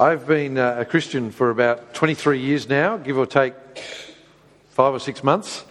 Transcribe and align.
I've 0.00 0.26
been 0.26 0.56
uh, 0.56 0.76
a 0.78 0.86
Christian 0.86 1.30
for 1.30 1.50
about 1.50 1.92
23 1.92 2.40
years 2.40 2.66
now, 2.66 2.96
give 2.96 3.18
or 3.18 3.26
take 3.26 3.52
five 4.70 4.94
or 4.94 4.98
six 4.98 5.22
months. 5.22 5.62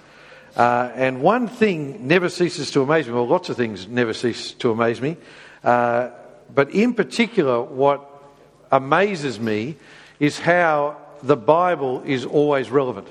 Uh, 0.56 0.92
and 0.94 1.24
one 1.24 1.48
thing 1.48 2.06
never 2.06 2.30
ceases 2.30 2.70
to 2.72 2.84
amaze 2.84 3.08
me, 3.08 3.14
well, 3.14 3.28
lots 3.28 3.50
of 3.50 3.58
things 3.58 3.88
never 3.88 4.14
cease 4.14 4.54
to 4.54 4.70
amaze 4.70 5.02
me. 5.02 5.18
Uh, 5.64 6.12
but 6.54 6.70
in 6.76 6.94
particular, 6.94 7.60
what 7.60 8.08
amazes 8.72 9.40
me 9.40 9.78
is 10.20 10.38
how 10.38 10.98
the 11.24 11.36
Bible 11.36 12.04
is 12.06 12.24
always 12.24 12.70
relevant. 12.70 13.08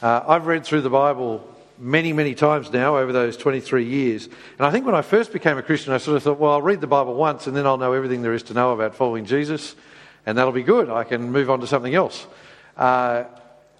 Uh, 0.00 0.22
I've 0.28 0.46
read 0.46 0.64
through 0.64 0.82
the 0.82 0.90
Bible 0.90 1.44
many, 1.76 2.12
many 2.12 2.36
times 2.36 2.72
now 2.72 2.98
over 2.98 3.12
those 3.12 3.36
23 3.36 3.84
years. 3.84 4.26
And 4.58 4.64
I 4.64 4.70
think 4.70 4.86
when 4.86 4.94
I 4.94 5.02
first 5.02 5.32
became 5.32 5.58
a 5.58 5.62
Christian, 5.64 5.92
I 5.92 5.98
sort 5.98 6.18
of 6.18 6.22
thought, 6.22 6.38
well, 6.38 6.52
I'll 6.52 6.62
read 6.62 6.80
the 6.80 6.86
Bible 6.86 7.14
once 7.14 7.48
and 7.48 7.56
then 7.56 7.66
I'll 7.66 7.78
know 7.78 7.94
everything 7.94 8.22
there 8.22 8.32
is 8.32 8.44
to 8.44 8.54
know 8.54 8.70
about 8.70 8.94
following 8.94 9.24
Jesus 9.24 9.74
and 10.26 10.36
that'll 10.36 10.52
be 10.52 10.64
good. 10.64 10.90
I 10.90 11.04
can 11.04 11.30
move 11.30 11.48
on 11.48 11.60
to 11.60 11.66
something 11.66 11.94
else. 11.94 12.26
Uh, 12.76 13.24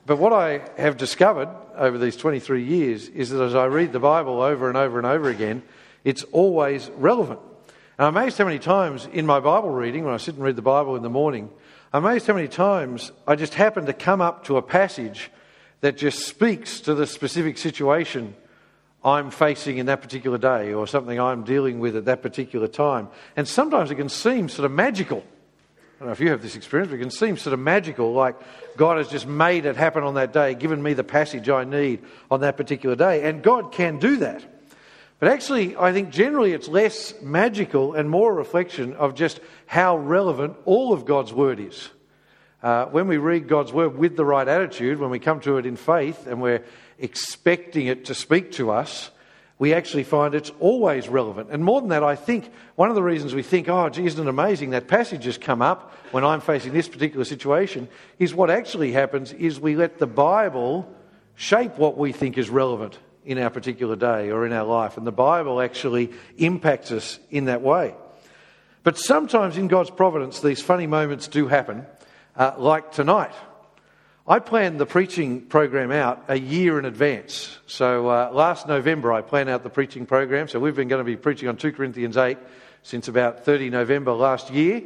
but 0.06 0.18
what 0.18 0.32
I 0.32 0.62
have 0.78 0.96
discovered 0.96 1.48
over 1.76 1.98
these 1.98 2.16
23 2.16 2.62
years 2.62 3.08
is 3.08 3.30
that 3.30 3.42
as 3.42 3.56
I 3.56 3.64
read 3.64 3.92
the 3.92 3.98
Bible 3.98 4.40
over 4.40 4.68
and 4.68 4.78
over 4.78 4.98
and 4.98 5.06
over 5.06 5.28
again, 5.28 5.62
it's 6.04 6.22
always 6.30 6.88
relevant. 6.96 7.40
And 7.98 8.06
I'm 8.06 8.16
amazed 8.16 8.38
how 8.38 8.44
many 8.44 8.60
times 8.60 9.08
in 9.12 9.26
my 9.26 9.40
Bible 9.40 9.70
reading, 9.70 10.04
when 10.04 10.14
I 10.14 10.18
sit 10.18 10.36
and 10.36 10.44
read 10.44 10.54
the 10.54 10.62
Bible 10.62 10.94
in 10.94 11.02
the 11.02 11.10
morning, 11.10 11.50
I'm 11.92 12.04
amazed 12.04 12.28
how 12.28 12.34
many 12.34 12.46
times 12.46 13.10
I 13.26 13.34
just 13.34 13.54
happen 13.54 13.86
to 13.86 13.92
come 13.92 14.20
up 14.20 14.44
to 14.44 14.56
a 14.56 14.62
passage 14.62 15.30
that 15.80 15.96
just 15.96 16.26
speaks 16.26 16.80
to 16.82 16.94
the 16.94 17.06
specific 17.06 17.58
situation 17.58 18.34
I'm 19.04 19.30
facing 19.30 19.78
in 19.78 19.86
that 19.86 20.02
particular 20.02 20.38
day 20.38 20.72
or 20.72 20.86
something 20.86 21.18
I'm 21.18 21.44
dealing 21.44 21.80
with 21.80 21.96
at 21.96 22.06
that 22.06 22.22
particular 22.22 22.68
time. 22.68 23.08
And 23.36 23.46
sometimes 23.46 23.90
it 23.90 23.96
can 23.96 24.08
seem 24.08 24.48
sort 24.48 24.66
of 24.66 24.72
magical. 24.72 25.24
I 25.96 26.00
don't 26.00 26.08
know 26.08 26.12
if 26.12 26.20
you 26.20 26.28
have 26.28 26.42
this 26.42 26.56
experience, 26.56 26.90
but 26.90 26.96
it 26.96 27.00
can 27.00 27.10
seem 27.10 27.38
sort 27.38 27.54
of 27.54 27.58
magical, 27.58 28.12
like 28.12 28.36
God 28.76 28.98
has 28.98 29.08
just 29.08 29.26
made 29.26 29.64
it 29.64 29.76
happen 29.76 30.02
on 30.02 30.14
that 30.14 30.30
day, 30.30 30.54
given 30.54 30.82
me 30.82 30.92
the 30.92 31.02
passage 31.02 31.48
I 31.48 31.64
need 31.64 32.02
on 32.30 32.40
that 32.40 32.58
particular 32.58 32.94
day. 32.94 33.26
And 33.26 33.42
God 33.42 33.72
can 33.72 33.98
do 33.98 34.18
that. 34.18 34.44
But 35.18 35.30
actually, 35.30 35.74
I 35.74 35.94
think 35.94 36.10
generally 36.10 36.52
it's 36.52 36.68
less 36.68 37.14
magical 37.22 37.94
and 37.94 38.10
more 38.10 38.32
a 38.32 38.34
reflection 38.34 38.92
of 38.92 39.14
just 39.14 39.40
how 39.64 39.96
relevant 39.96 40.58
all 40.66 40.92
of 40.92 41.06
God's 41.06 41.32
Word 41.32 41.60
is. 41.60 41.88
Uh, 42.62 42.84
when 42.86 43.08
we 43.08 43.16
read 43.16 43.48
God's 43.48 43.72
Word 43.72 43.96
with 43.96 44.16
the 44.16 44.24
right 44.24 44.46
attitude, 44.46 44.98
when 44.98 45.08
we 45.08 45.18
come 45.18 45.40
to 45.40 45.56
it 45.56 45.64
in 45.64 45.76
faith 45.76 46.26
and 46.26 46.42
we're 46.42 46.62
expecting 46.98 47.86
it 47.86 48.04
to 48.06 48.14
speak 48.14 48.52
to 48.52 48.70
us, 48.70 49.10
we 49.58 49.72
actually 49.72 50.04
find 50.04 50.34
it's 50.34 50.52
always 50.60 51.08
relevant. 51.08 51.48
And 51.50 51.64
more 51.64 51.80
than 51.80 51.90
that, 51.90 52.02
I 52.02 52.14
think 52.14 52.50
one 52.74 52.90
of 52.90 52.94
the 52.94 53.02
reasons 53.02 53.34
we 53.34 53.42
think, 53.42 53.68
oh, 53.68 53.88
gee, 53.88 54.04
isn't 54.04 54.26
it 54.26 54.28
amazing 54.28 54.70
that 54.70 54.86
passage 54.86 55.24
has 55.24 55.38
come 55.38 55.62
up 55.62 55.92
when 56.10 56.24
I'm 56.24 56.40
facing 56.40 56.72
this 56.72 56.88
particular 56.88 57.24
situation, 57.24 57.88
is 58.18 58.34
what 58.34 58.50
actually 58.50 58.92
happens 58.92 59.32
is 59.32 59.58
we 59.58 59.74
let 59.74 59.98
the 59.98 60.06
Bible 60.06 60.92
shape 61.36 61.78
what 61.78 61.96
we 61.96 62.12
think 62.12 62.36
is 62.36 62.50
relevant 62.50 62.98
in 63.24 63.38
our 63.38 63.50
particular 63.50 63.96
day 63.96 64.30
or 64.30 64.46
in 64.46 64.52
our 64.52 64.66
life. 64.66 64.98
And 64.98 65.06
the 65.06 65.12
Bible 65.12 65.60
actually 65.60 66.12
impacts 66.36 66.92
us 66.92 67.18
in 67.30 67.46
that 67.46 67.62
way. 67.62 67.94
But 68.82 68.98
sometimes 68.98 69.56
in 69.56 69.68
God's 69.68 69.90
providence, 69.90 70.40
these 70.40 70.62
funny 70.62 70.86
moments 70.86 71.28
do 71.28 71.48
happen, 71.48 71.86
uh, 72.36 72.52
like 72.58 72.92
tonight. 72.92 73.32
I 74.28 74.40
planned 74.40 74.80
the 74.80 74.86
preaching 74.86 75.42
program 75.42 75.92
out 75.92 76.24
a 76.26 76.36
year 76.36 76.80
in 76.80 76.84
advance. 76.84 77.58
So 77.68 78.08
uh, 78.08 78.30
last 78.32 78.66
November, 78.66 79.12
I 79.12 79.22
planned 79.22 79.48
out 79.48 79.62
the 79.62 79.70
preaching 79.70 80.04
program. 80.04 80.48
So 80.48 80.58
we've 80.58 80.74
been 80.74 80.88
going 80.88 80.98
to 80.98 81.04
be 81.04 81.16
preaching 81.16 81.48
on 81.48 81.56
2 81.56 81.70
Corinthians 81.70 82.16
8 82.16 82.36
since 82.82 83.06
about 83.06 83.44
30 83.44 83.70
November 83.70 84.10
last 84.10 84.50
year. 84.50 84.82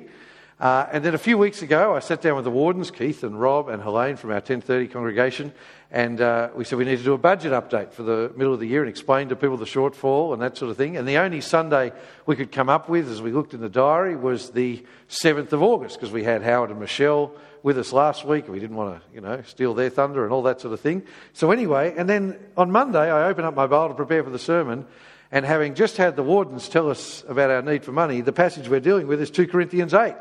Uh, 0.60 0.86
and 0.92 1.02
then 1.02 1.14
a 1.14 1.18
few 1.18 1.38
weeks 1.38 1.62
ago, 1.62 1.96
I 1.96 2.00
sat 2.00 2.20
down 2.20 2.36
with 2.36 2.44
the 2.44 2.50
wardens, 2.50 2.90
Keith 2.90 3.24
and 3.24 3.40
Rob 3.40 3.70
and 3.70 3.82
Helene 3.82 4.16
from 4.16 4.28
our 4.28 4.36
1030 4.36 4.88
congregation, 4.88 5.54
and 5.90 6.20
uh, 6.20 6.50
we 6.54 6.66
said 6.66 6.76
we 6.76 6.84
need 6.84 6.98
to 6.98 7.02
do 7.02 7.14
a 7.14 7.18
budget 7.18 7.52
update 7.52 7.92
for 7.92 8.02
the 8.02 8.30
middle 8.36 8.52
of 8.52 8.60
the 8.60 8.66
year 8.66 8.82
and 8.82 8.90
explain 8.90 9.30
to 9.30 9.36
people 9.36 9.56
the 9.56 9.64
shortfall 9.64 10.34
and 10.34 10.42
that 10.42 10.58
sort 10.58 10.70
of 10.70 10.76
thing. 10.76 10.98
And 10.98 11.08
the 11.08 11.16
only 11.16 11.40
Sunday 11.40 11.92
we 12.26 12.36
could 12.36 12.52
come 12.52 12.68
up 12.68 12.90
with, 12.90 13.08
as 13.08 13.22
we 13.22 13.32
looked 13.32 13.54
in 13.54 13.62
the 13.62 13.70
diary, 13.70 14.16
was 14.16 14.50
the 14.50 14.84
7th 15.08 15.52
of 15.52 15.62
August, 15.62 15.98
because 15.98 16.12
we 16.12 16.24
had 16.24 16.42
Howard 16.42 16.68
and 16.68 16.78
Michelle 16.78 17.32
with 17.62 17.78
us 17.78 17.92
last 17.92 18.24
week. 18.24 18.48
We 18.48 18.58
didn't 18.58 18.76
want 18.76 19.00
to, 19.00 19.14
you 19.14 19.20
know, 19.20 19.42
steal 19.42 19.74
their 19.74 19.90
thunder 19.90 20.24
and 20.24 20.32
all 20.32 20.42
that 20.42 20.60
sort 20.60 20.72
of 20.74 20.80
thing. 20.80 21.02
So 21.32 21.50
anyway, 21.50 21.94
and 21.96 22.08
then 22.08 22.38
on 22.56 22.70
Monday, 22.70 23.10
I 23.10 23.28
opened 23.28 23.46
up 23.46 23.54
my 23.54 23.66
Bible 23.66 23.88
to 23.88 23.94
prepare 23.94 24.24
for 24.24 24.30
the 24.30 24.38
sermon. 24.38 24.86
And 25.32 25.46
having 25.46 25.74
just 25.74 25.96
had 25.96 26.16
the 26.16 26.24
wardens 26.24 26.68
tell 26.68 26.90
us 26.90 27.22
about 27.28 27.50
our 27.50 27.62
need 27.62 27.84
for 27.84 27.92
money, 27.92 28.20
the 28.20 28.32
passage 28.32 28.68
we're 28.68 28.80
dealing 28.80 29.06
with 29.06 29.20
is 29.20 29.30
2 29.30 29.46
Corinthians 29.46 29.94
8. 29.94 30.14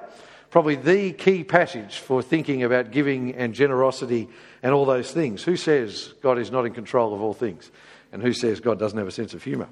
Probably 0.52 0.76
the 0.76 1.14
key 1.14 1.44
passage 1.44 1.98
for 1.98 2.22
thinking 2.22 2.64
about 2.64 2.92
giving 2.92 3.36
and 3.36 3.54
generosity 3.54 4.30
and 4.62 4.74
all 4.74 4.86
those 4.86 5.12
things. 5.12 5.44
Who 5.44 5.58
says 5.58 6.14
God 6.22 6.38
is 6.38 6.52
not 6.52 6.66
in 6.66 6.74
control 6.74 7.14
of 7.14 7.22
all 7.22 7.34
things? 7.34 7.72
And 8.12 8.22
who 8.22 8.34
says 8.34 8.60
God 8.60 8.80
doesn't 8.80 8.98
have 8.98 9.08
a 9.08 9.12
sense 9.12 9.34
of 9.34 9.44
humour? 9.44 9.70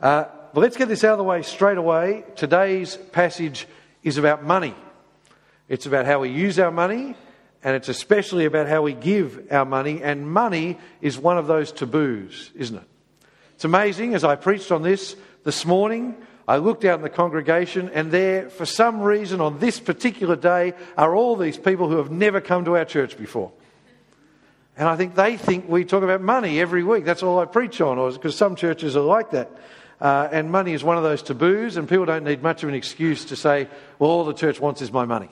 Uh, 0.00 0.24
but 0.52 0.60
let's 0.60 0.76
get 0.76 0.88
this 0.88 1.04
out 1.04 1.12
of 1.12 1.18
the 1.18 1.24
way 1.24 1.42
straight 1.42 1.78
away. 1.78 2.24
Today's 2.36 2.96
passage 2.96 3.66
is 4.02 4.18
about 4.18 4.44
money. 4.44 4.74
It's 5.72 5.86
about 5.86 6.04
how 6.04 6.18
we 6.18 6.28
use 6.28 6.58
our 6.58 6.70
money, 6.70 7.14
and 7.64 7.74
it's 7.74 7.88
especially 7.88 8.44
about 8.44 8.68
how 8.68 8.82
we 8.82 8.92
give 8.92 9.46
our 9.50 9.64
money. 9.64 10.02
And 10.02 10.30
money 10.30 10.76
is 11.00 11.16
one 11.16 11.38
of 11.38 11.46
those 11.46 11.72
taboos, 11.72 12.50
isn't 12.54 12.76
it? 12.76 12.84
It's 13.54 13.64
amazing. 13.64 14.14
As 14.14 14.22
I 14.22 14.36
preached 14.36 14.70
on 14.70 14.82
this 14.82 15.16
this 15.44 15.64
morning, 15.64 16.14
I 16.46 16.58
looked 16.58 16.84
out 16.84 16.98
in 16.98 17.02
the 17.02 17.08
congregation, 17.08 17.88
and 17.88 18.12
there, 18.12 18.50
for 18.50 18.66
some 18.66 19.00
reason, 19.00 19.40
on 19.40 19.60
this 19.60 19.80
particular 19.80 20.36
day, 20.36 20.74
are 20.98 21.16
all 21.16 21.36
these 21.36 21.56
people 21.56 21.88
who 21.88 21.96
have 21.96 22.10
never 22.10 22.42
come 22.42 22.66
to 22.66 22.76
our 22.76 22.84
church 22.84 23.16
before. 23.16 23.50
And 24.76 24.86
I 24.86 24.96
think 24.96 25.14
they 25.14 25.38
think 25.38 25.70
we 25.70 25.86
talk 25.86 26.02
about 26.02 26.20
money 26.20 26.60
every 26.60 26.84
week. 26.84 27.06
That's 27.06 27.22
all 27.22 27.38
I 27.38 27.46
preach 27.46 27.80
on, 27.80 27.96
or 27.96 28.12
because 28.12 28.36
some 28.36 28.56
churches 28.56 28.94
are 28.94 29.00
like 29.00 29.30
that. 29.30 29.50
Uh, 30.02 30.28
and 30.30 30.50
money 30.52 30.74
is 30.74 30.84
one 30.84 30.98
of 30.98 31.02
those 31.02 31.22
taboos, 31.22 31.78
and 31.78 31.88
people 31.88 32.04
don't 32.04 32.24
need 32.24 32.42
much 32.42 32.62
of 32.62 32.68
an 32.68 32.74
excuse 32.74 33.24
to 33.24 33.36
say, 33.36 33.68
well, 33.98 34.10
all 34.10 34.26
the 34.26 34.34
church 34.34 34.60
wants 34.60 34.82
is 34.82 34.92
my 34.92 35.06
money. 35.06 35.30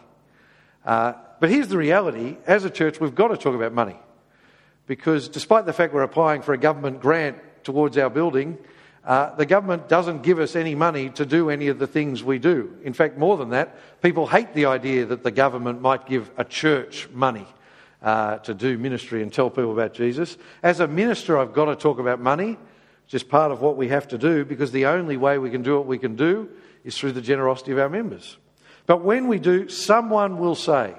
Uh, 0.84 1.14
but 1.40 1.50
here's 1.50 1.68
the 1.68 1.78
reality 1.78 2.36
as 2.46 2.64
a 2.64 2.70
church, 2.70 3.00
we've 3.00 3.14
got 3.14 3.28
to 3.28 3.36
talk 3.36 3.54
about 3.54 3.72
money. 3.72 3.96
Because 4.86 5.28
despite 5.28 5.66
the 5.66 5.72
fact 5.72 5.94
we're 5.94 6.02
applying 6.02 6.42
for 6.42 6.52
a 6.52 6.58
government 6.58 7.00
grant 7.00 7.38
towards 7.64 7.96
our 7.96 8.10
building, 8.10 8.58
uh, 9.04 9.34
the 9.36 9.46
government 9.46 9.88
doesn't 9.88 10.22
give 10.22 10.38
us 10.38 10.54
any 10.54 10.74
money 10.74 11.08
to 11.10 11.24
do 11.24 11.48
any 11.48 11.68
of 11.68 11.78
the 11.78 11.86
things 11.86 12.22
we 12.22 12.38
do. 12.38 12.76
In 12.84 12.92
fact, 12.92 13.16
more 13.16 13.36
than 13.36 13.50
that, 13.50 14.02
people 14.02 14.26
hate 14.26 14.52
the 14.52 14.66
idea 14.66 15.06
that 15.06 15.22
the 15.22 15.30
government 15.30 15.80
might 15.80 16.06
give 16.06 16.30
a 16.36 16.44
church 16.44 17.08
money 17.10 17.46
uh, 18.02 18.38
to 18.38 18.52
do 18.52 18.76
ministry 18.76 19.22
and 19.22 19.32
tell 19.32 19.48
people 19.48 19.72
about 19.72 19.94
Jesus. 19.94 20.36
As 20.62 20.80
a 20.80 20.88
minister, 20.88 21.38
I've 21.38 21.54
got 21.54 21.66
to 21.66 21.76
talk 21.76 21.98
about 21.98 22.20
money, 22.20 22.58
just 23.06 23.28
part 23.28 23.52
of 23.52 23.60
what 23.60 23.76
we 23.76 23.88
have 23.88 24.08
to 24.08 24.18
do, 24.18 24.44
because 24.44 24.70
the 24.70 24.86
only 24.86 25.16
way 25.16 25.38
we 25.38 25.50
can 25.50 25.62
do 25.62 25.76
what 25.76 25.86
we 25.86 25.98
can 25.98 26.16
do 26.16 26.48
is 26.84 26.96
through 26.96 27.12
the 27.12 27.22
generosity 27.22 27.72
of 27.72 27.78
our 27.78 27.88
members. 27.88 28.36
But 28.90 29.04
when 29.04 29.28
we 29.28 29.38
do, 29.38 29.68
someone 29.68 30.38
will 30.38 30.56
say, 30.56 30.96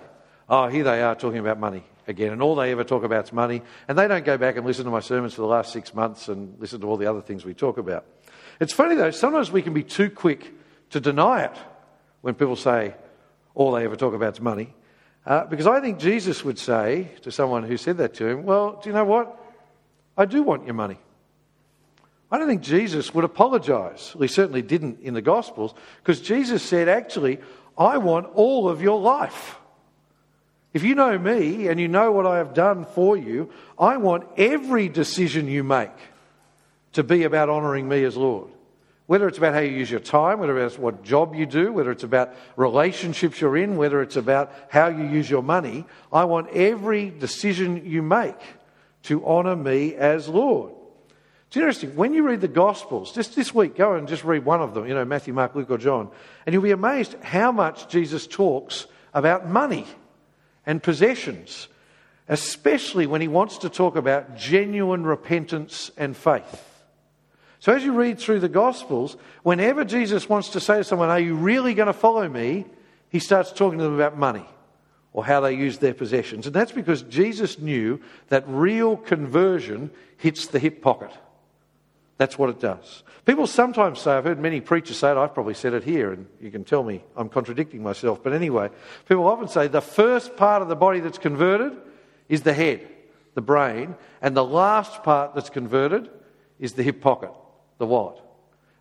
Oh, 0.48 0.70
here 0.70 0.86
they 0.86 1.02
are 1.02 1.14
talking 1.14 1.40
about 1.40 1.60
money 1.60 1.84
again, 2.08 2.32
and 2.32 2.42
all 2.42 2.56
they 2.56 2.72
ever 2.72 2.86
talk 2.86 3.04
about 3.04 3.26
is 3.26 3.34
money. 3.34 3.64
And 3.86 3.98
they 3.98 4.08
don't 4.08 4.24
go 4.24 4.38
back 4.38 4.56
and 4.56 4.66
listen 4.66 4.86
to 4.86 4.92
my 4.92 5.02
sermons 5.02 5.34
for 5.34 5.42
the 5.42 5.48
last 5.48 5.74
six 5.74 5.94
months 5.94 6.30
and 6.30 6.58
listen 6.58 6.80
to 6.80 6.88
all 6.88 6.96
the 6.96 7.08
other 7.08 7.20
things 7.20 7.44
we 7.44 7.54
talk 7.54 7.78
about. 7.78 8.06
It's 8.62 8.72
funny 8.72 8.96
though, 8.96 9.12
sometimes 9.12 9.52
we 9.52 9.62
can 9.62 9.74
be 9.74 9.84
too 9.84 10.10
quick 10.10 10.54
to 10.92 11.02
deny 11.02 11.44
it 11.44 11.58
when 12.22 12.34
people 12.34 12.56
say 12.56 12.96
all 13.56 13.74
they 13.74 13.84
ever 13.84 13.98
talk 13.98 14.14
about 14.14 14.36
is 14.36 14.40
money. 14.40 14.74
Uh, 15.26 15.44
because 15.44 15.68
I 15.68 15.82
think 15.82 16.00
Jesus 16.00 16.46
would 16.46 16.60
say 16.60 17.12
to 17.24 17.30
someone 17.30 17.64
who 17.64 17.76
said 17.76 17.98
that 17.98 18.14
to 18.14 18.26
him, 18.26 18.46
Well, 18.46 18.80
do 18.82 18.90
you 18.90 18.96
know 18.96 19.04
what? 19.04 19.38
I 20.18 20.24
do 20.24 20.44
want 20.44 20.64
your 20.64 20.76
money. 20.76 20.98
I 22.32 22.38
don't 22.38 22.48
think 22.48 22.62
Jesus 22.62 23.14
would 23.14 23.26
apologize. 23.26 24.14
Well, 24.16 24.22
he 24.22 24.30
certainly 24.30 24.62
didn't 24.62 25.02
in 25.02 25.14
the 25.14 25.22
Gospels, 25.22 25.74
because 25.98 26.22
Jesus 26.22 26.64
said, 26.64 26.88
Actually, 26.88 27.40
I 27.78 27.98
want 27.98 28.28
all 28.34 28.70
of 28.70 28.82
your 28.82 29.00
life. 29.00 29.58
If 30.74 30.84
you 30.84 30.96
know 30.96 31.18
me 31.18 31.68
and 31.68 31.80
you 31.80 31.88
know 31.88 32.12
what 32.12 32.26
I 32.26 32.38
have 32.38 32.54
done 32.54 32.86
for 32.86 33.18
you, 33.18 33.50
I 33.78 33.98
want 33.98 34.28
every 34.38 34.88
decision 34.88 35.48
you 35.48 35.64
make 35.64 35.92
to 36.94 37.04
be 37.04 37.24
about 37.24 37.50
honouring 37.50 37.88
me 37.90 38.04
as 38.04 38.16
Lord. 38.16 38.50
Whether 39.08 39.28
it's 39.28 39.38
about 39.38 39.54
how 39.54 39.60
you 39.60 39.76
use 39.76 39.92
your 39.92 40.00
time, 40.00 40.40
whether 40.40 40.58
it's 40.64 40.78
what 40.78 41.04
job 41.04 41.36
you 41.36 41.46
do, 41.46 41.74
whether 41.74 41.92
it's 41.92 42.04
about 42.04 42.34
relationships 42.56 43.42
you're 43.42 43.58
in, 43.58 43.76
whether 43.76 44.02
it's 44.02 44.16
about 44.16 44.54
how 44.70 44.88
you 44.88 45.04
use 45.04 45.30
your 45.30 45.44
money, 45.44 45.86
I 46.14 46.24
want 46.24 46.50
every 46.52 47.10
decision 47.10 47.86
you 47.86 48.02
make 48.02 48.40
to 49.04 49.26
honour 49.26 49.58
me 49.58 49.96
as 49.96 50.30
Lord. 50.30 50.72
It's 51.52 51.58
interesting. 51.58 51.98
When 51.98 52.14
you 52.14 52.24
read 52.24 52.40
the 52.40 52.48
Gospels, 52.48 53.12
just 53.12 53.36
this 53.36 53.54
week, 53.54 53.76
go 53.76 53.96
and 53.96 54.08
just 54.08 54.24
read 54.24 54.46
one 54.46 54.62
of 54.62 54.74
them, 54.74 54.88
you 54.88 54.94
know, 54.94 55.04
Matthew, 55.04 55.34
Mark, 55.34 55.54
Luke, 55.54 55.70
or 55.70 55.78
John, 55.78 56.10
and 56.46 56.54
you'll 56.54 56.64
be 56.64 56.72
amazed 56.72 57.14
how 57.22 57.52
much 57.52 57.90
Jesus 57.90 58.26
talks 58.26 58.88
about 59.14 59.50
money 59.50 59.86
and 60.66 60.82
possessions, 60.82 61.68
especially 62.30 63.06
when 63.06 63.20
he 63.20 63.28
wants 63.28 63.58
to 63.58 63.70
talk 63.70 63.98
about 63.98 64.38
genuine 64.38 65.04
repentance 65.04 65.92
and 65.98 66.16
faith. 66.16 66.86
So 67.60 67.74
as 67.74 67.84
you 67.84 67.92
read 67.92 68.18
through 68.18 68.40
the 68.40 68.48
Gospels, 68.48 69.18
whenever 69.44 69.84
Jesus 69.84 70.30
wants 70.30 70.52
to 70.52 70.62
say 70.62 70.78
to 70.78 70.84
someone, 70.86 71.10
Are 71.10 71.20
you 71.20 71.36
really 71.36 71.74
going 71.74 71.88
to 71.88 71.94
follow 71.94 72.30
me? 72.30 72.64
he 73.10 73.20
starts 73.20 73.52
talking 73.52 73.78
to 73.80 73.84
them 73.84 73.96
about 73.96 74.18
money. 74.18 74.46
or 75.12 75.26
how 75.26 75.42
they 75.42 75.54
use 75.54 75.80
their 75.80 75.94
possessions. 75.94 76.46
And 76.46 76.56
that's 76.56 76.72
because 76.72 77.02
Jesus 77.02 77.60
knew 77.60 78.00
that 78.30 78.46
real 78.48 78.96
conversion 78.96 79.92
hits 80.16 80.48
the 80.48 80.58
hip 80.58 80.82
pocket. 80.82 81.12
That's 82.22 82.38
what 82.38 82.52
it 82.52 82.60
does. 82.60 83.02
People 83.26 83.48
sometimes 83.48 84.00
say, 84.00 84.12
I've 84.12 84.26
heard 84.26 84.38
many 84.38 84.62
preachers 84.62 84.96
say 84.98 85.10
it, 85.10 85.18
I've 85.18 85.34
probably 85.34 85.56
said 85.56 85.74
it 85.74 85.84
here, 85.84 86.14
and 86.14 86.28
you 86.40 86.52
can 86.52 86.64
tell 86.64 86.84
me 86.84 87.04
I'm 87.18 87.30
contradicting 87.30 87.82
myself. 87.82 88.22
But 88.24 88.34
anyway, 88.34 88.70
people 89.10 89.26
often 89.26 89.48
say 89.48 89.68
the 89.68 89.82
first 89.82 90.38
part 90.38 90.62
of 90.62 90.68
the 90.68 90.76
body 90.76 91.00
that's 91.00 91.18
converted 91.18 91.76
is 92.30 92.44
the 92.44 92.54
head, 92.54 92.88
the 93.34 93.42
brain, 93.42 93.96
and 94.22 94.38
the 94.38 94.46
last 94.46 95.02
part 95.02 95.34
that's 95.34 95.50
converted 95.50 96.12
is 96.60 96.74
the 96.74 96.84
hip 96.84 97.02
pocket, 97.02 97.32
the 97.80 97.88
wallet. 97.88 98.22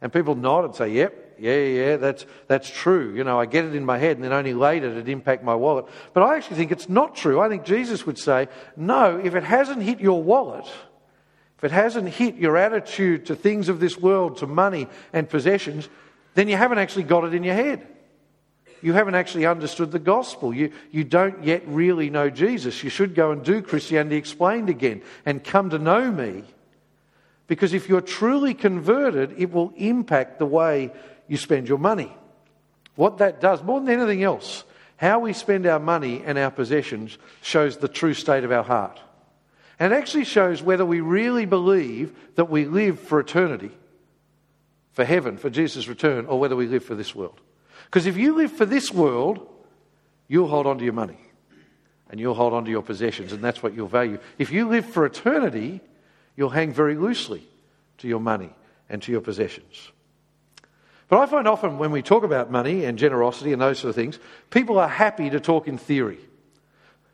And 0.02 0.12
people 0.12 0.34
nod 0.34 0.66
and 0.66 0.74
say, 0.74 0.90
Yep, 0.90 1.36
yeah, 1.38 1.56
yeah, 1.56 1.96
that's, 1.96 2.26
that's 2.46 2.68
true. 2.68 3.14
You 3.14 3.24
know, 3.24 3.40
I 3.40 3.46
get 3.46 3.64
it 3.64 3.74
in 3.74 3.86
my 3.86 3.96
head, 3.96 4.18
and 4.18 4.24
then 4.24 4.34
only 4.34 4.52
later 4.52 4.92
did 4.92 5.08
it 5.08 5.10
impact 5.10 5.42
my 5.42 5.54
wallet. 5.54 5.86
But 6.12 6.24
I 6.24 6.36
actually 6.36 6.58
think 6.58 6.72
it's 6.72 6.90
not 6.90 7.16
true. 7.16 7.40
I 7.40 7.48
think 7.48 7.64
Jesus 7.64 8.04
would 8.04 8.18
say, 8.18 8.48
No, 8.76 9.18
if 9.18 9.34
it 9.34 9.44
hasn't 9.44 9.82
hit 9.82 9.98
your 9.98 10.22
wallet, 10.22 10.70
if 11.60 11.64
it 11.64 11.72
hasn't 11.72 12.08
hit 12.08 12.36
your 12.36 12.56
attitude 12.56 13.26
to 13.26 13.36
things 13.36 13.68
of 13.68 13.80
this 13.80 13.98
world, 13.98 14.38
to 14.38 14.46
money 14.46 14.88
and 15.12 15.28
possessions, 15.28 15.90
then 16.32 16.48
you 16.48 16.56
haven't 16.56 16.78
actually 16.78 17.02
got 17.02 17.24
it 17.24 17.34
in 17.34 17.44
your 17.44 17.54
head. 17.54 17.86
You 18.80 18.94
haven't 18.94 19.14
actually 19.14 19.44
understood 19.44 19.90
the 19.92 19.98
gospel. 19.98 20.54
You, 20.54 20.72
you 20.90 21.04
don't 21.04 21.44
yet 21.44 21.62
really 21.66 22.08
know 22.08 22.30
Jesus. 22.30 22.82
You 22.82 22.88
should 22.88 23.14
go 23.14 23.30
and 23.30 23.44
do 23.44 23.60
Christianity 23.60 24.16
explained 24.16 24.70
again 24.70 25.02
and 25.26 25.44
come 25.44 25.68
to 25.68 25.78
know 25.78 26.10
me. 26.10 26.44
Because 27.46 27.74
if 27.74 27.90
you're 27.90 28.00
truly 28.00 28.54
converted, 28.54 29.34
it 29.36 29.52
will 29.52 29.74
impact 29.76 30.38
the 30.38 30.46
way 30.46 30.90
you 31.28 31.36
spend 31.36 31.68
your 31.68 31.76
money. 31.76 32.10
What 32.94 33.18
that 33.18 33.42
does, 33.42 33.62
more 33.62 33.80
than 33.80 33.90
anything 33.90 34.22
else, 34.22 34.64
how 34.96 35.18
we 35.18 35.34
spend 35.34 35.66
our 35.66 35.78
money 35.78 36.22
and 36.24 36.38
our 36.38 36.50
possessions 36.50 37.18
shows 37.42 37.76
the 37.76 37.88
true 37.88 38.14
state 38.14 38.44
of 38.44 38.50
our 38.50 38.64
heart. 38.64 38.98
And 39.80 39.94
it 39.94 39.96
actually 39.96 40.24
shows 40.24 40.62
whether 40.62 40.84
we 40.84 41.00
really 41.00 41.46
believe 41.46 42.14
that 42.34 42.50
we 42.50 42.66
live 42.66 43.00
for 43.00 43.18
eternity, 43.18 43.70
for 44.92 45.06
heaven, 45.06 45.38
for 45.38 45.48
Jesus' 45.48 45.88
return, 45.88 46.26
or 46.26 46.38
whether 46.38 46.54
we 46.54 46.66
live 46.66 46.84
for 46.84 46.94
this 46.94 47.14
world. 47.14 47.40
Because 47.86 48.06
if 48.06 48.18
you 48.18 48.36
live 48.36 48.52
for 48.52 48.66
this 48.66 48.92
world, 48.92 49.48
you'll 50.28 50.48
hold 50.48 50.66
on 50.66 50.78
to 50.78 50.84
your 50.84 50.92
money 50.92 51.18
and 52.10 52.20
you'll 52.20 52.34
hold 52.34 52.52
on 52.52 52.64
to 52.64 52.70
your 52.70 52.82
possessions, 52.82 53.32
and 53.32 53.42
that's 53.42 53.62
what 53.62 53.72
you'll 53.72 53.86
value. 53.86 54.18
If 54.36 54.50
you 54.50 54.68
live 54.68 54.84
for 54.84 55.06
eternity, 55.06 55.80
you'll 56.36 56.50
hang 56.50 56.72
very 56.72 56.96
loosely 56.96 57.46
to 57.98 58.08
your 58.08 58.20
money 58.20 58.50
and 58.88 59.00
to 59.02 59.12
your 59.12 59.20
possessions. 59.20 59.92
But 61.08 61.20
I 61.20 61.26
find 61.26 61.46
often 61.48 61.78
when 61.78 61.92
we 61.92 62.02
talk 62.02 62.24
about 62.24 62.50
money 62.50 62.84
and 62.84 62.98
generosity 62.98 63.52
and 63.52 63.62
those 63.62 63.78
sort 63.78 63.90
of 63.90 63.94
things, 63.94 64.18
people 64.50 64.78
are 64.78 64.88
happy 64.88 65.30
to 65.30 65.40
talk 65.40 65.68
in 65.68 65.78
theory. 65.78 66.18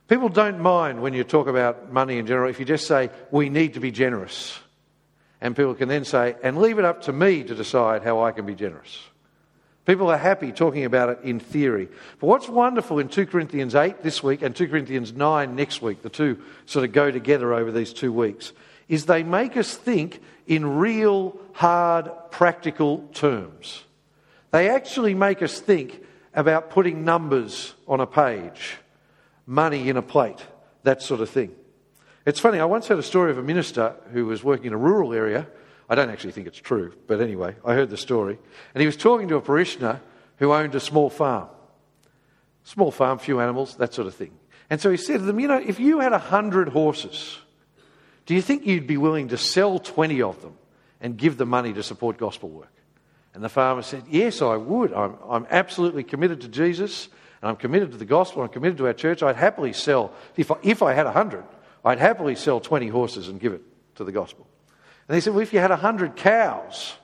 People 0.09 0.29
don't 0.29 0.61
mind 0.61 1.03
when 1.03 1.15
you 1.15 1.25
talk 1.25 1.49
about 1.49 1.93
money 1.93 2.19
in 2.19 2.27
general 2.27 2.49
if 2.49 2.61
you 2.61 2.65
just 2.65 2.87
say, 2.87 3.11
we 3.31 3.49
need 3.49 3.75
to 3.75 3.81
be 3.81 3.91
generous. 3.91 4.59
And 5.41 5.57
people 5.57 5.75
can 5.75 5.89
then 5.89 6.05
say, 6.05 6.37
and 6.43 6.59
leave 6.59 6.79
it 6.79 6.85
up 6.85 7.03
to 7.03 7.13
me 7.13 7.43
to 7.43 7.55
decide 7.55 8.03
how 8.03 8.23
I 8.23 8.33
can 8.33 8.47
be 8.47 8.55
generous. 8.55 9.03
People 9.85 10.11
are 10.11 10.19
happy 10.19 10.51
talking 10.51 10.85
about 10.85 11.11
it 11.11 11.19
in 11.23 11.39
theory. 11.39 11.89
But 12.21 12.27
what's 12.27 12.49
wonderful 12.49 12.99
in 12.99 13.09
2 13.09 13.27
Corinthians 13.27 13.75
8 13.75 14.03
this 14.03 14.23
week 14.23 14.43
and 14.43 14.55
2 14.55 14.69
Corinthians 14.69 15.13
9 15.13 15.55
next 15.55 15.81
week, 15.81 16.03
the 16.03 16.11
two 16.11 16.43
sort 16.67 16.85
of 16.85 16.93
go 16.93 17.11
together 17.11 17.55
over 17.55 17.71
these 17.71 17.93
two 17.93 18.13
weeks, 18.13 18.53
is 18.89 19.07
they 19.07 19.23
make 19.23 19.57
us 19.57 19.77
think 19.77 20.21
in 20.47 20.79
real, 20.79 21.39
hard, 21.53 22.11
practical 22.31 22.99
terms. 23.15 23.85
They 24.51 24.69
actually 24.71 25.15
make 25.15 25.43
us 25.43 25.61
think 25.61 26.03
about 26.35 26.71
putting 26.71 27.05
numbers 27.05 27.75
on 27.87 28.01
a 28.01 28.07
page, 28.07 28.79
money 29.47 29.89
in 29.89 29.97
a 29.97 30.03
plate, 30.03 30.45
that 30.83 31.01
sort 31.01 31.21
of 31.21 31.31
thing. 31.31 31.55
It's 32.27 32.41
funny, 32.41 32.59
I 32.59 32.65
once 32.65 32.89
heard 32.89 32.99
a 32.99 33.05
story 33.05 33.31
of 33.31 33.39
a 33.39 33.43
minister 33.43 33.95
who 34.13 34.27
was 34.27 34.43
working 34.43 34.67
in 34.67 34.73
a 34.73 34.79
rural 34.79 35.13
area. 35.13 35.47
I 35.89 35.95
don't 35.95 36.11
actually 36.11 36.33
think 36.33 36.49
it's 36.49 36.59
true, 36.59 36.93
but 37.07 37.21
anyway, 37.21 37.55
I 37.65 37.75
heard 37.75 37.91
the 37.91 37.97
story. 37.97 38.37
And 38.75 38.81
he 38.81 38.87
was 38.87 38.97
talking 38.97 39.29
to 39.29 39.37
a 39.37 39.41
parishioner 39.41 40.01
who 40.39 40.53
owned 40.53 40.75
a 40.75 40.81
small 40.81 41.09
farm. 41.09 41.49
Small 42.65 42.91
farm, 42.91 43.19
few 43.19 43.41
animals, 43.41 43.77
that 43.77 43.95
sort 43.95 44.09
of 44.09 44.15
thing. 44.17 44.33
And 44.69 44.81
so 44.81 44.91
he 44.91 44.97
said 44.97 45.19
to 45.19 45.25
them, 45.25 45.39
You 45.39 45.47
know, 45.47 45.63
if 45.65 45.79
you 45.79 46.01
had 46.01 46.13
a 46.13 46.19
hundred 46.19 46.71
horses, 46.71 47.39
do 48.27 48.35
you 48.35 48.43
think 48.43 48.67
you'd 48.67 48.89
be 48.89 48.97
willing 48.97 49.29
to 49.29 49.39
sell 49.39 49.79
20 49.79 50.21
of 50.23 50.43
them 50.43 50.57
and 51.01 51.17
give 51.17 51.37
the 51.37 51.47
money 51.47 51.73
to 51.75 51.85
support 51.85 52.19
gospel 52.19 52.49
work? 52.49 52.73
And 53.35 53.45
the 53.45 53.49
farmer 53.49 53.83
said, 53.83 54.03
Yes, 54.09 54.43
I 54.43 54.57
would. 54.57 54.93
I'm, 54.93 55.15
I'm 55.29 55.47
absolutely 55.49 56.03
committed 56.03 56.41
to 56.41 56.49
Jesus 56.49 57.09
and 57.47 57.53
I'm 57.53 57.61
committed 57.61 57.93
to 57.93 57.97
the 57.97 58.05
gospel. 58.05 58.43
I'm 58.43 58.49
committed 58.49 58.79
to 58.79 58.87
our 58.87 58.93
church. 58.93 59.23
I'd 59.23 59.37
happily 59.37 59.73
sell, 59.73 60.13
if 60.35 60.51
I, 60.51 60.57
if 60.65 60.83
I 60.83 60.95
had 60.95 61.05
100, 61.05 61.45
I'd 61.85 62.01
happily 62.01 62.35
sell 62.35 62.59
20 62.59 62.89
horses 62.89 63.29
and 63.29 63.39
give 63.39 63.53
it 63.53 63.63
to 63.95 64.03
the 64.03 64.11
gospel. 64.11 64.49
And 65.07 65.15
he 65.15 65.21
said, 65.21 65.33
Well, 65.33 65.45
if 65.45 65.53
you 65.53 65.61
had 65.61 65.71
100 65.71 66.17
cows, 66.17 66.95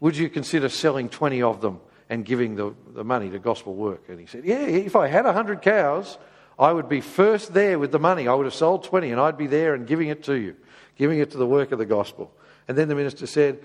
would 0.00 0.16
you 0.16 0.30
consider 0.30 0.70
selling 0.70 1.10
20 1.10 1.42
of 1.42 1.60
them 1.60 1.80
and 2.08 2.24
giving 2.24 2.56
the, 2.56 2.74
the 2.94 3.04
money 3.04 3.28
to 3.28 3.38
gospel 3.38 3.74
work? 3.74 4.08
And 4.08 4.18
he 4.18 4.24
said, 4.24 4.46
Yeah, 4.46 4.62
if 4.62 4.96
I 4.96 5.06
had 5.06 5.26
100 5.26 5.60
cows, 5.60 6.16
I 6.58 6.72
would 6.72 6.88
be 6.88 7.02
first 7.02 7.52
there 7.52 7.78
with 7.78 7.92
the 7.92 7.98
money. 7.98 8.28
I 8.28 8.32
would 8.32 8.46
have 8.46 8.54
sold 8.54 8.84
20 8.84 9.10
and 9.10 9.20
I'd 9.20 9.36
be 9.36 9.48
there 9.48 9.74
and 9.74 9.86
giving 9.86 10.08
it 10.08 10.24
to 10.24 10.34
you, 10.34 10.56
giving 10.96 11.18
it 11.18 11.32
to 11.32 11.36
the 11.36 11.46
work 11.46 11.72
of 11.72 11.78
the 11.78 11.84
gospel. 11.84 12.32
And 12.68 12.78
then 12.78 12.88
the 12.88 12.94
minister 12.94 13.26
said, 13.26 13.58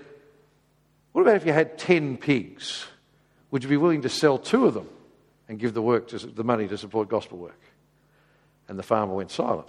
What 1.12 1.22
about 1.22 1.36
if 1.36 1.46
you 1.46 1.54
had 1.54 1.78
10 1.78 2.18
pigs? 2.18 2.84
Would 3.50 3.62
you 3.62 3.70
be 3.70 3.78
willing 3.78 4.02
to 4.02 4.10
sell 4.10 4.36
two 4.36 4.66
of 4.66 4.74
them 4.74 4.88
and 5.52 5.60
give 5.60 5.74
the, 5.74 5.82
work 5.82 6.08
to, 6.08 6.18
the 6.18 6.42
money 6.42 6.66
to 6.66 6.78
support 6.78 7.10
gospel 7.10 7.36
work? 7.36 7.60
And 8.68 8.78
the 8.78 8.82
farmer 8.82 9.14
went 9.14 9.30
silent. 9.30 9.68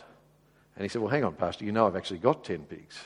And 0.77 0.83
he 0.83 0.88
said, 0.88 1.01
Well, 1.01 1.12
hang 1.12 1.25
on, 1.25 1.33
Pastor, 1.33 1.65
you 1.65 1.74
know 1.74 1.85
I've 1.85 1.97
actually 1.97 2.19
got 2.19 2.45
10 2.45 2.59
pigs. 2.63 2.97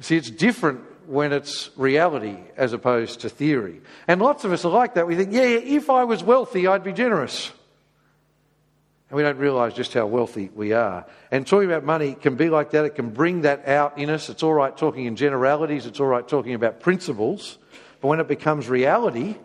See, 0.00 0.16
it's 0.16 0.30
different 0.30 0.80
when 1.06 1.32
it's 1.32 1.70
reality 1.76 2.38
as 2.56 2.72
opposed 2.72 3.20
to 3.20 3.28
theory. 3.28 3.82
And 4.08 4.20
lots 4.20 4.44
of 4.44 4.52
us 4.52 4.64
are 4.64 4.72
like 4.72 4.94
that. 4.94 5.06
We 5.06 5.14
think, 5.14 5.32
yeah, 5.32 5.42
if 5.42 5.90
I 5.90 6.04
was 6.04 6.24
wealthy, 6.24 6.66
I'd 6.66 6.84
be 6.84 6.92
generous. 6.92 7.52
And 9.10 9.16
we 9.16 9.22
don't 9.22 9.38
realise 9.38 9.74
just 9.74 9.92
how 9.92 10.06
wealthy 10.06 10.50
we 10.54 10.72
are. 10.72 11.06
And 11.30 11.46
talking 11.46 11.68
about 11.68 11.84
money 11.84 12.14
can 12.14 12.36
be 12.36 12.48
like 12.48 12.70
that. 12.70 12.86
It 12.86 12.94
can 12.94 13.10
bring 13.10 13.42
that 13.42 13.68
out 13.68 13.98
in 13.98 14.08
us. 14.08 14.30
It's 14.30 14.42
all 14.42 14.54
right 14.54 14.76
talking 14.76 15.04
in 15.04 15.16
generalities, 15.16 15.84
it's 15.84 16.00
all 16.00 16.06
right 16.06 16.26
talking 16.26 16.54
about 16.54 16.80
principles. 16.80 17.58
But 18.00 18.08
when 18.08 18.20
it 18.20 18.28
becomes 18.28 18.68
reality, 18.68 19.36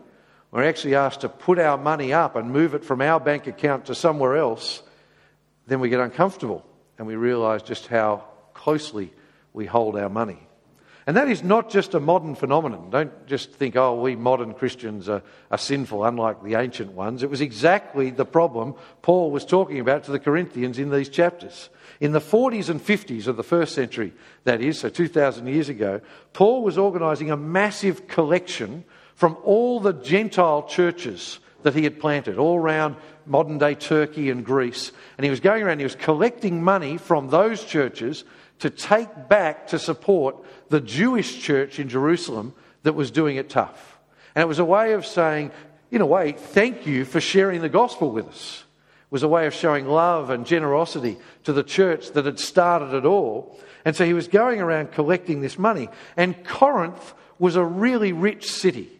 we're 0.52 0.64
actually 0.64 0.96
asked 0.96 1.22
to 1.22 1.30
put 1.30 1.60
our 1.60 1.78
money 1.78 2.14
up 2.14 2.36
and 2.36 2.52
move 2.52 2.74
it 2.74 2.84
from 2.84 3.02
our 3.02 3.20
bank 3.20 3.48
account 3.48 3.86
to 3.86 3.96
somewhere 3.96 4.36
else, 4.36 4.84
then 5.68 5.80
we 5.80 5.90
get 5.90 6.02
uncomfortable 6.02 6.66
and 6.98 7.08
we 7.08 7.16
realise 7.16 7.62
just 7.62 7.88
how 7.88 8.24
closely 8.54 9.14
we 9.54 9.66
hold 9.66 9.98
our 9.98 10.10
money. 10.10 10.40
And 11.08 11.18
that 11.18 11.30
is 11.30 11.42
not 11.42 11.72
just 11.72 11.96
a 11.96 12.00
modern 12.00 12.36
phenomenon. 12.36 12.92
Don't 12.92 13.26
just 13.26 13.52
think, 13.54 13.76
oh, 13.76 14.00
we 14.00 14.16
modern 14.16 14.54
Christians 14.54 15.10
are, 15.10 15.24
are, 15.50 15.58
sinful, 15.58 16.06
unlike 16.06 16.44
the 16.44 16.56
ancient 16.56 16.92
ones. 16.92 17.24
It 17.24 17.30
was 17.30 17.42
exactly 17.42 18.12
the 18.12 18.26
problem 18.26 18.76
Paul 19.02 19.32
was 19.32 19.44
talking 19.44 19.80
about 19.80 20.04
to 20.04 20.12
the 20.12 20.20
Corinthians 20.20 20.78
in 20.78 20.92
these 20.92 21.10
chapters. 21.10 21.70
In 22.00 22.12
the 22.12 22.22
40s 22.22 22.70
and 22.70 22.80
50s 22.80 23.26
of 23.26 23.36
the 23.36 23.44
first 23.44 23.74
century, 23.74 24.14
that 24.44 24.62
is, 24.62 24.80
so 24.80 24.90
2,000 24.90 25.48
years 25.48 25.70
ago, 25.70 26.02
Paul 26.34 26.62
was 26.62 26.78
organising 26.78 27.32
a 27.32 27.38
massive 27.38 28.08
collection 28.08 28.84
from 29.22 29.38
all 29.44 29.80
the 29.80 29.94
Gentile 29.94 30.64
churches 30.64 31.38
that 31.62 31.76
he 31.76 31.84
had 31.84 32.00
planted 32.00 32.40
all 32.40 32.58
around 32.58 32.96
modern 33.28 33.60
day 33.60 33.76
Turkey 33.76 34.32
and 34.32 34.44
Greece. 34.44 34.92
And 35.16 35.24
he 35.24 35.30
was 35.30 35.40
going 35.40 35.62
around, 35.62 35.78
he 35.78 35.84
was 35.84 35.94
collecting 35.94 36.64
money 36.64 36.98
from 36.98 37.28
those 37.28 37.64
churches 37.64 38.24
to 38.62 38.72
take 38.72 39.30
back 39.30 39.68
to 39.68 39.78
support 39.78 40.44
the 40.70 40.82
Jewish 40.82 41.40
church 41.40 41.78
in 41.78 41.88
Jerusalem 41.88 42.56
that 42.82 42.94
was 42.94 43.12
doing 43.12 43.36
it 43.36 43.48
tough. 43.48 44.00
And 44.34 44.42
it 44.42 44.48
was 44.48 44.58
a 44.58 44.66
way 44.66 44.94
of 44.94 45.06
saying, 45.06 45.52
in 45.92 46.02
a 46.02 46.06
way, 46.08 46.32
thank 46.32 46.88
you 46.88 47.06
for 47.06 47.22
sharing 47.22 47.62
the 47.62 47.70
gospel 47.70 48.10
with 48.10 48.28
us. 48.28 48.64
It 49.04 49.12
was 49.12 49.22
a 49.22 49.28
way 49.28 49.46
of 49.46 49.54
showing 49.54 49.88
love 49.88 50.32
and 50.32 50.48
generosity 50.48 51.20
to 51.44 51.54
the 51.54 51.62
church 51.62 52.14
that 52.14 52.26
had 52.26 52.40
started 52.40 52.96
it 52.96 53.06
all. 53.06 53.60
And 53.86 53.96
so 53.96 54.04
he 54.04 54.14
was 54.14 54.28
going 54.28 54.60
around 54.60 54.94
collecting 54.94 55.42
this 55.42 55.60
money. 55.60 55.90
And 56.18 56.44
Corinth 56.44 57.14
was 57.38 57.56
a 57.56 57.64
really 57.64 58.14
rich 58.14 58.52
city. 58.52 58.98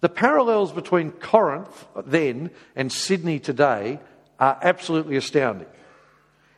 The 0.00 0.08
parallels 0.08 0.72
between 0.72 1.12
Corinth 1.12 1.86
then 2.06 2.50
and 2.74 2.90
Sydney 2.90 3.38
today 3.38 4.00
are 4.38 4.58
absolutely 4.62 5.16
astounding. 5.16 5.68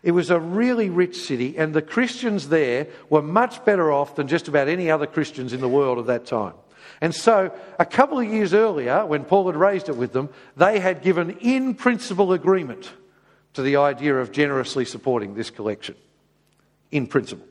It 0.03 0.13
was 0.13 0.31
a 0.31 0.41
really 0.41 0.91
rich 0.91 1.17
city, 1.17 1.57
and 1.57 1.75
the 1.75 1.83
Christians 1.83 2.49
there 2.49 2.89
were 3.09 3.23
much 3.23 3.65
better 3.65 3.93
off 3.93 4.17
than 4.17 4.29
just 4.29 4.49
about 4.49 4.69
any 4.69 4.91
other 4.91 5.07
Christians 5.07 5.53
in 5.53 5.61
the 5.61 5.69
world 5.69 5.99
at 5.99 6.07
that 6.07 6.27
time. 6.27 6.55
And 7.01 7.15
so, 7.15 7.53
a 7.79 7.87
couple 7.87 8.19
of 8.19 8.27
years 8.27 8.53
earlier, 8.53 9.07
when 9.07 9.25
Paul 9.25 9.47
had 9.47 9.57
raised 9.57 9.89
it 9.89 9.97
with 9.97 10.13
them, 10.13 10.29
they 10.57 10.81
had 10.81 11.03
given 11.03 11.31
in 11.39 11.75
principle 11.75 12.33
agreement 12.33 12.93
to 13.55 13.63
the 13.63 13.77
idea 13.77 14.17
of 14.17 14.33
generously 14.33 14.85
supporting 14.85 15.35
this 15.35 15.51
collection. 15.51 15.95
In 16.91 17.07
principle. 17.07 17.47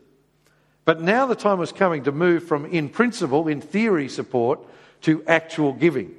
But 0.84 1.02
now 1.02 1.26
the 1.26 1.36
time 1.36 1.60
was 1.60 1.72
coming 1.72 2.04
to 2.04 2.12
move 2.12 2.44
from 2.44 2.66
in 2.66 2.90
principle, 2.90 3.48
in 3.48 3.62
theory 3.62 4.10
support, 4.10 4.60
to 5.02 5.24
actual 5.26 5.74
giving. 5.74 6.16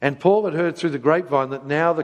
And 0.00 0.18
Paul 0.18 0.44
had 0.46 0.54
heard 0.54 0.76
through 0.76 0.90
the 0.90 0.98
grapevine 0.98 1.50
that 1.50 1.66
now 1.66 1.92
the 1.92 2.02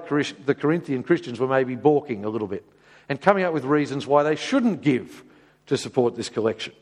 Corinthian 0.59 1.03
Christians 1.03 1.41
were 1.41 1.49
maybe 1.49 1.75
balking 1.75 2.25
a 2.25 2.29
little 2.29 2.47
bit 2.47 2.65
and 3.09 3.21
coming 3.21 3.45
up 3.45 3.53
with 3.53 3.65
reasons 3.65 4.07
why 4.07 4.23
they 4.23 4.37
shouldn't 4.37 4.83
give 4.83 5.25
to 5.67 5.77
support 5.77 6.15
this 6.15 6.29
collection. 6.29 6.73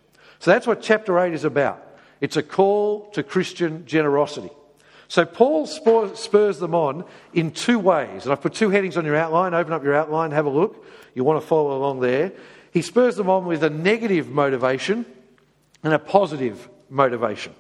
So 0.41 0.51
that's 0.51 0.67
what 0.67 0.83
chapter 0.83 1.19
8 1.19 1.33
is 1.33 1.45
about. 1.45 1.83
It's 2.21 2.37
a 2.37 2.43
call 2.43 3.09
to 3.11 3.23
Christian 3.23 3.87
generosity. 3.87 4.51
So 5.09 5.25
Paul 5.25 5.67
spurs 5.67 6.59
them 6.59 6.75
on 6.75 7.05
in 7.33 7.53
two 7.53 7.79
ways. 7.79 8.25
And 8.25 8.33
I've 8.33 8.41
put 8.41 8.55
two 8.55 8.71
headings 8.71 8.97
on 8.97 9.05
your 9.05 9.17
outline. 9.17 9.55
Open 9.55 9.73
up 9.73 9.85
your 9.85 9.95
outline, 9.95 10.33
have 10.33 10.47
a 10.47 10.51
look. 10.51 10.85
You 11.15 11.25
want 11.25 11.41
to 11.41 11.47
follow 11.47 11.77
along 11.79 12.01
there. 12.01 12.33
He 12.73 12.83
spurs 12.83 13.17
them 13.17 13.31
on 13.31 13.47
with 13.47 13.63
a 13.63 13.71
negative 13.71 14.29
motivation 14.29 15.07
and 15.83 15.95
a 15.95 15.99
positive 15.99 16.69
motivation. 16.91 17.55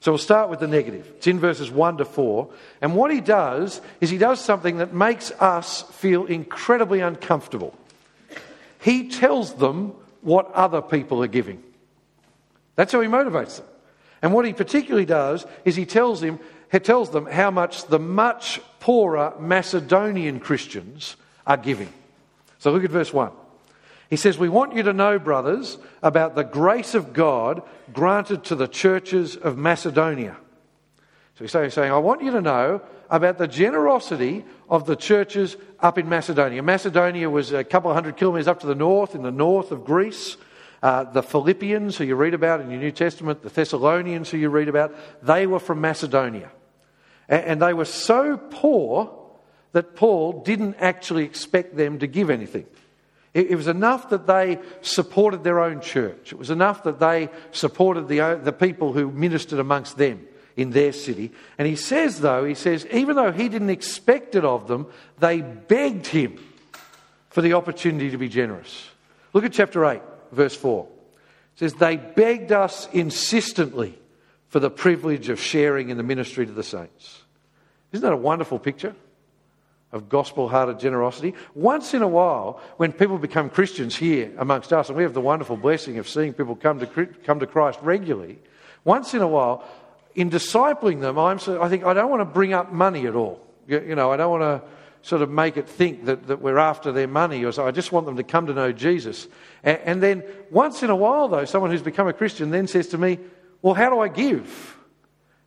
So 0.00 0.12
we'll 0.12 0.18
start 0.18 0.48
with 0.48 0.60
the 0.60 0.68
negative. 0.68 1.12
It's 1.16 1.26
in 1.26 1.40
verses 1.40 1.70
1 1.70 1.98
to 1.98 2.04
4. 2.04 2.48
And 2.80 2.94
what 2.94 3.12
he 3.12 3.20
does 3.20 3.80
is 4.00 4.10
he 4.10 4.18
does 4.18 4.40
something 4.40 4.78
that 4.78 4.94
makes 4.94 5.32
us 5.32 5.82
feel 5.82 6.26
incredibly 6.26 7.00
uncomfortable. 7.00 7.74
He 8.80 9.08
tells 9.08 9.54
them 9.54 9.92
what 10.20 10.52
other 10.52 10.82
people 10.82 11.22
are 11.22 11.28
giving. 11.28 11.62
That's 12.76 12.92
how 12.92 13.00
he 13.00 13.08
motivates 13.08 13.56
them. 13.56 13.66
And 14.22 14.32
what 14.32 14.46
he 14.46 14.52
particularly 14.52 15.04
does 15.04 15.46
is 15.64 15.74
he 15.74 15.86
tells 15.86 16.20
them, 16.20 16.38
he 16.70 16.78
tells 16.78 17.10
them 17.10 17.26
how 17.26 17.50
much 17.50 17.86
the 17.86 17.98
much 17.98 18.60
poorer 18.80 19.34
Macedonian 19.40 20.38
Christians 20.38 21.16
are 21.46 21.56
giving. 21.56 21.92
So 22.58 22.70
look 22.70 22.84
at 22.84 22.90
verse 22.90 23.12
1. 23.12 23.32
He 24.10 24.16
says, 24.16 24.38
We 24.38 24.48
want 24.48 24.74
you 24.74 24.82
to 24.84 24.92
know, 24.92 25.18
brothers, 25.18 25.78
about 26.02 26.34
the 26.34 26.44
grace 26.44 26.94
of 26.94 27.12
God 27.12 27.62
granted 27.92 28.44
to 28.44 28.54
the 28.54 28.68
churches 28.68 29.36
of 29.36 29.56
Macedonia. 29.56 30.36
So 31.34 31.62
he's 31.62 31.74
saying, 31.74 31.92
I 31.92 31.98
want 31.98 32.22
you 32.22 32.32
to 32.32 32.40
know 32.40 32.82
about 33.10 33.38
the 33.38 33.46
generosity 33.46 34.44
of 34.68 34.86
the 34.86 34.96
churches 34.96 35.56
up 35.80 35.96
in 35.96 36.08
Macedonia. 36.08 36.62
Macedonia 36.62 37.30
was 37.30 37.52
a 37.52 37.64
couple 37.64 37.90
of 37.90 37.94
hundred 37.94 38.16
kilometres 38.16 38.48
up 38.48 38.60
to 38.60 38.66
the 38.66 38.74
north, 38.74 39.14
in 39.14 39.22
the 39.22 39.30
north 39.30 39.70
of 39.70 39.84
Greece. 39.84 40.36
Uh, 40.82 41.04
the 41.04 41.22
Philippians, 41.22 41.96
who 41.96 42.04
you 42.04 42.14
read 42.14 42.34
about 42.34 42.60
in 42.60 42.70
your 42.70 42.80
New 42.80 42.92
Testament, 42.92 43.42
the 43.42 43.48
Thessalonians, 43.48 44.30
who 44.30 44.36
you 44.36 44.48
read 44.48 44.68
about, 44.68 44.94
they 45.22 45.46
were 45.46 45.58
from 45.58 45.80
Macedonia. 45.80 46.50
And, 47.28 47.44
and 47.44 47.62
they 47.62 47.72
were 47.72 47.84
so 47.84 48.36
poor 48.36 49.14
that 49.72 49.96
Paul 49.96 50.42
didn't 50.42 50.76
actually 50.78 51.24
expect 51.24 51.76
them 51.76 51.98
to 51.98 52.06
give 52.06 52.30
anything. 52.30 52.66
It, 53.34 53.56
was 53.56 53.68
enough 53.68 54.10
that 54.10 54.26
they 54.26 54.58
supported 54.80 55.44
their 55.44 55.60
own 55.60 55.80
church. 55.80 56.32
It 56.32 56.38
was 56.38 56.50
enough 56.50 56.82
that 56.84 56.98
they 56.98 57.28
supported 57.52 58.08
the, 58.08 58.40
the 58.42 58.52
people 58.52 58.92
who 58.92 59.10
ministered 59.10 59.58
amongst 59.58 59.98
them 59.98 60.26
in 60.56 60.70
their 60.70 60.92
city. 60.92 61.30
And 61.56 61.68
he 61.68 61.76
says, 61.76 62.20
though, 62.20 62.44
he 62.44 62.54
says, 62.54 62.86
even 62.90 63.16
though 63.16 63.30
he 63.30 63.48
didn't 63.48 63.70
expect 63.70 64.34
it 64.34 64.44
of 64.44 64.66
them, 64.66 64.88
they 65.18 65.40
begged 65.42 66.06
him 66.06 66.38
for 67.30 67.42
the 67.42 67.52
opportunity 67.52 68.10
to 68.10 68.18
be 68.18 68.28
generous. 68.28 68.88
Look 69.32 69.44
at 69.44 69.52
chapter 69.52 69.84
8 69.84 70.00
verse 70.32 70.54
4. 70.54 70.86
It 70.86 71.58
says, 71.58 71.74
They 71.74 71.96
begged 71.96 72.52
us 72.52 72.88
insistently 72.92 73.98
for 74.48 74.60
the 74.60 74.70
privilege 74.70 75.28
of 75.28 75.40
sharing 75.40 75.90
in 75.90 75.96
the 75.96 76.02
ministry 76.02 76.46
to 76.46 76.52
the 76.52 76.62
saints. 76.62 77.22
Isn't 77.92 78.02
that 78.02 78.12
a 78.12 78.16
wonderful 78.16 78.58
picture 78.58 78.94
of 79.92 80.08
gospel 80.08 80.48
hearted 80.48 80.78
generosity? 80.78 81.34
Once 81.54 81.94
in 81.94 82.02
a 82.02 82.08
while, 82.08 82.60
when 82.76 82.92
people 82.92 83.18
become 83.18 83.50
Christians 83.50 83.96
here 83.96 84.32
amongst 84.38 84.72
us, 84.72 84.88
and 84.88 84.96
we 84.96 85.02
have 85.02 85.14
the 85.14 85.20
wonderful 85.20 85.56
blessing 85.56 85.98
of 85.98 86.08
seeing 86.08 86.32
people 86.32 86.56
come 86.56 86.80
to, 86.80 87.06
come 87.24 87.40
to 87.40 87.46
Christ 87.46 87.78
regularly, 87.82 88.38
once 88.84 89.14
in 89.14 89.22
a 89.22 89.28
while, 89.28 89.64
in 90.14 90.30
discipling 90.30 91.00
them, 91.00 91.18
I'm 91.18 91.38
I 91.60 91.68
think 91.68 91.84
I 91.84 91.94
don't 91.94 92.10
want 92.10 92.20
to 92.20 92.24
bring 92.24 92.52
up 92.52 92.72
money 92.72 93.06
at 93.06 93.14
all. 93.14 93.40
You, 93.66 93.80
you 93.80 93.94
know, 93.94 94.10
I 94.10 94.16
don't 94.16 94.30
want 94.30 94.42
to 94.62 94.68
sort 95.02 95.22
of 95.22 95.30
make 95.30 95.56
it 95.56 95.68
think 95.68 96.06
that, 96.06 96.26
that 96.26 96.40
we're 96.40 96.58
after 96.58 96.92
their 96.92 97.06
money 97.06 97.44
or 97.44 97.52
so. 97.52 97.66
I 97.66 97.70
just 97.70 97.92
want 97.92 98.06
them 98.06 98.16
to 98.16 98.22
come 98.22 98.46
to 98.46 98.52
know 98.52 98.72
Jesus. 98.72 99.28
And, 99.62 99.78
and 99.84 100.02
then 100.02 100.24
once 100.50 100.82
in 100.82 100.90
a 100.90 100.96
while, 100.96 101.28
though, 101.28 101.44
someone 101.44 101.70
who's 101.70 101.82
become 101.82 102.08
a 102.08 102.12
Christian 102.12 102.50
then 102.50 102.66
says 102.66 102.88
to 102.88 102.98
me, 102.98 103.18
Well, 103.62 103.74
how 103.74 103.90
do 103.90 104.00
I 104.00 104.08
give? 104.08 104.76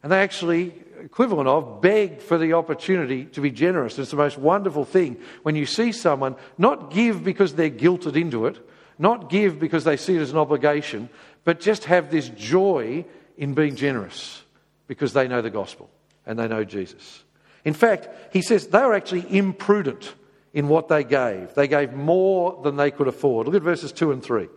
And 0.03 0.11
they 0.11 0.21
actually, 0.21 0.73
equivalent 1.03 1.47
of, 1.47 1.81
beg 1.81 2.21
for 2.21 2.37
the 2.37 2.53
opportunity 2.53 3.25
to 3.25 3.41
be 3.41 3.51
generous. 3.51 3.97
It's 3.99 4.11
the 4.11 4.17
most 4.17 4.37
wonderful 4.37 4.85
thing 4.85 5.17
when 5.43 5.55
you 5.55 5.65
see 5.65 5.91
someone 5.91 6.35
not 6.57 6.91
give 6.91 7.23
because 7.23 7.55
they're 7.55 7.69
guilted 7.69 8.15
into 8.15 8.45
it, 8.45 8.59
not 8.97 9.29
give 9.29 9.59
because 9.59 9.83
they 9.83 9.97
see 9.97 10.15
it 10.15 10.21
as 10.21 10.31
an 10.31 10.37
obligation, 10.37 11.09
but 11.43 11.59
just 11.59 11.85
have 11.85 12.11
this 12.11 12.29
joy 12.29 13.05
in 13.37 13.53
being 13.53 13.75
generous 13.75 14.43
because 14.87 15.13
they 15.13 15.27
know 15.27 15.41
the 15.41 15.49
gospel 15.49 15.89
and 16.25 16.37
they 16.37 16.47
know 16.47 16.63
Jesus. 16.63 17.23
In 17.65 17.73
fact, 17.73 18.09
he 18.33 18.41
says 18.41 18.67
they 18.67 18.79
were 18.79 18.93
actually 18.93 19.25
imprudent 19.35 20.13
in 20.53 20.67
what 20.67 20.87
they 20.87 21.03
gave. 21.03 21.53
They 21.53 21.67
gave 21.67 21.93
more 21.93 22.59
than 22.63 22.75
they 22.75 22.91
could 22.91 23.07
afford. 23.07 23.47
Look 23.47 23.55
at 23.55 23.61
verses 23.61 23.91
2 23.91 24.11
and 24.11 24.23
3. 24.23 24.47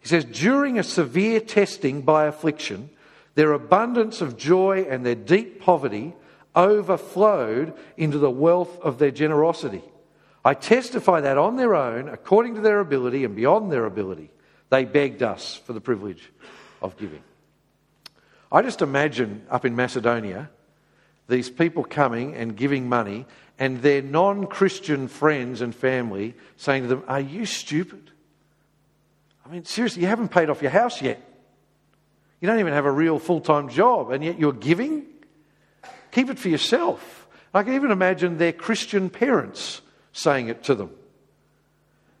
He 0.00 0.08
says, 0.08 0.24
During 0.24 0.78
a 0.78 0.82
severe 0.82 1.40
testing 1.40 2.02
by 2.02 2.26
affliction, 2.26 2.90
their 3.40 3.54
abundance 3.54 4.20
of 4.20 4.36
joy 4.36 4.86
and 4.86 5.06
their 5.06 5.14
deep 5.14 5.62
poverty 5.62 6.12
overflowed 6.54 7.72
into 7.96 8.18
the 8.18 8.30
wealth 8.30 8.78
of 8.82 8.98
their 8.98 9.10
generosity. 9.10 9.82
I 10.44 10.52
testify 10.52 11.22
that 11.22 11.38
on 11.38 11.56
their 11.56 11.74
own, 11.74 12.10
according 12.10 12.56
to 12.56 12.60
their 12.60 12.80
ability 12.80 13.24
and 13.24 13.34
beyond 13.34 13.72
their 13.72 13.86
ability, 13.86 14.30
they 14.68 14.84
begged 14.84 15.22
us 15.22 15.56
for 15.64 15.72
the 15.72 15.80
privilege 15.80 16.30
of 16.82 16.98
giving. 16.98 17.22
I 18.52 18.60
just 18.60 18.82
imagine 18.82 19.46
up 19.48 19.64
in 19.64 19.74
Macedonia 19.74 20.50
these 21.26 21.48
people 21.48 21.82
coming 21.82 22.34
and 22.34 22.54
giving 22.54 22.90
money, 22.90 23.24
and 23.58 23.80
their 23.80 24.02
non 24.02 24.48
Christian 24.48 25.08
friends 25.08 25.62
and 25.62 25.74
family 25.74 26.34
saying 26.58 26.82
to 26.82 26.88
them, 26.90 27.04
Are 27.08 27.20
you 27.20 27.46
stupid? 27.46 28.10
I 29.46 29.48
mean, 29.48 29.64
seriously, 29.64 30.02
you 30.02 30.08
haven't 30.08 30.28
paid 30.28 30.50
off 30.50 30.60
your 30.60 30.72
house 30.72 31.00
yet. 31.00 31.26
You 32.40 32.48
don't 32.48 32.58
even 32.58 32.72
have 32.72 32.86
a 32.86 32.90
real 32.90 33.18
full 33.18 33.40
time 33.40 33.68
job, 33.68 34.10
and 34.10 34.24
yet 34.24 34.38
you're 34.38 34.52
giving? 34.52 35.04
Keep 36.12 36.30
it 36.30 36.38
for 36.38 36.48
yourself. 36.48 37.28
I 37.52 37.62
can 37.62 37.74
even 37.74 37.90
imagine 37.90 38.38
their 38.38 38.52
Christian 38.52 39.10
parents 39.10 39.80
saying 40.12 40.48
it 40.48 40.64
to 40.64 40.74
them. 40.74 40.90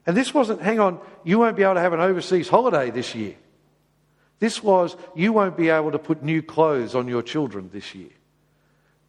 And 0.06 0.16
this 0.16 0.34
wasn't, 0.34 0.60
hang 0.60 0.80
on, 0.80 1.00
you 1.24 1.38
won't 1.38 1.56
be 1.56 1.62
able 1.62 1.74
to 1.74 1.80
have 1.80 1.92
an 1.92 2.00
overseas 2.00 2.48
holiday 2.48 2.90
this 2.90 3.14
year. 3.14 3.34
This 4.38 4.62
was, 4.62 4.96
you 5.14 5.32
won't 5.32 5.56
be 5.56 5.68
able 5.68 5.92
to 5.92 5.98
put 5.98 6.22
new 6.22 6.42
clothes 6.42 6.94
on 6.94 7.06
your 7.06 7.22
children 7.22 7.70
this 7.72 7.94
year. 7.94 8.10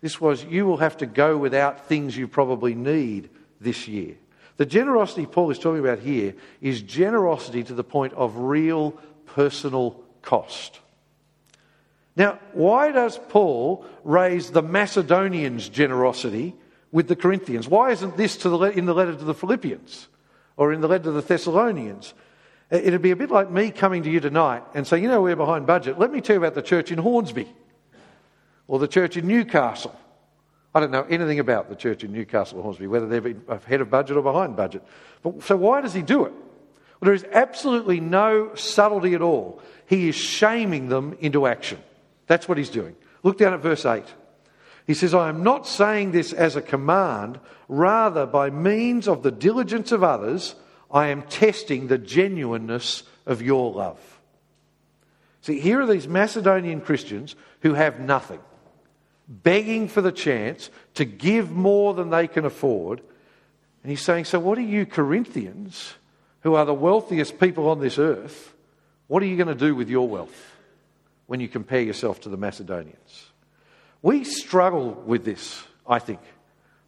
This 0.01 0.19
was, 0.19 0.43
you 0.43 0.65
will 0.65 0.77
have 0.77 0.97
to 0.97 1.05
go 1.05 1.37
without 1.37 1.87
things 1.87 2.17
you 2.17 2.27
probably 2.27 2.75
need 2.75 3.29
this 3.59 3.87
year. 3.87 4.15
The 4.57 4.65
generosity 4.65 5.25
Paul 5.25 5.49
is 5.49 5.59
talking 5.59 5.79
about 5.79 5.99
here 5.99 6.35
is 6.59 6.81
generosity 6.81 7.63
to 7.63 7.73
the 7.73 7.83
point 7.83 8.13
of 8.13 8.37
real 8.37 8.91
personal 9.25 10.03
cost. 10.21 10.79
Now, 12.15 12.39
why 12.53 12.91
does 12.91 13.17
Paul 13.29 13.85
raise 14.03 14.51
the 14.51 14.61
Macedonians' 14.61 15.69
generosity 15.69 16.55
with 16.91 17.07
the 17.07 17.15
Corinthians? 17.15 17.67
Why 17.69 17.91
isn't 17.91 18.17
this 18.17 18.35
the, 18.37 18.59
in 18.75 18.85
the 18.85 18.93
letter 18.93 19.15
to 19.15 19.23
the 19.23 19.33
Philippians 19.33 20.07
or 20.57 20.73
in 20.73 20.81
the 20.81 20.87
letter 20.87 21.05
to 21.05 21.11
the 21.11 21.21
Thessalonians? 21.21 22.13
It'd 22.69 23.01
be 23.01 23.11
a 23.11 23.15
bit 23.15 23.31
like 23.31 23.49
me 23.49 23.71
coming 23.71 24.03
to 24.03 24.09
you 24.09 24.19
tonight 24.19 24.63
and 24.73 24.85
saying, 24.85 25.03
you 25.03 25.09
know, 25.09 25.21
we're 25.21 25.35
behind 25.35 25.67
budget. 25.67 25.99
Let 25.99 26.11
me 26.11 26.21
tell 26.21 26.35
you 26.35 26.41
about 26.41 26.55
the 26.55 26.61
church 26.61 26.91
in 26.91 26.97
Hornsby 26.97 27.47
or 28.67 28.79
the 28.79 28.87
church 28.87 29.17
in 29.17 29.27
Newcastle. 29.27 29.97
I 30.73 30.79
don't 30.79 30.91
know 30.91 31.05
anything 31.09 31.39
about 31.39 31.67
the 31.67 31.75
church 31.75 32.03
in 32.03 32.13
Newcastle 32.13 32.59
or 32.59 32.63
Hornsby, 32.63 32.87
whether 32.87 33.07
they're 33.07 33.35
ahead 33.49 33.81
of 33.81 33.89
budget 33.89 34.15
or 34.15 34.21
behind 34.21 34.55
budget. 34.55 34.83
But, 35.21 35.43
so 35.43 35.57
why 35.57 35.81
does 35.81 35.93
he 35.93 36.01
do 36.01 36.23
it? 36.25 36.31
Well, 36.31 37.07
there 37.07 37.13
is 37.13 37.25
absolutely 37.31 37.99
no 37.99 38.55
subtlety 38.55 39.13
at 39.15 39.21
all. 39.21 39.61
He 39.87 40.07
is 40.07 40.15
shaming 40.15 40.87
them 40.87 41.17
into 41.19 41.47
action. 41.47 41.79
That's 42.31 42.47
what 42.47 42.57
he's 42.57 42.69
doing. 42.69 42.95
Look 43.23 43.37
down 43.37 43.53
at 43.53 43.59
verse 43.59 43.85
8. 43.85 44.05
He 44.87 44.93
says, 44.93 45.13
I 45.13 45.27
am 45.27 45.43
not 45.43 45.67
saying 45.67 46.11
this 46.11 46.31
as 46.31 46.55
a 46.55 46.61
command, 46.61 47.41
rather, 47.67 48.25
by 48.25 48.49
means 48.49 49.09
of 49.09 49.21
the 49.21 49.33
diligence 49.33 49.91
of 49.91 50.01
others, 50.01 50.55
I 50.89 51.07
am 51.07 51.23
testing 51.23 51.87
the 51.87 51.97
genuineness 51.97 53.03
of 53.25 53.41
your 53.41 53.73
love. 53.73 53.99
See, 55.41 55.59
here 55.59 55.81
are 55.81 55.85
these 55.85 56.07
Macedonian 56.07 56.79
Christians 56.79 57.35
who 57.63 57.73
have 57.73 57.99
nothing 57.99 58.39
begging 59.27 59.89
for 59.89 60.01
the 60.01 60.13
chance 60.13 60.69
to 60.93 61.03
give 61.03 61.51
more 61.51 61.93
than 61.93 62.11
they 62.11 62.29
can 62.29 62.45
afford. 62.45 63.01
And 63.83 63.89
he's 63.89 64.05
saying, 64.05 64.23
So, 64.23 64.39
what 64.39 64.57
are 64.57 64.61
you, 64.61 64.85
Corinthians, 64.85 65.95
who 66.43 66.55
are 66.55 66.63
the 66.63 66.73
wealthiest 66.73 67.41
people 67.41 67.67
on 67.67 67.81
this 67.81 67.99
earth, 67.99 68.53
what 69.07 69.21
are 69.21 69.25
you 69.25 69.35
going 69.35 69.49
to 69.49 69.53
do 69.53 69.75
with 69.75 69.89
your 69.89 70.07
wealth 70.07 70.50
when 71.31 71.39
you 71.39 71.47
compare 71.47 71.79
yourself 71.79 72.19
to 72.19 72.27
the 72.27 72.35
Macedonians? 72.35 73.31
We 74.01 74.25
struggle 74.25 74.91
with 74.91 75.23
this, 75.23 75.63
I 75.87 75.97
think. 75.97 76.19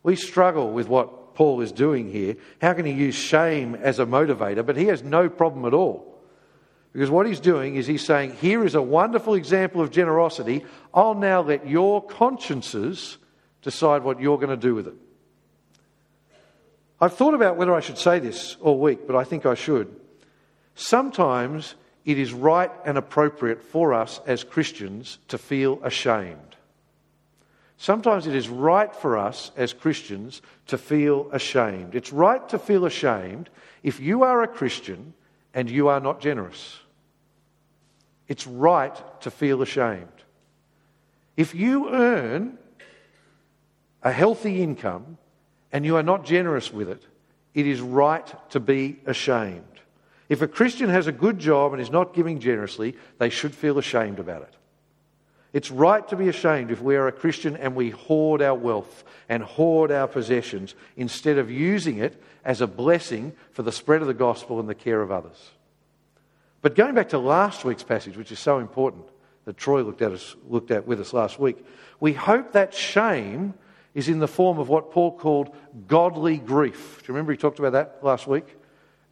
We 0.04 0.18
struggle 0.18 0.74
with 0.74 0.90
what 0.90 1.34
Paul 1.34 1.62
is 1.62 1.72
doing 1.72 2.12
here. 2.12 2.36
How 2.62 2.74
can 2.74 2.86
he 2.86 2.92
use 2.92 3.16
shame 3.16 3.74
as 3.74 4.00
a 4.00 4.06
motivator? 4.06 4.66
But 4.66 4.76
he 4.76 4.88
has 4.88 5.02
no 5.02 5.30
problem 5.30 5.64
at 5.64 5.74
all 5.74 6.20
because 6.92 7.10
what 7.10 7.26
he's 7.26 7.40
doing 7.40 7.78
is 7.78 7.88
he's 7.88 8.06
saying, 8.06 8.36
Here 8.42 8.66
is 8.66 8.76
a 8.76 8.82
wonderful 8.82 9.36
example 9.36 9.80
of 9.80 9.92
generosity. 9.92 10.66
I'll 10.94 11.16
now 11.16 11.42
let 11.42 11.66
your 11.66 12.06
consciences 12.06 13.20
decide 13.62 14.04
what 14.04 14.20
you're 14.20 14.40
going 14.40 14.50
to 14.50 14.58
do 14.58 14.76
with 14.76 14.88
it. 14.88 14.96
I've 17.00 17.14
thought 17.14 17.34
about 17.34 17.56
whether 17.56 17.74
I 17.74 17.80
should 17.80 17.98
say 17.98 18.20
this 18.20 18.58
all 18.60 18.78
week, 18.78 19.08
but 19.08 19.16
I 19.16 19.24
think 19.24 19.46
I 19.46 19.56
should. 19.56 19.96
Sometimes 20.76 21.76
it 22.06 22.20
is 22.20 22.34
right 22.34 22.72
and 22.86 22.98
appropriate 22.98 23.64
for 23.64 23.94
us 23.94 24.20
as 24.26 24.44
Christians 24.44 25.18
to 25.30 25.38
feel 25.38 25.80
ashamed. 25.84 26.56
Sometimes 27.78 28.28
it 28.28 28.36
is 28.36 28.50
right 28.50 28.94
for 28.96 29.18
us 29.18 29.52
as 29.58 29.74
Christians 29.74 30.42
to 30.68 30.78
feel 30.78 31.30
ashamed. 31.32 31.96
It's 31.96 32.14
right 32.14 32.48
to 32.50 32.60
feel 32.60 32.86
ashamed 32.86 33.50
if 33.84 34.00
you 34.00 34.24
are 34.24 34.42
a 34.44 34.48
Christian 34.48 35.14
and 35.54 35.70
you 35.70 35.88
are 35.90 36.00
not 36.00 36.22
generous. 36.22 36.80
It's 38.28 38.48
right 38.48 38.96
to 39.22 39.32
feel 39.32 39.62
ashamed. 39.62 40.08
If 41.36 41.56
you 41.56 41.90
earn 41.90 42.58
a 44.02 44.12
healthy 44.12 44.62
income 44.62 45.18
and 45.72 45.86
you 45.86 45.98
are 45.98 46.04
not 46.04 46.26
generous 46.26 46.72
with 46.72 46.90
it, 46.90 47.04
it 47.54 47.68
is 47.68 47.82
right 47.82 48.50
to 48.52 48.60
be 48.60 49.00
ashamed. 49.06 49.73
If 50.34 50.42
a 50.42 50.48
Christian 50.48 50.90
has 50.90 51.06
a 51.06 51.12
good 51.12 51.38
job 51.38 51.74
and 51.74 51.82
is 51.82 51.92
not 51.92 52.16
giving 52.16 52.40
generously, 52.40 52.98
they 53.20 53.30
should 53.30 53.54
feel 53.54 53.78
ashamed 53.78 54.18
about 54.18 54.42
it. 54.42 54.56
It's 55.54 55.70
right 55.70 56.08
to 56.08 56.16
be 56.16 56.28
ashamed 56.28 56.72
if 56.72 56.82
we 56.82 56.96
are 56.96 57.08
a 57.08 57.12
Christian 57.12 57.56
and 57.56 57.76
we 57.76 57.92
hoard 57.92 58.42
our 58.42 58.56
wealth 58.56 59.04
and 59.30 59.44
hoard 59.44 59.92
our 59.92 60.08
possessions 60.08 60.74
instead 60.98 61.38
of 61.38 61.52
using 61.52 62.00
it 62.00 62.20
as 62.44 62.62
a 62.62 62.66
blessing 62.66 63.34
for 63.52 63.62
the 63.62 63.72
spread 63.72 64.02
of 64.02 64.08
the 64.08 64.16
gospel 64.16 64.60
and 64.60 64.68
the 64.68 64.74
care 64.74 65.04
of 65.04 65.12
others. 65.12 65.52
But 66.64 66.74
going 66.74 66.96
back 66.96 67.10
to 67.10 67.20
last 67.20 67.64
week's 67.64 67.84
passage, 67.84 68.18
which 68.18 68.32
is 68.32 68.40
so 68.40 68.58
important 68.58 69.06
that 69.46 69.56
Troy 69.56 69.84
looked 69.84 70.02
at, 70.02 70.14
us, 70.14 70.36
looked 70.50 70.72
at 70.72 70.88
with 70.88 71.00
us 71.00 71.14
last 71.14 71.38
week, 71.38 71.64
we 72.00 72.14
hope 72.14 72.54
that 72.54 72.74
shame 72.74 73.54
is 73.94 74.10
in 74.10 74.18
the 74.18 74.28
form 74.28 74.58
of 74.58 74.68
what 74.68 74.90
Paul 74.90 75.16
called 75.16 75.56
godly 75.88 76.40
grief. 76.40 77.02
Do 77.02 77.12
you 77.12 77.14
remember 77.14 77.34
he 77.34 77.38
talked 77.38 77.60
about 77.60 77.74
that 77.74 78.00
last 78.02 78.26
week? 78.26 78.58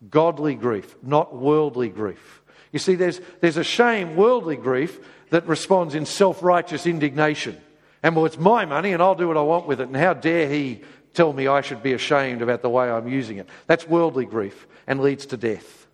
Godly 0.09 0.55
grief, 0.55 0.95
not 1.01 1.35
worldly 1.35 1.89
grief. 1.89 2.41
You 2.71 2.79
see, 2.79 2.95
there's, 2.95 3.19
there's 3.41 3.57
a 3.57 3.63
shame, 3.63 4.15
worldly 4.15 4.55
grief, 4.55 4.99
that 5.31 5.47
responds 5.47 5.95
in 5.95 6.05
self 6.05 6.43
righteous 6.43 6.85
indignation. 6.85 7.59
And 8.03 8.15
well, 8.15 8.25
it's 8.25 8.37
my 8.37 8.65
money 8.65 8.93
and 8.93 9.01
I'll 9.01 9.15
do 9.15 9.27
what 9.27 9.37
I 9.37 9.41
want 9.41 9.67
with 9.67 9.81
it. 9.81 9.87
And 9.87 9.95
how 9.95 10.13
dare 10.13 10.49
he 10.49 10.81
tell 11.13 11.33
me 11.33 11.47
I 11.47 11.61
should 11.61 11.83
be 11.83 11.93
ashamed 11.93 12.41
about 12.41 12.61
the 12.61 12.69
way 12.69 12.89
I'm 12.89 13.07
using 13.07 13.37
it? 13.37 13.47
That's 13.67 13.87
worldly 13.87 14.25
grief 14.25 14.67
and 14.87 15.01
leads 15.01 15.25
to 15.27 15.37
death. 15.37 15.87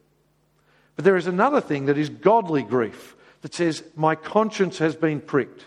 But 0.95 1.05
there 1.05 1.17
is 1.17 1.27
another 1.27 1.61
thing 1.61 1.85
that 1.85 1.97
is 1.97 2.09
godly 2.09 2.63
grief 2.63 3.15
that 3.41 3.53
says, 3.53 3.83
My 3.95 4.15
conscience 4.15 4.79
has 4.79 4.95
been 4.95 5.21
pricked, 5.21 5.65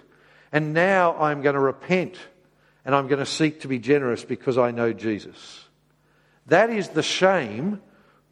and 0.51 0.75
now 0.75 1.17
I'm 1.17 1.43
going 1.43 1.55
to 1.55 1.61
repent 1.61 2.17
and 2.85 2.95
I'm 2.95 3.09
going 3.09 3.21
to 3.21 3.27
seek 3.27 3.61
to 3.61 3.69
be 3.69 3.79
generous 3.79 4.25
because 4.25 4.59
I 4.59 4.71
know 4.71 4.93
Jesus. 4.93 5.67
That 6.47 6.71
is 6.71 6.89
the 6.89 7.03
shame 7.03 7.81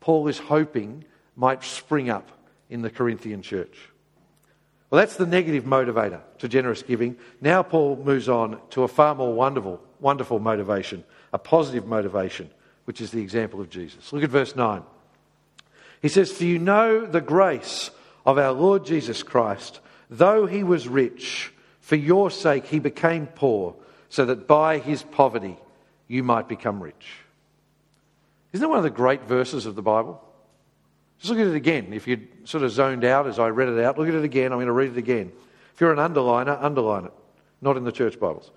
Paul 0.01 0.29
is 0.29 0.39
hoping 0.39 1.05
might 1.37 1.63
spring 1.63 2.11
up 2.11 2.31
in 2.71 2.83
the 2.83 2.91
Corinthian 2.91 3.43
church. 3.43 3.77
Well, 4.91 5.01
that's 5.01 5.17
the 5.17 5.27
negative 5.27 5.65
motivator 5.65 6.21
to 6.39 6.49
generous 6.49 6.83
giving. 6.83 7.17
Now 7.41 7.63
Paul 7.63 7.97
moves 7.97 8.29
on 8.29 8.61
to 8.71 8.85
a 8.85 8.89
far 8.89 9.15
more 9.15 9.35
wonderful, 9.35 9.83
wonderful 10.01 10.39
motivation, 10.39 11.05
a 11.33 11.39
positive 11.39 11.87
motivation, 11.87 12.51
which 12.87 13.01
is 13.01 13.11
the 13.11 13.21
example 13.21 13.61
of 13.61 13.69
Jesus. 13.69 14.13
Look 14.13 14.25
at 14.25 14.31
verse 14.31 14.57
9. 14.57 14.83
He 16.01 16.09
says, 16.09 16.33
For 16.33 16.45
you 16.45 16.59
know 16.59 17.05
the 17.05 17.21
grace 17.21 17.91
of 18.25 18.39
our 18.39 18.53
Lord 18.53 18.87
Jesus 18.87 19.23
Christ, 19.23 19.81
though 20.09 20.47
he 20.47 20.63
was 20.63 20.89
rich, 20.89 21.53
for 21.81 21.97
your 21.97 22.31
sake 22.31 22.67
he 22.67 22.79
became 22.79 23.27
poor 23.27 23.75
so 24.09 24.25
that 24.25 24.47
by 24.47 24.79
his 24.79 25.03
poverty 25.03 25.57
you 26.07 26.23
might 26.23 26.49
become 26.49 26.83
rich. 26.83 27.19
Isn't 28.53 28.63
that 28.63 28.69
one 28.69 28.79
of 28.79 28.85
the 28.85 28.91
great 28.91 29.25
verses 29.25 29.67
of 29.67 29.75
the 29.75 29.83
Bible? 29.83 30.23
Just 31.19 31.31
look 31.31 31.41
at 31.41 31.47
it 31.49 31.55
again. 31.55 31.93
If 31.93 32.07
you 32.07 32.27
sort 32.45 32.63
of 32.63 32.71
zoned 32.71 33.05
out 33.05 33.27
as 33.27 33.39
I 33.39 33.49
read 33.49 33.69
it 33.69 33.83
out, 33.85 33.99
look 33.99 34.09
at 34.09 34.15
it 34.15 34.25
again. 34.25 34.53
I'm 34.53 34.59
going 34.59 34.67
to 34.67 34.73
read 34.73 34.93
it 34.93 34.97
again. 34.97 35.33
If 35.75 35.81
you're 35.81 35.93
an 35.93 35.99
underliner, 35.99 36.57
underline 36.61 37.05
it. 37.05 37.13
Not 37.61 37.77
in 37.77 37.85
the 37.85 37.93
church 37.93 38.19
Bibles. 38.19 38.51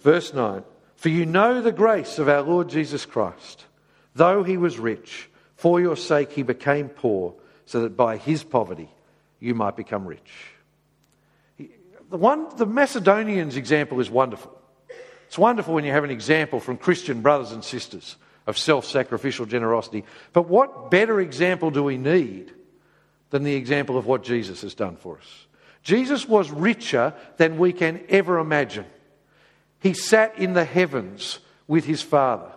Verse 0.00 0.32
9 0.32 0.62
For 0.96 1.08
you 1.08 1.26
know 1.26 1.60
the 1.60 1.72
grace 1.72 2.18
of 2.18 2.28
our 2.28 2.42
Lord 2.42 2.68
Jesus 2.68 3.04
Christ. 3.04 3.66
Though 4.14 4.42
he 4.42 4.56
was 4.56 4.78
rich, 4.78 5.28
for 5.56 5.80
your 5.80 5.96
sake 5.96 6.32
he 6.32 6.42
became 6.42 6.88
poor, 6.88 7.34
so 7.66 7.82
that 7.82 7.96
by 7.96 8.16
his 8.16 8.42
poverty 8.42 8.88
you 9.40 9.54
might 9.54 9.76
become 9.76 10.06
rich. 10.06 10.32
The, 11.58 12.16
one, 12.16 12.48
the 12.56 12.66
Macedonians 12.66 13.56
example 13.56 14.00
is 14.00 14.10
wonderful. 14.10 14.56
It's 15.26 15.38
wonderful 15.38 15.74
when 15.74 15.84
you 15.84 15.92
have 15.92 16.02
an 16.02 16.10
example 16.10 16.58
from 16.58 16.76
Christian 16.76 17.22
brothers 17.22 17.52
and 17.52 17.62
sisters 17.62 18.16
of 18.50 18.58
self 18.58 18.84
sacrificial 18.84 19.46
generosity. 19.46 20.04
But 20.34 20.48
what 20.48 20.90
better 20.90 21.20
example 21.20 21.70
do 21.70 21.82
we 21.82 21.96
need 21.96 22.52
than 23.30 23.44
the 23.44 23.54
example 23.54 23.96
of 23.96 24.04
what 24.04 24.22
Jesus 24.22 24.60
has 24.60 24.74
done 24.74 24.96
for 24.96 25.16
us? 25.16 25.46
Jesus 25.82 26.28
was 26.28 26.50
richer 26.50 27.14
than 27.38 27.56
we 27.56 27.72
can 27.72 28.02
ever 28.10 28.38
imagine. 28.38 28.84
He 29.78 29.94
sat 29.94 30.38
in 30.38 30.52
the 30.52 30.66
heavens 30.66 31.38
with 31.66 31.86
his 31.86 32.02
Father. 32.02 32.52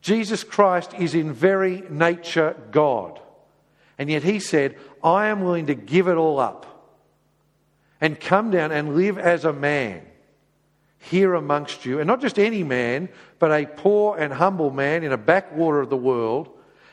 Jesus 0.00 0.42
Christ 0.42 0.92
is 0.94 1.14
in 1.14 1.32
very 1.32 1.84
nature 1.88 2.56
God. 2.72 3.20
And 3.96 4.10
yet 4.10 4.24
he 4.24 4.40
said, 4.40 4.76
I 5.02 5.28
am 5.28 5.42
willing 5.42 5.66
to 5.66 5.74
give 5.74 6.08
it 6.08 6.16
all 6.16 6.40
up 6.40 6.66
and 8.00 8.18
come 8.18 8.50
down 8.50 8.72
and 8.72 8.96
live 8.96 9.18
as 9.18 9.44
a 9.44 9.52
man 9.52 10.02
here 11.04 11.34
amongst 11.34 11.84
you. 11.84 12.00
And 12.00 12.06
not 12.06 12.20
just 12.20 12.38
any 12.38 12.62
man, 12.62 13.08
but 13.38 13.50
a 13.50 13.66
poor 13.66 14.16
and 14.18 14.32
humble 14.32 14.70
man 14.70 15.02
in 15.02 15.12
a 15.12 15.18
backwater 15.18 15.80
of 15.80 15.90
the 15.90 15.96
world. 15.96 16.48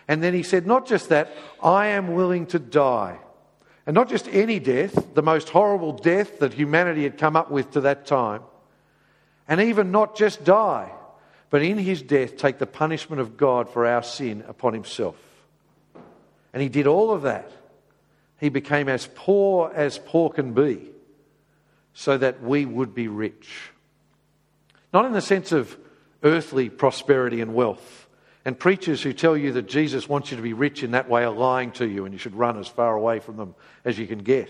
And 0.08 0.22
then 0.22 0.34
he 0.34 0.44
said, 0.44 0.68
Not 0.68 0.88
just 0.88 1.10
that, 1.10 1.32
I 1.64 1.88
am 1.88 2.14
willing 2.14 2.46
to 2.48 2.60
die. 2.60 3.20
And 3.86 3.96
not 3.96 4.10
just 4.10 4.28
any 4.28 4.60
death, 4.60 5.14
the 5.16 5.24
most 5.24 5.50
horrible 5.50 5.94
death 5.94 6.40
that 6.40 6.54
humanity 6.54 7.04
had 7.04 7.18
come 7.18 7.36
up 7.36 7.50
with 7.50 7.72
to 7.72 7.82
that 7.82 8.06
time. 8.06 8.42
And 9.48 9.60
even 9.62 9.92
not 9.92 10.16
just 10.16 10.44
die, 10.44 10.92
but 11.50 11.64
in 11.64 11.78
his 11.78 12.02
death 12.02 12.38
take 12.38 12.60
the 12.60 12.68
punishment 12.68 13.22
of 13.22 13.38
God 13.38 13.70
for 13.70 13.86
our 13.86 14.04
sin 14.04 14.44
upon 14.48 14.74
himself. 14.74 15.16
And 16.54 16.62
he 16.62 16.70
did 16.70 16.88
all 16.88 17.12
of 17.12 17.24
that. 17.24 17.52
He 18.40 18.50
became 18.50 18.90
as 18.90 19.08
poor 19.14 19.72
as 19.74 20.00
poor 20.00 20.30
can 20.30 20.54
be 20.54 20.90
so 21.94 22.18
that 22.18 22.42
we 22.42 22.66
would 22.66 22.94
be 22.94 23.08
rich. 23.08 23.72
Not 24.94 25.06
in 25.06 25.14
the 25.14 25.22
sense 25.22 25.52
of 25.52 25.78
earthly 26.24 26.70
prosperity 26.70 27.42
and 27.42 27.54
wealth. 27.54 28.08
And 28.44 28.58
preachers 28.58 29.02
who 29.02 29.14
tell 29.14 29.38
you 29.38 29.54
that 29.54 29.68
Jesus 29.68 30.10
wants 30.10 30.32
you 30.32 30.38
to 30.38 30.44
be 30.44 30.54
rich 30.54 30.84
in 30.84 30.92
that 30.92 31.10
way 31.10 31.24
are 31.24 31.32
lying 31.32 31.72
to 31.74 31.88
you 31.88 32.06
and 32.06 32.14
you 32.14 32.18
should 32.18 32.36
run 32.36 32.58
as 32.58 32.68
far 32.68 32.96
away 32.96 33.20
from 33.20 33.38
them 33.38 33.56
as 33.86 34.00
you 34.00 34.08
can 34.08 34.20
get. 34.20 34.50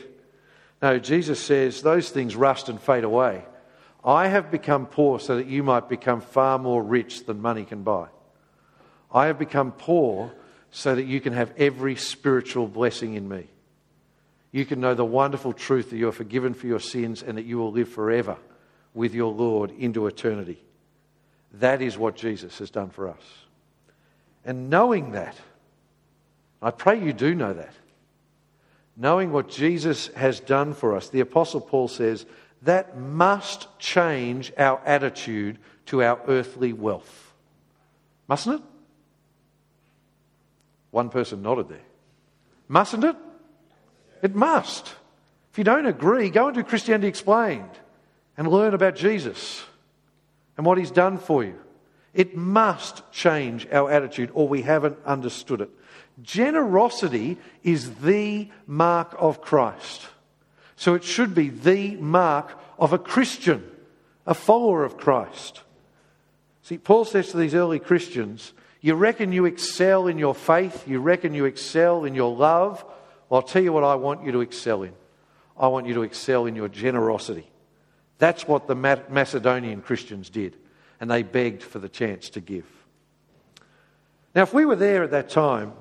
No, 0.82 0.98
Jesus 0.98 1.40
says 1.40 1.82
those 1.82 2.10
things 2.10 2.36
rust 2.36 2.70
and 2.70 2.82
fade 2.82 3.04
away. 3.04 3.44
I 4.04 4.28
have 4.28 4.50
become 4.50 4.88
poor 4.88 5.20
so 5.20 5.36
that 5.36 5.48
you 5.48 5.62
might 5.62 5.90
become 5.90 6.22
far 6.22 6.58
more 6.58 6.82
rich 6.82 7.26
than 7.26 7.42
money 7.42 7.66
can 7.66 7.84
buy. 7.84 8.08
I 9.14 9.28
have 9.28 9.38
become 9.38 9.74
poor 9.74 10.32
so 10.72 10.96
that 10.96 11.06
you 11.06 11.20
can 11.20 11.34
have 11.34 11.54
every 11.58 11.98
spiritual 11.98 12.68
blessing 12.68 13.14
in 13.16 13.28
me 13.28 13.48
you 14.52 14.66
can 14.66 14.82
know 14.82 14.94
the 14.94 15.06
wonderful 15.06 15.54
truth 15.54 15.90
that 15.90 15.98
you 15.98 16.10
are 16.10 16.14
forgiven 16.14 16.54
for 16.54 16.68
your 16.68 16.80
sins 16.80 17.24
and 17.24 17.38
that 17.38 17.46
you 17.46 17.58
will 17.58 17.72
live 17.72 17.90
forever 17.90 18.38
with 18.94 19.14
your 19.14 19.32
Lord 19.32 19.72
into 19.72 20.08
eternity. 20.08 20.62
That 21.54 21.82
is 21.82 21.98
what 21.98 22.16
Jesus 22.16 22.58
has 22.60 22.70
done 22.70 22.90
for 22.90 23.10
us. 23.10 23.22
And 24.46 24.70
knowing 24.70 25.12
that, 25.12 25.36
I 26.62 26.72
pray 26.72 27.04
you 27.04 27.14
do 27.14 27.36
know 27.36 27.54
that. 27.54 27.74
Knowing 28.98 29.32
what 29.32 29.50
Jesus 29.50 30.08
has 30.10 30.40
done 30.40 30.74
for 30.74 30.96
us, 30.96 31.10
the 31.10 31.22
Apostle 31.22 31.62
Paul 31.62 31.88
says 31.88 32.26
that 32.64 32.98
must 32.98 33.68
change 33.80 34.52
our 34.58 34.80
attitude 34.86 35.58
to 35.88 36.04
our 36.04 36.20
earthly 36.28 36.74
wealth. 36.74 37.34
Mustn't 38.28 38.60
it? 38.60 38.66
One 40.92 41.10
person 41.10 41.42
nodded 41.42 41.70
there. 41.70 41.80
Mustn't 42.68 43.04
it? 43.04 43.16
It 44.22 44.36
must. 44.36 44.94
If 45.52 45.58
you 45.58 45.64
don't 45.64 45.86
agree, 45.86 46.30
go 46.30 46.48
and 46.48 46.56
do 46.56 46.64
Christianity 46.64 47.08
Explained 47.08 47.70
and 48.38 48.48
learn 48.48 48.74
about 48.74 48.96
Jesus 48.96 49.64
and 50.58 50.66
what 50.66 50.78
he's 50.78 50.92
done 50.92 51.18
for 51.18 51.44
you. 51.44 51.56
It 52.14 52.36
must 52.36 53.10
change 53.12 53.68
our 53.72 53.90
attitude 53.90 54.32
or 54.34 54.48
we 54.48 54.64
haven't 54.64 54.98
understood 55.06 55.62
it. 55.62 55.70
Generosity 56.22 57.38
is 57.64 57.96
the 57.96 58.50
mark 58.68 59.16
of 59.18 59.42
Christ. 59.42 60.08
So 60.76 60.94
it 60.94 61.04
should 61.04 61.34
be 61.34 61.50
the 61.50 61.96
mark 61.98 62.58
of 62.78 62.92
a 62.92 62.98
Christian, 62.98 63.64
a 64.26 64.34
follower 64.34 64.84
of 64.84 64.98
Christ. 64.98 65.62
See, 66.64 66.78
Paul 66.78 67.06
says 67.06 67.32
to 67.32 67.38
these 67.38 67.56
early 67.56 67.80
Christians, 67.80 68.54
you 68.82 68.96
reckon 68.96 69.32
you 69.32 69.46
excel 69.46 70.08
in 70.08 70.18
your 70.18 70.34
faith, 70.34 70.88
you 70.88 71.00
reckon 71.00 71.34
you 71.34 71.46
excel 71.46 72.04
in 72.04 72.16
your 72.16 72.36
love, 72.36 72.84
well, 73.30 73.42
I'll 73.42 73.48
tell 73.48 73.64
you 73.64 73.72
what 73.72 73.84
I 73.84 73.96
want 73.96 74.26
you 74.26 74.32
to 74.34 74.42
excel 74.42 74.84
in. 74.84 74.94
I 75.58 75.68
want 75.68 75.86
you 75.86 75.94
to 75.94 76.02
excel 76.02 76.48
in 76.48 76.56
your 76.56 76.68
generosity. 76.68 77.51
That's 78.22 78.48
what 78.48 78.68
the 78.68 78.76
Macedonian 78.76 79.82
Christians 79.82 80.30
did, 80.30 80.56
and 81.00 81.10
they 81.10 81.24
begged 81.24 81.64
for 81.64 81.80
the 81.80 81.90
chance 81.90 82.30
to 82.30 82.40
give. 82.40 82.68
Now, 84.36 84.44
if 84.44 84.54
we 84.54 84.64
were 84.64 84.76
there 84.76 85.02
at 85.02 85.10
that 85.10 85.30
time, 85.30 85.74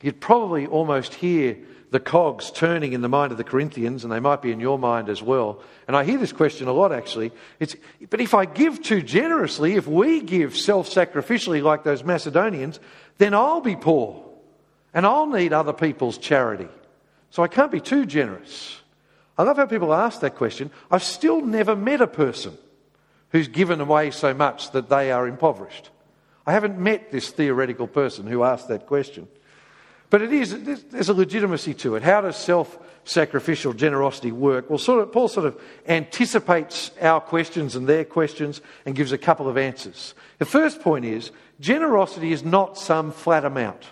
you'd 0.00 0.20
probably 0.20 0.64
almost 0.64 1.12
hear 1.12 1.58
the 1.90 1.98
cogs 1.98 2.52
turning 2.52 2.92
in 2.92 3.00
the 3.00 3.08
mind 3.08 3.32
of 3.32 3.38
the 3.38 3.42
Corinthians, 3.42 4.04
and 4.04 4.12
they 4.12 4.20
might 4.20 4.40
be 4.40 4.52
in 4.52 4.60
your 4.60 4.78
mind 4.78 5.08
as 5.08 5.24
well. 5.24 5.60
And 5.88 5.96
I 5.96 6.04
hear 6.04 6.18
this 6.18 6.30
question 6.32 6.68
a 6.68 6.72
lot 6.72 6.92
actually. 6.92 7.32
It's, 7.58 7.74
but 8.10 8.20
if 8.20 8.32
I 8.32 8.44
give 8.44 8.80
too 8.80 9.02
generously, 9.02 9.74
if 9.74 9.88
we 9.88 10.20
give 10.20 10.56
self 10.56 10.88
sacrificially 10.88 11.64
like 11.64 11.82
those 11.82 12.04
Macedonians, 12.04 12.78
then 13.18 13.34
I'll 13.34 13.60
be 13.60 13.74
poor 13.74 14.24
and 14.94 15.04
I'll 15.04 15.26
need 15.26 15.52
other 15.52 15.72
people's 15.72 16.16
charity. 16.16 16.68
So 17.30 17.42
I 17.42 17.48
can't 17.48 17.72
be 17.72 17.80
too 17.80 18.06
generous. 18.06 18.81
I 19.38 19.44
love 19.44 19.56
how 19.56 19.66
people 19.66 19.94
ask 19.94 20.20
that 20.20 20.36
question. 20.36 20.70
I've 20.90 21.02
still 21.02 21.40
never 21.40 21.74
met 21.74 22.00
a 22.00 22.06
person 22.06 22.56
who's 23.30 23.48
given 23.48 23.80
away 23.80 24.10
so 24.10 24.34
much 24.34 24.72
that 24.72 24.88
they 24.88 25.10
are 25.10 25.26
impoverished. 25.26 25.90
I 26.46 26.52
haven't 26.52 26.78
met 26.78 27.10
this 27.10 27.30
theoretical 27.30 27.86
person 27.86 28.26
who 28.26 28.44
asked 28.44 28.68
that 28.68 28.86
question. 28.86 29.28
But 30.10 30.20
it 30.20 30.32
is, 30.32 30.62
there's 30.90 31.08
a 31.08 31.14
legitimacy 31.14 31.72
to 31.74 31.96
it. 31.96 32.02
How 32.02 32.20
does 32.20 32.36
self 32.36 32.78
sacrificial 33.04 33.72
generosity 33.72 34.30
work? 34.30 34.68
Well, 34.68 34.78
sort 34.78 35.00
of, 35.00 35.10
Paul 35.10 35.28
sort 35.28 35.46
of 35.46 35.58
anticipates 35.88 36.90
our 37.00 37.20
questions 37.20 37.76
and 37.76 37.88
their 37.88 38.04
questions 38.04 38.60
and 38.84 38.94
gives 38.94 39.12
a 39.12 39.18
couple 39.18 39.48
of 39.48 39.56
answers. 39.56 40.14
The 40.38 40.44
first 40.44 40.82
point 40.82 41.06
is 41.06 41.30
generosity 41.60 42.32
is 42.32 42.44
not 42.44 42.76
some 42.76 43.10
flat 43.10 43.46
amount, 43.46 43.86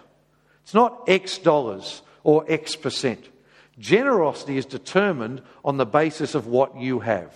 it's 0.63 0.75
not 0.75 1.09
X 1.09 1.39
dollars 1.39 2.03
or 2.23 2.45
X 2.47 2.77
percent. 2.77 3.31
Generosity 3.81 4.59
is 4.59 4.67
determined 4.67 5.41
on 5.65 5.79
the 5.79 5.87
basis 5.87 6.35
of 6.35 6.47
what 6.47 6.77
you 6.77 7.01
have 7.01 7.35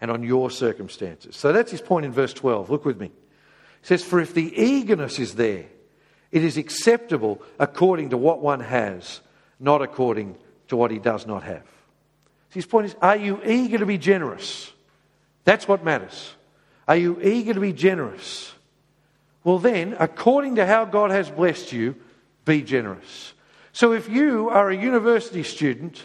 and 0.00 0.10
on 0.10 0.24
your 0.24 0.50
circumstances. 0.50 1.36
So 1.36 1.52
that's 1.52 1.70
his 1.70 1.80
point 1.80 2.04
in 2.04 2.12
verse 2.12 2.34
12. 2.34 2.68
Look 2.68 2.84
with 2.84 3.00
me. 3.00 3.06
He 3.06 3.86
says, 3.86 4.02
For 4.02 4.20
if 4.20 4.34
the 4.34 4.52
eagerness 4.60 5.18
is 5.20 5.36
there, 5.36 5.66
it 6.32 6.42
is 6.42 6.56
acceptable 6.56 7.40
according 7.58 8.10
to 8.10 8.16
what 8.16 8.40
one 8.42 8.60
has, 8.60 9.20
not 9.60 9.80
according 9.80 10.36
to 10.68 10.76
what 10.76 10.90
he 10.90 10.98
does 10.98 11.24
not 11.24 11.44
have. 11.44 11.62
His 12.50 12.66
point 12.66 12.86
is 12.86 12.96
are 13.00 13.16
you 13.16 13.40
eager 13.44 13.78
to 13.78 13.86
be 13.86 13.98
generous? 13.98 14.72
That's 15.44 15.68
what 15.68 15.84
matters. 15.84 16.34
Are 16.88 16.96
you 16.96 17.20
eager 17.22 17.54
to 17.54 17.60
be 17.60 17.72
generous? 17.72 18.52
Well, 19.44 19.60
then, 19.60 19.94
according 20.00 20.56
to 20.56 20.66
how 20.66 20.84
God 20.84 21.12
has 21.12 21.30
blessed 21.30 21.72
you, 21.72 21.94
be 22.44 22.62
generous. 22.62 23.34
So 23.76 23.92
if 23.92 24.08
you 24.08 24.48
are 24.48 24.70
a 24.70 24.74
university 24.74 25.42
student 25.42 26.02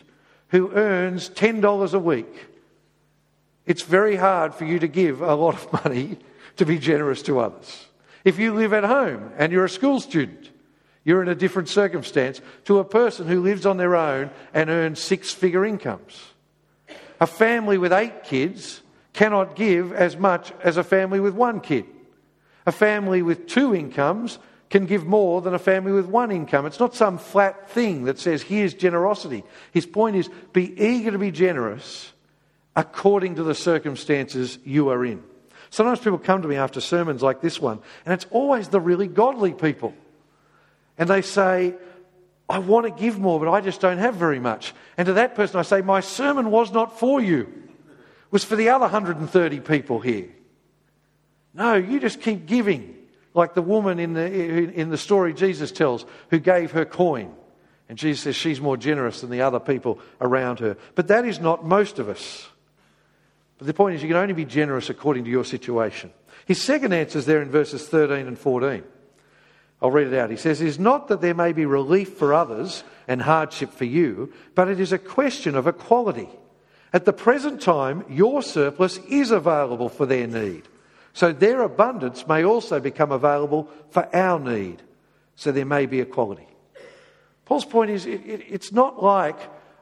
who 0.49 0.73
earns 0.73 1.29
$10 1.29 1.93
a 1.93 1.99
week, 1.99 2.47
it's 3.65 3.83
very 3.83 4.17
hard 4.17 4.53
for 4.53 4.65
you 4.65 4.77
to 4.79 4.89
give 4.89 5.21
a 5.21 5.35
lot 5.35 5.53
of 5.55 5.85
money 5.85 6.17
to 6.57 6.65
be 6.65 6.77
generous 6.77 7.21
to 7.21 7.39
others. 7.39 7.85
If 8.25 8.39
you 8.39 8.53
live 8.53 8.73
at 8.73 8.83
home 8.83 9.31
and 9.37 9.53
you're 9.53 9.63
a 9.63 9.69
school 9.69 10.01
student, 10.01 10.49
you're 11.05 11.21
in 11.21 11.29
a 11.29 11.33
different 11.33 11.69
circumstance 11.69 12.41
to 12.65 12.79
a 12.79 12.83
person 12.83 13.25
who 13.25 13.39
lives 13.39 13.65
on 13.65 13.77
their 13.77 13.95
own 13.95 14.31
and 14.53 14.69
earns 14.69 15.01
six 15.01 15.31
figure 15.31 15.63
incomes. 15.63 16.21
A 17.21 17.25
family 17.25 17.77
with 17.77 17.93
eight 17.93 18.25
kids 18.25 18.81
cannot 19.13 19.55
give 19.55 19.93
as 19.93 20.17
much 20.17 20.51
as 20.61 20.75
a 20.75 20.83
family 20.83 21.21
with 21.21 21.35
one 21.35 21.61
kid. 21.61 21.85
A 22.65 22.73
family 22.73 23.21
with 23.21 23.47
two 23.47 23.73
incomes 23.73 24.39
can 24.71 24.85
give 24.85 25.05
more 25.05 25.41
than 25.41 25.53
a 25.53 25.59
family 25.59 25.91
with 25.91 26.05
one 26.05 26.31
income. 26.31 26.65
It's 26.65 26.79
not 26.79 26.95
some 26.95 27.17
flat 27.17 27.69
thing 27.69 28.05
that 28.05 28.17
says, 28.17 28.41
here's 28.41 28.73
generosity. 28.73 29.43
His 29.71 29.85
point 29.85 30.15
is, 30.15 30.29
be 30.53 30.73
eager 30.81 31.11
to 31.11 31.19
be 31.19 31.29
generous 31.29 32.13
according 32.75 33.35
to 33.35 33.43
the 33.43 33.53
circumstances 33.53 34.57
you 34.63 34.89
are 34.89 35.05
in. 35.05 35.21
Sometimes 35.69 35.99
people 35.99 36.17
come 36.17 36.41
to 36.41 36.47
me 36.47 36.55
after 36.55 36.79
sermons 36.79 37.21
like 37.21 37.41
this 37.41 37.61
one, 37.61 37.79
and 38.05 38.13
it's 38.13 38.25
always 38.31 38.69
the 38.69 38.79
really 38.79 39.07
godly 39.07 39.53
people. 39.53 39.93
And 40.97 41.09
they 41.09 41.21
say, 41.21 41.75
I 42.49 42.59
want 42.59 42.85
to 42.85 42.91
give 42.91 43.19
more, 43.19 43.39
but 43.39 43.49
I 43.49 43.59
just 43.61 43.81
don't 43.81 43.97
have 43.97 44.15
very 44.15 44.39
much. 44.39 44.73
And 44.97 45.05
to 45.05 45.13
that 45.13 45.35
person, 45.35 45.59
I 45.59 45.63
say, 45.63 45.81
My 45.81 45.99
sermon 45.99 46.49
was 46.49 46.71
not 46.71 46.97
for 46.97 47.21
you, 47.21 47.41
it 47.41 48.31
was 48.31 48.45
for 48.45 48.55
the 48.55 48.69
other 48.69 48.83
130 48.83 49.59
people 49.59 49.99
here. 49.99 50.29
No, 51.53 51.75
you 51.75 51.99
just 51.99 52.21
keep 52.21 52.45
giving, 52.45 52.95
like 53.33 53.53
the 53.53 53.61
woman 53.61 53.99
in 53.99 54.13
the, 54.13 54.25
in 54.25 54.89
the 54.89 54.97
story 54.97 55.33
Jesus 55.33 55.71
tells 55.71 56.05
who 56.29 56.39
gave 56.39 56.71
her 56.71 56.85
coin. 56.85 57.33
And 57.87 57.97
Jesus 57.97 58.23
says 58.23 58.35
she's 58.35 58.61
more 58.61 58.77
generous 58.77 59.21
than 59.21 59.29
the 59.29 59.41
other 59.41 59.59
people 59.59 59.99
around 60.19 60.59
her. 60.59 60.77
But 60.95 61.07
that 61.09 61.25
is 61.25 61.39
not 61.39 61.65
most 61.65 61.99
of 61.99 62.07
us. 62.07 62.47
But 63.57 63.67
the 63.67 63.73
point 63.73 63.95
is, 63.95 64.01
you 64.01 64.07
can 64.07 64.17
only 64.17 64.33
be 64.33 64.45
generous 64.45 64.89
according 64.89 65.25
to 65.25 65.29
your 65.29 65.45
situation. 65.45 66.11
His 66.45 66.61
second 66.61 66.93
answer 66.93 67.19
is 67.19 67.25
there 67.25 67.41
in 67.41 67.49
verses 67.49 67.87
13 67.87 68.27
and 68.27 68.37
14. 68.37 68.83
I'll 69.81 69.91
read 69.91 70.07
it 70.07 70.13
out. 70.13 70.29
He 70.29 70.37
says, 70.37 70.61
It 70.61 70.67
is 70.67 70.79
not 70.79 71.07
that 71.07 71.21
there 71.21 71.33
may 71.33 71.53
be 71.53 71.65
relief 71.65 72.13
for 72.13 72.33
others 72.33 72.83
and 73.07 73.21
hardship 73.21 73.71
for 73.71 73.85
you, 73.85 74.31
but 74.55 74.67
it 74.67 74.79
is 74.79 74.91
a 74.91 74.97
question 74.97 75.55
of 75.55 75.67
equality. 75.67 76.29
At 76.93 77.05
the 77.05 77.13
present 77.13 77.61
time, 77.61 78.05
your 78.09 78.41
surplus 78.41 78.97
is 79.09 79.31
available 79.31 79.89
for 79.89 80.05
their 80.05 80.27
need. 80.27 80.67
So 81.13 81.31
their 81.33 81.61
abundance 81.61 82.27
may 82.27 82.43
also 82.43 82.79
become 82.79 83.11
available 83.11 83.69
for 83.89 84.13
our 84.15 84.39
need. 84.39 84.81
So 85.35 85.51
there 85.51 85.65
may 85.65 85.85
be 85.85 85.99
equality. 85.99 86.47
Paul's 87.45 87.65
point 87.65 87.91
is, 87.91 88.05
it, 88.05 88.21
it, 88.25 88.45
it's 88.47 88.71
not 88.71 89.03
like 89.03 89.37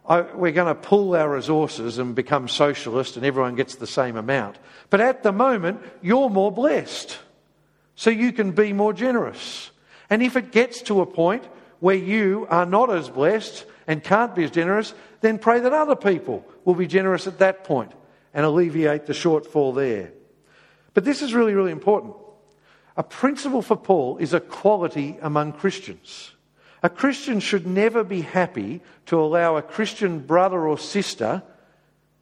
I, 0.07 0.21
we're 0.21 0.51
going 0.51 0.73
to 0.73 0.81
pool 0.81 1.15
our 1.15 1.29
resources 1.29 1.99
and 1.99 2.15
become 2.15 2.47
socialist 2.47 3.15
and 3.15 3.25
everyone 3.25 3.55
gets 3.55 3.75
the 3.75 3.87
same 3.87 4.17
amount. 4.17 4.57
But 4.89 5.01
at 5.01 5.21
the 5.21 5.31
moment, 5.31 5.81
you're 6.01 6.29
more 6.29 6.51
blessed. 6.51 7.17
So 7.95 8.09
you 8.09 8.31
can 8.31 8.51
be 8.51 8.73
more 8.73 8.93
generous. 8.93 9.69
And 10.09 10.23
if 10.23 10.35
it 10.35 10.51
gets 10.51 10.81
to 10.83 11.01
a 11.01 11.05
point 11.05 11.43
where 11.79 11.95
you 11.95 12.47
are 12.49 12.65
not 12.65 12.89
as 12.89 13.09
blessed 13.09 13.65
and 13.85 14.03
can't 14.03 14.33
be 14.33 14.45
as 14.45 14.51
generous, 14.51 14.93
then 15.21 15.37
pray 15.37 15.59
that 15.59 15.73
other 15.73 15.95
people 15.95 16.43
will 16.65 16.75
be 16.75 16.87
generous 16.87 17.27
at 17.27 17.39
that 17.39 17.63
point 17.63 17.91
and 18.33 18.45
alleviate 18.45 19.05
the 19.05 19.13
shortfall 19.13 19.75
there. 19.75 20.11
But 20.93 21.05
this 21.05 21.21
is 21.21 21.33
really, 21.33 21.53
really 21.53 21.71
important. 21.71 22.15
A 22.97 23.03
principle 23.03 23.61
for 23.61 23.77
Paul 23.77 24.17
is 24.17 24.33
equality 24.33 25.17
among 25.21 25.53
Christians. 25.53 26.33
A 26.81 26.89
Christian 26.89 27.39
should 27.39 27.67
never 27.67 28.03
be 28.03 28.21
happy 28.21 28.81
to 29.07 29.19
allow 29.19 29.57
a 29.57 29.61
Christian 29.61 30.19
brother 30.19 30.67
or 30.67 30.77
sister 30.77 31.43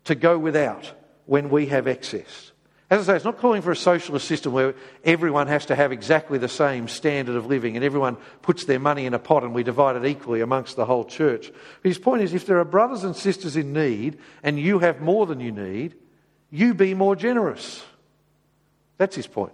to 0.06 0.16
go 0.16 0.38
without 0.38 0.94
when 1.26 1.50
we 1.50 1.68
have 1.68 1.88
excess. 1.88 2.52
As 2.90 3.02
I 3.02 3.12
say, 3.12 3.16
it's 3.18 3.26
not 3.26 3.38
calling 3.38 3.62
for 3.62 3.72
a 3.72 3.76
socialist 3.76 4.28
system 4.28 4.54
where 4.54 4.74
everyone 5.04 5.48
has 5.48 5.66
to 5.66 5.76
have 5.76 5.92
exactly 5.92 6.38
the 6.38 6.48
same 6.48 6.88
standard 6.88 7.36
of 7.36 7.46
living 7.46 7.76
and 7.76 7.84
everyone 7.84 8.16
puts 8.42 8.64
their 8.64 8.80
money 8.80 9.06
in 9.06 9.14
a 9.14 9.20
pot 9.20 9.44
and 9.44 9.54
we 9.54 9.64
divide 9.64 9.98
it 9.98 10.06
equally 10.06 10.40
amongst 10.40 10.78
the 10.78 10.86
whole 10.86 11.04
church. 11.04 11.52
But 11.82 11.90
his 11.90 12.00
point 12.00 12.22
is 12.22 12.34
if 12.34 12.46
there 12.46 12.60
are 12.60 12.66
brothers 12.66 13.04
and 13.04 13.14
sisters 13.14 13.58
in 13.58 13.74
need 13.74 14.18
and 14.42 14.58
you 14.58 14.80
have 14.80 15.02
more 15.02 15.26
than 15.26 15.42
you 15.42 15.52
need, 15.52 15.96
you 16.50 16.74
be 16.74 16.94
more 16.94 17.18
generous. 17.18 17.84
That's 18.98 19.16
his 19.16 19.28
point. 19.28 19.54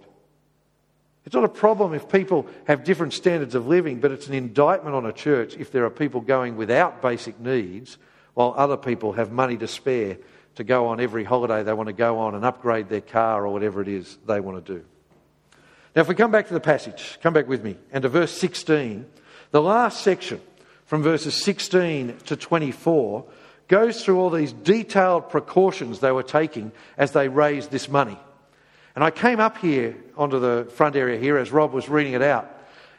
It's 1.24 1.34
not 1.34 1.44
a 1.44 1.48
problem 1.48 1.94
if 1.94 2.08
people 2.08 2.46
have 2.66 2.84
different 2.84 3.14
standards 3.14 3.54
of 3.54 3.66
living, 3.66 4.00
but 4.00 4.12
it's 4.12 4.28
an 4.28 4.34
indictment 4.34 4.94
on 4.94 5.06
a 5.06 5.12
church 5.12 5.56
if 5.56 5.72
there 5.72 5.84
are 5.84 5.90
people 5.90 6.20
going 6.20 6.56
without 6.56 7.00
basic 7.00 7.40
needs 7.40 7.96
while 8.34 8.52
other 8.56 8.76
people 8.76 9.12
have 9.12 9.32
money 9.32 9.56
to 9.56 9.66
spare 9.66 10.18
to 10.56 10.64
go 10.64 10.86
on 10.88 11.00
every 11.00 11.24
holiday 11.24 11.62
they 11.62 11.72
want 11.72 11.88
to 11.88 11.94
go 11.94 12.18
on 12.18 12.34
and 12.34 12.44
upgrade 12.44 12.88
their 12.88 13.00
car 13.00 13.46
or 13.46 13.52
whatever 13.52 13.80
it 13.80 13.88
is 13.88 14.18
they 14.26 14.40
want 14.40 14.64
to 14.64 14.74
do. 14.74 14.84
Now, 15.96 16.02
if 16.02 16.08
we 16.08 16.14
come 16.14 16.30
back 16.30 16.48
to 16.48 16.54
the 16.54 16.60
passage, 16.60 17.18
come 17.22 17.32
back 17.32 17.48
with 17.48 17.62
me, 17.62 17.76
and 17.92 18.02
to 18.02 18.08
verse 18.08 18.32
16, 18.32 19.06
the 19.50 19.62
last 19.62 20.02
section 20.02 20.40
from 20.84 21.02
verses 21.02 21.34
16 21.34 22.18
to 22.26 22.36
24 22.36 23.24
goes 23.68 24.04
through 24.04 24.18
all 24.18 24.30
these 24.30 24.52
detailed 24.52 25.30
precautions 25.30 26.00
they 26.00 26.12
were 26.12 26.22
taking 26.22 26.72
as 26.98 27.12
they 27.12 27.28
raised 27.28 27.70
this 27.70 27.88
money. 27.88 28.18
And 28.94 29.02
I 29.02 29.10
came 29.10 29.40
up 29.40 29.58
here 29.58 29.96
onto 30.16 30.38
the 30.38 30.70
front 30.74 30.96
area 30.96 31.18
here 31.18 31.36
as 31.36 31.50
Rob 31.50 31.72
was 31.72 31.88
reading 31.88 32.12
it 32.12 32.22
out. 32.22 32.50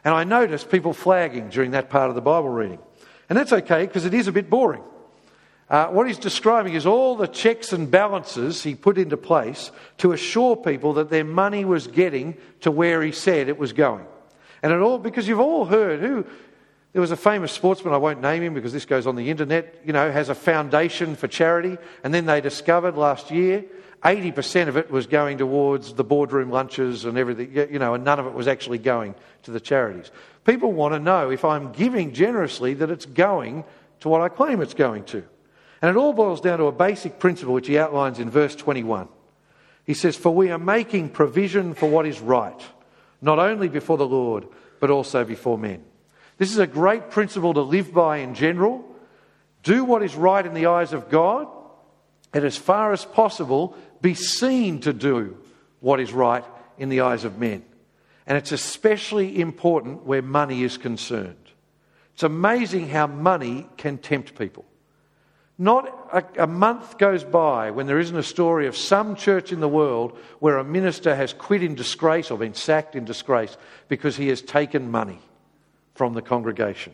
And 0.04 0.14
I 0.14 0.24
noticed 0.24 0.70
people 0.70 0.94
flagging 0.94 1.50
during 1.50 1.72
that 1.72 1.90
part 1.90 2.10
of 2.10 2.16
the 2.16 2.22
Bible 2.22 2.50
reading. 2.50 2.80
And 3.30 3.38
that's 3.38 3.54
okay 3.54 3.86
because 3.86 4.06
it 4.06 4.14
is 4.14 4.28
a 4.28 4.32
bit 4.32 4.50
boring. 4.50 4.84
Uh, 5.68 5.88
what 5.88 6.06
he's 6.06 6.20
describing 6.20 6.74
is 6.74 6.86
all 6.86 7.16
the 7.16 7.28
checks 7.28 7.74
and 7.74 7.90
balances 7.90 8.62
he 8.62 8.76
put 8.76 9.00
into 9.00 9.18
place 9.18 9.72
to 9.98 10.12
assure 10.12 10.56
people 10.56 10.94
that 10.94 11.10
their 11.10 11.24
money 11.24 11.66
was 11.66 11.88
getting 11.88 12.38
to 12.62 12.70
where 12.70 13.02
he 13.02 13.12
said 13.12 13.50
it 13.50 13.58
was 13.58 13.74
going. 13.74 14.06
And 14.62 14.72
it 14.72 14.80
all, 14.80 15.00
because 15.00 15.28
you've 15.28 15.40
all 15.40 15.66
heard 15.66 16.02
who, 16.02 16.24
there 16.94 17.02
was 17.02 17.12
a 17.12 17.18
famous 17.18 17.52
sportsman, 17.52 17.96
I 17.96 17.98
won't 17.98 18.22
name 18.22 18.44
him 18.44 18.54
because 18.54 18.74
this 18.74 18.86
goes 18.86 19.08
on 19.08 19.16
the 19.16 19.30
internet, 19.30 19.82
you 19.84 19.92
know, 19.92 20.12
has 20.12 20.30
a 20.30 20.36
foundation 20.36 21.16
for 21.16 21.28
charity. 21.28 21.78
And 22.04 22.14
then 22.14 22.28
they 22.28 22.42
discovered 22.42 22.96
last 22.96 23.32
year 23.32 23.66
80% 24.06 24.68
of 24.68 24.78
it 24.78 24.92
was 24.92 25.08
going 25.08 25.40
towards 25.40 25.96
the 25.96 26.04
boardroom 26.04 26.52
lunches 26.52 27.06
and 27.06 27.18
everything, 27.18 27.52
you 27.74 27.80
know, 27.80 27.96
and 27.96 28.06
none 28.06 28.20
of 28.20 28.28
it 28.28 28.34
was 28.34 28.48
actually 28.48 28.78
going 28.78 29.16
to 29.44 29.52
the 29.52 29.60
charities. 29.60 30.12
People 30.46 30.72
want 30.72 30.94
to 30.94 31.00
know 31.00 31.32
if 31.32 31.44
I'm 31.44 31.72
giving 31.72 32.14
generously 32.14 32.76
that 32.76 32.92
it's 32.92 33.08
going 33.08 33.64
to 34.02 34.10
what 34.10 34.22
I 34.22 34.30
claim 34.30 34.62
it's 34.62 34.76
going 34.76 35.06
to. 35.06 35.24
And 35.82 35.90
it 35.90 35.98
all 35.98 36.14
boils 36.14 36.40
down 36.40 36.60
to 36.60 36.66
a 36.66 36.72
basic 36.72 37.18
principle 37.18 37.56
which 37.56 37.66
he 37.66 37.80
outlines 37.80 38.20
in 38.20 38.30
verse 38.30 38.56
21. 38.56 39.08
He 39.86 39.96
says, 39.96 40.16
For 40.16 40.34
we 40.34 40.52
are 40.52 40.60
making 40.60 41.10
provision 41.10 41.74
for 41.74 41.90
what 41.90 42.06
is 42.06 42.20
right, 42.20 42.62
not 43.22 43.40
only 43.40 43.70
before 43.70 43.98
the 43.98 44.08
Lord, 44.08 44.48
but 44.80 44.92
also 44.92 45.24
before 45.24 45.58
men. 45.58 45.84
This 46.38 46.52
is 46.52 46.60
a 46.60 46.68
great 46.68 47.10
principle 47.10 47.56
to 47.56 47.62
live 47.62 47.92
by 47.92 48.18
in 48.18 48.36
general. 48.36 48.86
Do 49.64 49.84
what 49.84 50.04
is 50.04 50.16
right 50.16 50.46
in 50.46 50.54
the 50.54 50.68
eyes 50.68 50.94
of 50.94 51.10
God, 51.10 51.48
and 52.34 52.44
as 52.44 52.58
far 52.58 52.92
as 52.92 53.06
possible, 53.06 53.76
be 54.06 54.14
seen 54.14 54.80
to 54.82 54.94
do 54.94 55.36
what 55.80 56.00
is 56.00 56.14
right 56.14 56.46
in 56.78 56.90
the 56.90 57.02
eyes 57.02 57.24
of 57.24 57.40
men. 57.40 57.66
And 58.28 58.38
it's 58.38 58.52
especially 58.52 59.42
important 59.42 60.06
where 60.06 60.22
money 60.22 60.62
is 60.62 60.78
concerned. 60.78 61.36
It's 62.14 62.22
amazing 62.22 62.90
how 62.90 63.08
money 63.08 63.68
can 63.78 63.98
tempt 63.98 64.38
people. 64.38 64.64
Not 65.58 65.88
a, 66.14 66.44
a, 66.44 66.48
month 66.48 67.00
goes 67.00 67.24
by 67.24 67.72
when 67.72 67.88
there 67.88 67.98
isn't 67.98 68.16
a 68.16 68.22
story 68.22 68.68
of 68.68 68.78
some 68.78 69.16
church 69.16 69.52
in 69.52 69.60
the 69.60 69.68
world 69.68 70.16
where 70.38 70.60
a 70.60 70.64
minister 70.64 71.16
has 71.16 71.34
quit 71.34 71.64
in 71.64 71.74
disgrace 71.74 72.30
or 72.30 72.38
been 72.38 72.54
sacked 72.54 72.96
in 72.96 73.06
disgrace 73.06 73.58
because 73.88 74.18
he 74.18 74.28
has 74.28 74.42
taken 74.42 74.92
money 74.92 75.20
from 75.96 76.14
the 76.14 76.22
congregation. 76.22 76.94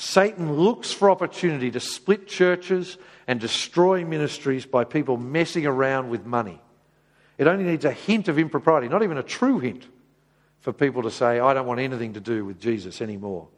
Satan 0.00 0.54
looks 0.54 0.90
for 0.90 1.10
opportunity 1.10 1.70
to 1.72 1.78
split 1.78 2.26
churches 2.26 2.96
and 3.26 3.38
destroy 3.38 4.02
ministries 4.02 4.64
by 4.64 4.82
people 4.82 5.18
messing 5.18 5.66
around 5.66 6.08
with 6.08 6.24
money. 6.24 6.58
It 7.36 7.46
only 7.46 7.64
needs 7.64 7.84
a 7.84 7.92
hint 7.92 8.26
of 8.28 8.38
impropriety, 8.38 8.88
not 8.88 9.02
even 9.02 9.18
a 9.18 9.22
true 9.22 9.58
hint, 9.58 9.86
for 10.60 10.72
people 10.72 11.02
to 11.02 11.10
say, 11.10 11.38
I 11.38 11.52
don't 11.52 11.66
want 11.66 11.80
anything 11.80 12.14
to 12.14 12.20
do 12.20 12.46
with 12.46 12.58
Jesus 12.58 13.02
anymore. 13.02 13.48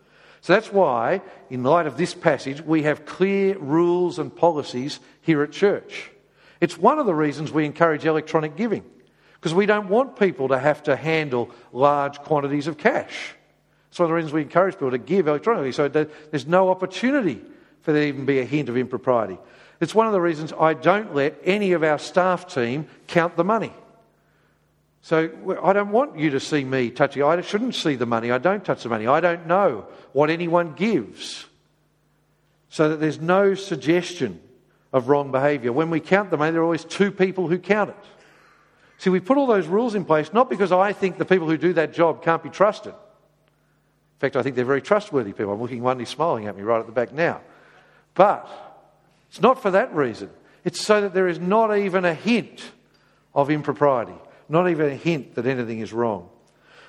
So 0.41 0.55
that's 0.55 0.73
why, 0.73 1.23
in 1.49 1.63
light 1.63 1.87
of 1.87 1.97
this 1.97 2.13
passage, 2.13 2.61
we 2.61 2.83
have 2.83 3.07
clear 3.07 3.57
rules 3.59 4.19
and 4.19 4.35
policies 4.35 4.99
here 5.21 5.45
at 5.45 5.53
church. 5.53 6.11
It's 6.61 6.77
one 6.77 6.99
of 6.99 7.07
the 7.07 7.15
reasons 7.15 7.53
we 7.53 7.67
encourage 7.67 8.05
electronic 8.05 8.57
giving, 8.57 8.85
because 9.35 9.55
we 9.55 9.67
don't 9.67 9.89
want 9.89 10.19
people 10.19 10.49
to 10.49 10.59
have 10.59 10.83
to 10.83 10.97
handle 10.97 11.51
large 11.71 12.19
quantities 12.19 12.67
of 12.67 12.79
cash. 12.79 13.37
It's 13.93 13.99
one 13.99 14.07
of 14.07 14.09
the 14.09 14.15
reasons 14.15 14.33
we 14.33 14.41
encourage 14.41 14.77
people 14.77 14.93
to 14.93 14.97
give 14.97 15.29
electronically, 15.29 15.71
so 15.73 15.87
there's 15.87 16.47
no 16.47 16.71
opportunity 16.71 17.43
for 17.83 17.93
there 17.93 18.01
to 18.01 18.09
even 18.09 18.25
be 18.25 18.39
a 18.39 18.45
hint 18.47 18.71
of 18.71 18.79
impropriety. 18.79 19.37
It's 19.83 19.95
one 19.95 20.07
of 20.07 20.15
the 20.15 20.21
reasons 20.21 20.51
I 20.59 20.73
don't 20.73 21.15
let 21.15 21.39
any 21.45 21.73
of 21.73 21.85
our 21.85 21.99
staff 21.99 22.47
team 22.47 22.87
count 23.07 23.37
the 23.37 23.45
money. 23.45 23.71
So 25.03 25.29
I 25.63 25.75
don't 25.75 25.91
want 25.91 26.19
you 26.19 26.31
to 26.31 26.41
see 26.41 26.65
me 26.65 26.89
touching. 26.89 27.23
I 27.23 27.39
shouldn't 27.43 27.75
see 27.75 27.97
the 27.97 28.07
money. 28.07 28.31
I 28.31 28.39
don't 28.39 28.65
touch 28.65 28.83
the 28.83 28.89
money. 28.89 29.07
I 29.07 29.21
don't 29.21 29.47
know 29.47 29.87
what 30.15 30.31
anyone 30.31 30.73
gives. 30.73 31.45
So 32.71 32.89
that 32.89 32.97
there's 32.99 33.21
no 33.21 33.55
suggestion 33.55 34.41
of 34.91 35.09
wrong 35.09 35.33
behaviour. 35.33 35.71
When 35.71 35.91
we 35.91 36.01
count 36.01 36.31
the 36.31 36.39
money, 36.39 36.53
there 36.53 36.63
are 36.63 36.65
always 36.65 36.87
two 36.87 37.11
people 37.11 37.47
who 37.47 37.59
count 37.59 37.91
it. 37.91 37.97
See, 38.97 39.11
we 39.11 39.21
put 39.21 39.37
all 39.37 39.47
those 39.47 39.67
rules 39.67 39.95
in 39.95 40.07
place 40.07 40.33
not 40.33 40.49
because 40.49 40.73
I 40.73 40.95
think 40.95 41.19
the 41.19 41.27
people 41.27 41.47
who 41.47 41.59
do 41.59 41.75
that 41.75 41.93
job 41.93 42.23
can't 42.25 42.43
be 42.43 42.49
trusted. 42.49 42.95
In 44.23 44.29
fact, 44.29 44.37
I 44.37 44.43
think 44.43 44.55
they're 44.57 44.65
very 44.65 44.81
trustworthy 44.81 45.33
people. 45.33 45.53
I'm 45.53 45.61
looking 45.61 45.83
one 45.83 45.99
who's 45.99 46.09
smiling 46.09 46.47
at 46.47 46.57
me 46.57 46.63
right 46.63 46.79
at 46.79 46.87
the 46.87 46.93
back 46.93 47.13
now. 47.13 47.41
But 48.15 48.49
it's 49.29 49.43
not 49.43 49.61
for 49.61 49.73
that 49.73 49.93
reason. 49.95 50.31
It's 50.65 50.81
so 50.81 51.01
that 51.01 51.13
there 51.13 51.27
is 51.27 51.41
not 51.41 51.77
even 51.77 52.05
a 52.05 52.15
hint 52.15 52.63
of 53.35 53.51
impropriety 53.51 54.15
not 54.53 54.69
even 54.69 54.91
a 54.91 54.95
hint 54.95 55.35
that 55.35 55.47
anything 55.47 55.81
is 55.81 55.93
wrong. 55.93 56.29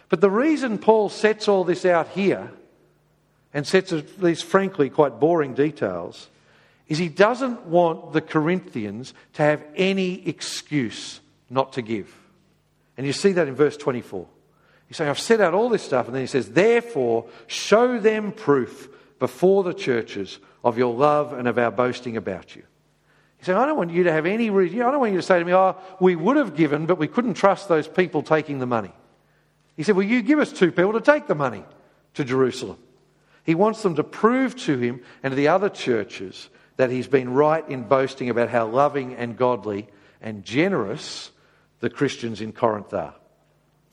But 0.09 0.19
the 0.19 0.29
reason 0.29 0.77
Paul 0.77 1.07
sets 1.07 1.47
all 1.47 1.63
this 1.63 1.85
out 1.85 2.09
here 2.09 2.51
and 3.53 3.65
sets 3.65 3.93
these 4.19 4.41
frankly 4.41 4.89
quite 4.89 5.19
boring 5.19 5.53
details 5.53 6.29
is 6.89 6.97
he 6.97 7.07
doesn't 7.07 7.65
want 7.65 8.11
the 8.11 8.21
Corinthians 8.21 9.13
to 9.33 9.43
have 9.43 9.63
any 9.75 10.27
excuse 10.27 11.21
not 11.49 11.73
to 11.73 11.81
give. 11.81 12.13
And 12.97 13.07
you 13.07 13.13
see 13.13 13.31
that 13.31 13.47
in 13.47 13.55
verse 13.55 13.77
24. 13.77 14.27
He's 14.93 14.97
saying, 14.97 15.09
I've 15.09 15.17
set 15.17 15.41
out 15.41 15.55
all 15.55 15.69
this 15.69 15.81
stuff, 15.81 16.05
and 16.05 16.13
then 16.13 16.21
he 16.21 16.27
says, 16.27 16.51
Therefore, 16.51 17.25
show 17.47 17.97
them 17.97 18.31
proof 18.31 18.89
before 19.17 19.63
the 19.63 19.73
churches 19.73 20.37
of 20.63 20.77
your 20.77 20.93
love 20.93 21.33
and 21.33 21.47
of 21.47 21.57
our 21.57 21.71
boasting 21.71 22.15
about 22.15 22.55
you. 22.55 22.61
He 23.39 23.43
said, 23.43 23.55
I 23.55 23.65
don't 23.65 23.75
want 23.75 23.89
you 23.89 24.03
to 24.03 24.11
have 24.11 24.27
any. 24.27 24.51
I 24.51 24.91
don't 24.91 24.99
want 24.99 25.13
you 25.13 25.17
to 25.17 25.25
say 25.25 25.39
to 25.39 25.45
me, 25.45 25.51
oh, 25.51 25.75
we 25.99 26.15
would 26.15 26.37
have 26.37 26.55
given, 26.55 26.85
but 26.85 26.99
we 26.99 27.07
couldn't 27.07 27.33
trust 27.33 27.67
those 27.67 27.87
people 27.87 28.21
taking 28.21 28.59
the 28.59 28.67
money. 28.67 28.91
He 29.75 29.81
said, 29.81 29.95
Well, 29.95 30.05
you 30.05 30.21
give 30.21 30.37
us 30.37 30.53
two 30.53 30.71
people 30.71 30.93
to 30.93 31.01
take 31.01 31.25
the 31.25 31.33
money 31.33 31.65
to 32.13 32.23
Jerusalem. 32.23 32.77
He 33.43 33.55
wants 33.55 33.81
them 33.81 33.95
to 33.95 34.03
prove 34.03 34.55
to 34.57 34.77
him 34.77 35.01
and 35.23 35.31
to 35.31 35.35
the 35.35 35.47
other 35.47 35.69
churches 35.69 36.49
that 36.77 36.91
he's 36.91 37.07
been 37.07 37.33
right 37.33 37.67
in 37.67 37.85
boasting 37.85 38.29
about 38.29 38.49
how 38.49 38.67
loving 38.67 39.15
and 39.15 39.37
godly 39.37 39.87
and 40.21 40.43
generous 40.43 41.31
the 41.79 41.89
Christians 41.89 42.41
in 42.41 42.51
Corinth 42.51 42.93
are. 42.93 43.15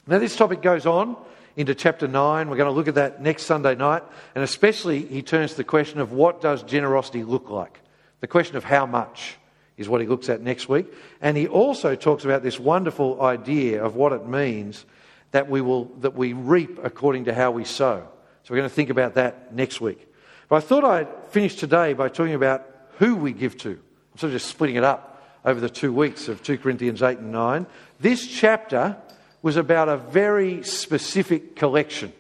Now, 0.07 0.19
this 0.19 0.37
topic 0.37 0.63
goes 0.63 0.87
on 0.87 1.17
into 1.57 1.75
chapter 1.75 2.09
9. 2.09 2.49
We're 2.49 2.57
going 2.57 2.71
to 2.71 2.75
look 2.75 2.89
at 2.89 2.95
that 2.95 3.21
next 3.21 3.45
Sunday 3.45 3.75
night. 3.75 4.03
And 4.35 4.43
especially, 4.43 5.05
he 5.05 5.23
turns 5.23 5.53
to 5.53 5.59
the 5.59 5.65
question 5.65 6.01
of 6.01 6.13
what 6.13 6.41
does 6.41 6.63
generosity 6.63 7.23
look 7.23 7.51
like? 7.51 7.81
The 8.21 8.27
question 8.27 8.57
of 8.57 8.65
how 8.65 8.87
much 8.87 9.37
is 9.77 9.89
what 9.89 10.01
he 10.01 10.07
looks 10.07 10.29
at 10.29 10.41
next 10.41 10.69
week. 10.69 10.87
And 11.21 11.37
he 11.37 11.49
also 11.49 11.97
talks 11.97 12.25
about 12.25 12.43
this 12.43 12.59
wonderful 12.59 13.21
idea 13.23 13.83
of 13.83 13.95
what 13.95 14.13
it 14.13 14.27
means 14.27 14.85
that 15.33 15.49
we, 15.49 15.61
will, 15.61 15.87
that 16.01 16.15
we 16.15 16.33
reap 16.33 16.79
according 16.83 17.27
to 17.27 17.35
how 17.35 17.51
we 17.51 17.65
sow. 17.65 18.07
So 18.43 18.53
we're 18.53 18.59
going 18.59 18.69
to 18.69 18.75
think 18.75 18.91
about 18.91 19.15
that 19.15 19.55
next 19.55 19.81
week. 19.81 20.07
But 20.49 20.57
I 20.57 20.61
thought 20.61 20.85
I'd 20.85 21.09
finish 21.29 21.55
today 21.55 21.93
by 21.93 22.09
talking 22.09 22.35
about 22.35 22.67
who 22.99 23.17
we 23.17 23.33
give 23.33 23.57
to. 23.59 23.71
I'm 23.71 24.19
sort 24.19 24.33
of 24.33 24.33
just 24.33 24.49
splitting 24.49 24.77
it 24.77 24.85
up 24.85 25.23
over 25.45 25.61
the 25.61 25.71
two 25.71 25.93
weeks 25.93 26.29
of 26.29 26.43
2 26.43 26.59
Corinthians 26.59 27.03
8 27.03 27.19
and 27.19 27.33
9. 27.33 27.67
This 28.01 28.27
chapter 28.27 28.97
was 29.43 29.57
about 29.57 29.89
a 29.89 29.97
very 29.97 30.63
specific 30.63 31.57
collection 31.57 32.13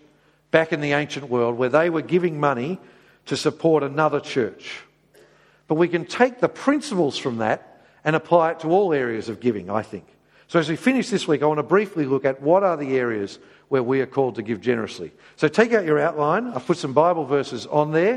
back 0.50 0.72
in 0.72 0.80
the 0.80 0.92
ancient 0.92 1.28
world 1.28 1.56
where 1.56 1.68
they 1.68 1.90
were 1.90 2.02
giving 2.02 2.40
money 2.40 2.78
to 3.26 3.37
support 3.37 3.83
another 3.83 4.20
church. 4.20 4.80
But 5.68 5.74
we 5.74 5.88
can 5.88 6.04
take 6.04 6.40
the 6.40 6.48
principles 6.48 7.16
from 7.16 7.38
that 7.38 7.85
and 8.04 8.16
apply 8.16 8.52
it 8.52 8.61
to 8.61 8.68
all 8.68 8.92
areas 8.92 9.28
of 9.28 9.40
giving, 9.40 9.70
I 9.70 9.83
think. 9.83 10.04
So 10.48 10.59
as 10.59 10.68
we 10.68 10.74
finish 10.74 11.11
this 11.11 11.28
week, 11.28 11.42
I 11.42 11.46
want 11.46 11.59
to 11.59 11.62
briefly 11.62 12.06
look 12.06 12.24
at 12.24 12.42
what 12.42 12.64
are 12.64 12.76
the 12.76 12.96
areas 12.96 13.38
where 13.68 13.83
we 13.83 14.00
are 14.00 14.06
called 14.06 14.35
to 14.35 14.42
give 14.42 14.61
generously. 14.61 15.12
So 15.37 15.46
take 15.46 15.72
out 15.72 15.85
your 15.85 16.00
outline. 16.00 16.48
I've 16.48 16.66
put 16.66 16.78
some 16.78 16.92
Bible 16.92 17.24
verses 17.24 17.66
on 17.66 17.92
there, 17.92 18.14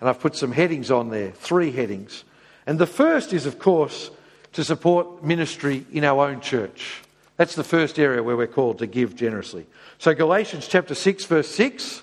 and 0.00 0.08
I've 0.08 0.20
put 0.20 0.36
some 0.36 0.52
headings 0.52 0.92
on 0.92 1.10
there, 1.10 1.32
three 1.32 1.72
headings. 1.72 2.22
And 2.66 2.78
the 2.78 2.86
first 2.86 3.32
is, 3.32 3.46
of 3.46 3.58
course, 3.58 4.12
to 4.52 4.62
support 4.62 5.24
ministry 5.24 5.84
in 5.90 6.04
our 6.04 6.28
own 6.28 6.40
church. 6.40 7.02
That's 7.36 7.54
the 7.54 7.64
first 7.64 7.98
area 7.98 8.22
where 8.22 8.36
we're 8.36 8.46
called 8.46 8.78
to 8.78 8.86
give 8.86 9.16
generously. 9.16 9.66
So 9.98 10.14
Galatians 10.14 10.68
chapter 10.68 10.94
6, 10.94 11.24
verse 11.24 11.48
6 11.48 12.02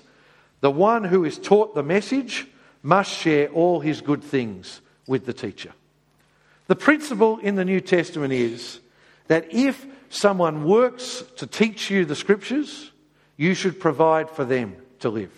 the 0.60 0.70
one 0.70 1.04
who 1.04 1.24
is 1.24 1.38
taught 1.38 1.74
the 1.74 1.82
message 1.82 2.46
must 2.82 3.10
share 3.10 3.48
all 3.48 3.80
his 3.80 4.00
good 4.00 4.22
things 4.22 4.80
with 5.06 5.26
the 5.26 5.32
teacher. 5.32 5.72
The 6.66 6.76
principle 6.76 7.38
in 7.38 7.56
the 7.56 7.64
New 7.64 7.80
Testament 7.80 8.32
is 8.32 8.80
that 9.28 9.52
if 9.52 9.86
someone 10.08 10.64
works 10.64 11.24
to 11.36 11.46
teach 11.46 11.90
you 11.90 12.04
the 12.04 12.14
scriptures, 12.14 12.90
you 13.36 13.54
should 13.54 13.80
provide 13.80 14.30
for 14.30 14.44
them 14.44 14.76
to 15.00 15.08
live. 15.08 15.32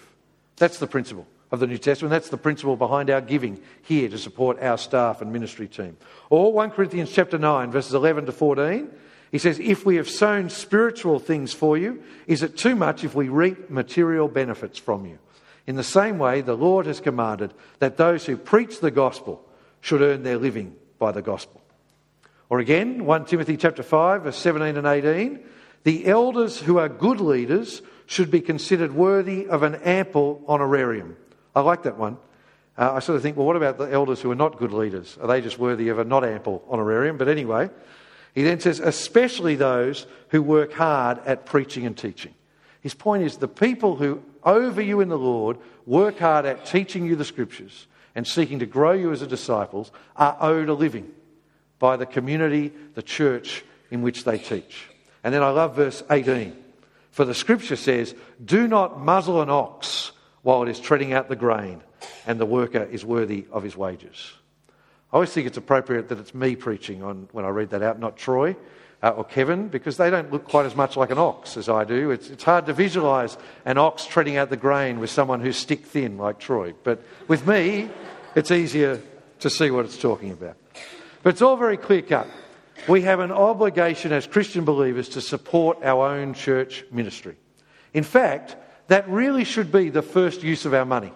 That's 0.56 0.78
the 0.78 0.86
principle 0.86 1.26
of 1.50 1.60
the 1.60 1.66
New 1.66 1.78
Testament. 1.78 2.10
That's 2.10 2.28
the 2.28 2.36
principle 2.36 2.76
behind 2.76 3.10
our 3.10 3.20
giving 3.20 3.60
here 3.82 4.08
to 4.08 4.18
support 4.18 4.60
our 4.60 4.78
staff 4.78 5.22
and 5.22 5.32
ministry 5.32 5.68
team. 5.68 5.96
Or 6.30 6.52
1 6.52 6.70
Corinthians 6.72 7.12
chapter 7.12 7.38
9, 7.38 7.70
verses 7.70 7.94
11 7.94 8.26
to 8.26 8.32
14. 8.32 8.90
He 9.32 9.38
says, 9.38 9.58
If 9.58 9.84
we 9.84 9.96
have 9.96 10.08
sown 10.08 10.50
spiritual 10.50 11.18
things 11.18 11.52
for 11.52 11.76
you, 11.76 12.02
is 12.26 12.42
it 12.42 12.56
too 12.56 12.76
much 12.76 13.02
if 13.02 13.14
we 13.14 13.28
reap 13.28 13.70
material 13.70 14.28
benefits 14.28 14.78
from 14.78 15.06
you? 15.06 15.18
In 15.66 15.76
the 15.76 15.82
same 15.82 16.18
way, 16.18 16.42
the 16.42 16.56
Lord 16.56 16.86
has 16.86 17.00
commanded 17.00 17.54
that 17.78 17.96
those 17.96 18.26
who 18.26 18.36
preach 18.36 18.80
the 18.80 18.90
gospel 18.90 19.44
should 19.80 20.02
earn 20.02 20.22
their 20.22 20.36
living 20.36 20.76
by 20.98 21.12
the 21.12 21.22
gospel. 21.22 21.60
Or 22.50 22.58
again, 22.58 23.06
1 23.06 23.24
Timothy 23.24 23.56
chapter 23.56 23.82
5, 23.82 24.24
verse 24.24 24.36
17 24.36 24.76
and 24.76 24.86
18, 24.86 25.40
the 25.84 26.06
elders 26.06 26.60
who 26.60 26.78
are 26.78 26.88
good 26.88 27.20
leaders 27.20 27.80
should 28.06 28.30
be 28.30 28.42
considered 28.42 28.92
worthy 28.92 29.48
of 29.48 29.62
an 29.62 29.76
ample 29.76 30.44
honorarium. 30.46 31.16
I 31.56 31.60
like 31.62 31.84
that 31.84 31.96
one. 31.96 32.18
Uh, 32.76 32.92
I 32.94 32.98
sort 33.00 33.16
of 33.16 33.22
think, 33.22 33.36
well, 33.36 33.46
what 33.46 33.56
about 33.56 33.78
the 33.78 33.90
elders 33.90 34.20
who 34.20 34.30
are 34.30 34.36
not 34.36 34.58
good 34.58 34.72
leaders? 34.72 35.16
Are 35.20 35.28
they 35.28 35.40
just 35.40 35.58
worthy 35.58 35.88
of 35.88 35.98
a 35.98 36.04
not 36.04 36.24
ample 36.24 36.62
honorarium? 36.68 37.16
But 37.16 37.28
anyway, 37.28 37.70
he 38.34 38.42
then 38.42 38.60
says, 38.60 38.80
especially 38.80 39.56
those 39.56 40.06
who 40.28 40.42
work 40.42 40.72
hard 40.72 41.18
at 41.26 41.46
preaching 41.46 41.86
and 41.86 41.96
teaching. 41.96 42.34
His 42.80 42.94
point 42.94 43.22
is 43.22 43.36
the 43.36 43.48
people 43.48 43.96
who, 43.96 44.22
over 44.42 44.80
you 44.80 45.00
in 45.00 45.08
the 45.08 45.18
Lord, 45.18 45.58
work 45.86 46.18
hard 46.18 46.46
at 46.46 46.66
teaching 46.66 47.06
you 47.06 47.14
the 47.14 47.24
scriptures 47.24 47.86
and 48.14 48.26
seeking 48.26 48.58
to 48.58 48.66
grow 48.66 48.92
you 48.92 49.12
as 49.12 49.22
a 49.22 49.26
disciples 49.26 49.90
are 50.16 50.36
owed 50.40 50.68
a 50.68 50.74
living 50.74 51.10
by 51.78 51.96
the 51.96 52.06
community, 52.06 52.72
the 52.94 53.02
church 53.02 53.64
in 53.90 54.02
which 54.02 54.24
they 54.24 54.38
teach. 54.38 54.88
And 55.22 55.32
then 55.34 55.42
I 55.42 55.50
love 55.50 55.76
verse 55.76 56.02
18. 56.10 56.56
For 57.10 57.24
the 57.24 57.34
scripture 57.34 57.76
says, 57.76 58.14
Do 58.42 58.66
not 58.66 59.00
muzzle 59.00 59.42
an 59.42 59.50
ox 59.50 60.12
while 60.42 60.62
it 60.62 60.68
is 60.68 60.80
treading 60.80 61.12
out 61.12 61.28
the 61.28 61.36
grain, 61.36 61.82
and 62.26 62.40
the 62.40 62.46
worker 62.46 62.82
is 62.84 63.04
worthy 63.04 63.46
of 63.52 63.62
his 63.62 63.76
wages. 63.76 64.32
I 65.12 65.16
always 65.16 65.30
think 65.30 65.46
it's 65.46 65.58
appropriate 65.58 66.08
that 66.08 66.18
it's 66.18 66.34
me 66.34 66.56
preaching 66.56 67.02
on 67.02 67.28
when 67.32 67.44
I 67.44 67.48
read 67.48 67.70
that 67.70 67.82
out, 67.82 67.98
not 68.00 68.16
Troy. 68.16 68.56
uh, 69.02 69.10
or 69.10 69.24
Kevin 69.24 69.68
because 69.68 69.96
they 69.96 70.10
don't 70.10 70.32
look 70.32 70.44
quite 70.44 70.64
as 70.64 70.76
much 70.76 70.96
like 70.96 71.10
an 71.10 71.18
ox 71.18 71.56
as 71.56 71.68
I 71.68 71.84
do. 71.84 72.10
It's, 72.10 72.30
it's 72.30 72.44
hard 72.44 72.66
to 72.66 72.72
visualise 72.72 73.36
an 73.64 73.78
ox 73.78 74.06
treading 74.06 74.36
out 74.36 74.48
the 74.50 74.56
grain 74.56 75.00
with 75.00 75.10
someone 75.10 75.40
who's 75.40 75.56
stick 75.56 75.84
thin 75.84 76.18
like 76.18 76.38
Troy. 76.38 76.74
But 76.84 77.02
with 77.26 77.46
me, 77.46 77.90
it's 78.34 78.50
easier 78.50 79.00
to 79.40 79.50
see 79.50 79.70
what 79.70 79.84
it's 79.84 79.98
talking 79.98 80.30
about. 80.30 80.56
But 81.22 81.30
it's 81.30 81.42
all 81.42 81.56
very 81.56 81.76
clear 81.76 82.02
cut. 82.02 82.28
We 82.88 83.02
have 83.02 83.20
an 83.20 83.32
obligation 83.32 84.12
as 84.12 84.26
Christian 84.26 84.64
believers 84.64 85.10
to 85.10 85.20
support 85.20 85.82
our 85.82 86.08
own 86.08 86.34
church 86.34 86.84
ministry. 86.90 87.36
In 87.92 88.04
fact, 88.04 88.56
that 88.88 89.08
really 89.08 89.44
should 89.44 89.70
be 89.70 89.88
the 89.88 90.02
first 90.02 90.42
use 90.42 90.64
of 90.64 90.74
our 90.74 90.84
money. 90.84 91.12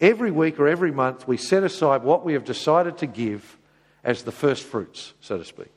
Every 0.00 0.30
week 0.30 0.60
or 0.60 0.68
every 0.68 0.92
month, 0.92 1.26
we 1.26 1.36
set 1.36 1.64
aside 1.64 2.02
what 2.02 2.24
we 2.24 2.34
have 2.34 2.44
decided 2.44 2.98
to 2.98 3.06
give 3.06 3.58
as 4.04 4.22
the 4.22 4.32
first 4.32 4.62
fruits, 4.62 5.12
so 5.20 5.38
to 5.38 5.44
speak. 5.44 5.72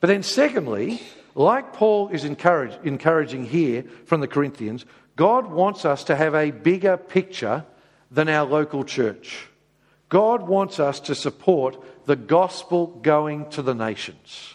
But 0.00 0.06
then, 0.06 0.22
secondly, 0.22 1.02
like 1.34 1.74
Paul 1.74 2.08
is 2.08 2.24
encouraging 2.24 3.44
here 3.44 3.84
from 4.06 4.20
the 4.20 4.28
Corinthians, 4.28 4.86
God 5.16 5.50
wants 5.50 5.84
us 5.84 6.04
to 6.04 6.16
have 6.16 6.34
a 6.34 6.50
bigger 6.50 6.96
picture 6.96 7.66
than 8.10 8.28
our 8.28 8.46
local 8.46 8.84
church. 8.84 9.46
God 10.08 10.48
wants 10.48 10.80
us 10.80 10.98
to 11.00 11.14
support 11.14 11.76
the 12.06 12.16
gospel 12.16 12.86
going 12.86 13.48
to 13.50 13.62
the 13.62 13.74
nations. 13.74 14.54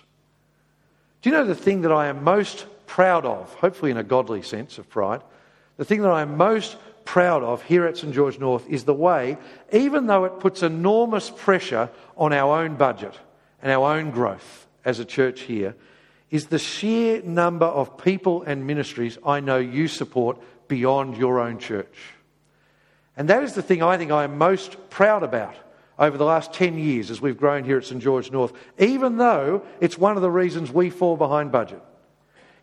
Do 1.21 1.29
you 1.29 1.35
know 1.35 1.45
the 1.45 1.55
thing 1.55 1.81
that 1.81 1.91
I 1.91 2.07
am 2.07 2.23
most 2.23 2.65
proud 2.87 3.25
of, 3.25 3.53
hopefully 3.55 3.91
in 3.91 3.97
a 3.97 4.03
godly 4.03 4.41
sense 4.41 4.77
of 4.77 4.89
pride, 4.89 5.21
the 5.77 5.85
thing 5.85 6.01
that 6.01 6.11
I 6.11 6.21
am 6.21 6.37
most 6.37 6.77
proud 7.05 7.43
of 7.43 7.63
here 7.63 7.85
at 7.85 7.97
St 7.97 8.13
George 8.13 8.39
North 8.39 8.67
is 8.67 8.83
the 8.83 8.93
way, 8.93 9.37
even 9.71 10.07
though 10.07 10.25
it 10.25 10.39
puts 10.39 10.63
enormous 10.63 11.29
pressure 11.29 11.89
on 12.17 12.33
our 12.33 12.61
own 12.61 12.75
budget 12.75 13.17
and 13.61 13.71
our 13.71 13.95
own 13.95 14.11
growth 14.11 14.67
as 14.83 14.99
a 14.99 15.05
church 15.05 15.41
here, 15.41 15.75
is 16.31 16.47
the 16.47 16.59
sheer 16.59 17.21
number 17.21 17.65
of 17.65 17.97
people 17.97 18.43
and 18.43 18.67
ministries 18.67 19.17
I 19.25 19.39
know 19.39 19.57
you 19.57 19.87
support 19.87 20.37
beyond 20.67 21.17
your 21.17 21.39
own 21.39 21.59
church. 21.59 21.97
And 23.15 23.29
that 23.29 23.43
is 23.43 23.53
the 23.53 23.61
thing 23.61 23.81
I 23.81 23.97
think 23.97 24.11
I 24.11 24.25
am 24.25 24.37
most 24.37 24.89
proud 24.89 25.23
about 25.23 25.55
over 25.97 26.17
the 26.17 26.25
last 26.25 26.51
10 26.53 26.77
years 26.77 27.09
as 27.09 27.21
we've 27.21 27.37
grown 27.37 27.63
here 27.63 27.77
at 27.77 27.85
St 27.85 28.01
George 28.01 28.31
North, 28.31 28.51
even 28.77 29.17
though 29.17 29.63
it's 29.79 29.97
one 29.97 30.17
of 30.17 30.21
the 30.21 30.31
reasons 30.31 30.71
we 30.71 30.89
fall 30.89 31.15
behind 31.15 31.51
budget 31.51 31.81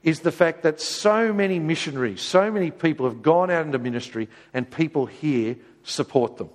is 0.03 0.21
the 0.21 0.33
fact 0.33 0.63
that 0.63 0.81
so 0.81 1.33
many 1.33 1.59
missionaries, 1.59 2.21
so 2.21 2.51
many 2.51 2.71
people 2.71 3.07
have 3.07 3.23
gone 3.23 3.51
out 3.51 3.67
into 3.67 3.79
ministry 3.79 4.29
and 4.53 4.71
people 4.71 5.07
here 5.07 5.57
support 5.85 6.37
them. 6.37 6.51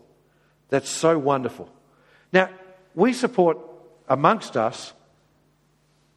That's 0.70 0.90
so 0.90 1.18
wonderful. 1.18 1.70
Now, 2.34 2.50
we 2.94 3.14
support 3.14 3.58
amongst 4.10 4.58
us 4.58 4.94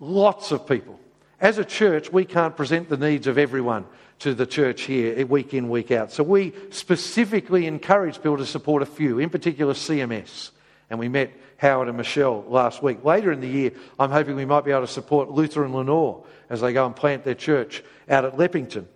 lots 0.00 0.50
of 0.50 0.66
people. 0.66 0.98
As 1.40 1.58
a 1.58 1.64
church, 1.64 2.12
we 2.12 2.24
can't 2.24 2.56
present 2.56 2.88
the 2.88 2.96
needs 2.96 3.26
of 3.26 3.38
everyone 3.38 3.86
to 4.20 4.34
the 4.34 4.46
church 4.46 4.82
here 4.82 5.24
week 5.26 5.54
in, 5.54 5.70
week 5.70 5.90
out. 5.90 6.12
So 6.12 6.22
we 6.22 6.52
specifically 6.70 7.66
encourage 7.66 8.16
people 8.16 8.38
to 8.38 8.46
support 8.46 8.82
a 8.82 8.86
few, 8.86 9.18
in 9.18 9.30
particular 9.30 9.72
CMS. 9.72 10.50
And 10.90 10.98
we 10.98 11.08
met 11.08 11.32
Howard 11.60 11.88
and 11.88 11.96
Michelle 11.98 12.42
last 12.48 12.82
week. 12.82 13.04
Later 13.04 13.30
in 13.30 13.40
the 13.40 13.48
year, 13.48 13.72
I'm 13.98 14.10
hoping 14.10 14.34
we 14.34 14.46
might 14.46 14.64
be 14.64 14.70
able 14.70 14.80
to 14.80 14.86
support 14.86 15.30
Luther 15.30 15.62
and 15.62 15.74
Lenore 15.74 16.24
as 16.48 16.62
they 16.62 16.72
go 16.72 16.86
and 16.86 16.96
plant 16.96 17.22
their 17.22 17.34
church 17.34 17.84
out 18.08 18.24
at 18.24 18.36
Leppington. 18.36 18.86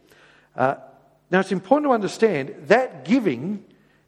Uh, 0.57 0.77
now, 1.31 1.41
it's 1.41 1.53
important 1.53 1.91
to 1.91 1.95
understand 1.95 2.55
that 2.69 3.05
giving 3.05 3.65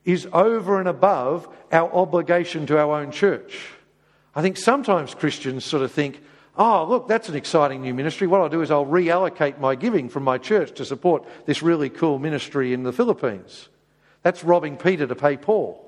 is 0.07 0.27
over 0.33 0.79
and 0.79 0.89
above 0.89 1.49
our 1.71 1.93
obligation 1.93 2.67
to 2.67 2.79
our 2.79 3.01
own 3.01 3.11
church. 3.11 3.69
I 4.35 4.41
think 4.41 4.57
sometimes 4.57 5.15
Christians 5.15 5.65
sort 5.65 5.83
of 5.83 5.93
think, 5.93 6.23
oh, 6.57 6.87
look, 6.89 7.09
that's 7.09 7.29
an 7.29 7.37
exciting 7.37 7.83
new 7.83 7.93
ministry. 7.93 8.27
What 8.27 8.41
I'll 8.41 8.49
do 8.49 8.63
is 8.63 8.71
I'll 8.71 8.87
reallocate 8.87 9.59
my 9.59 9.75
giving 9.75 10.09
from 10.09 10.23
my 10.23 10.39
church 10.39 10.73
to 10.77 10.87
support 10.87 11.27
this 11.45 11.63
really 11.63 11.91
cool 11.91 12.19
ministry 12.19 12.73
in 12.73 12.85
the 12.85 12.93
Philippines. 12.93 13.69
That's 14.23 14.43
robbing 14.43 14.79
Peter 14.79 15.07
to 15.07 15.15
pay 15.15 15.37
Paul. 15.37 15.83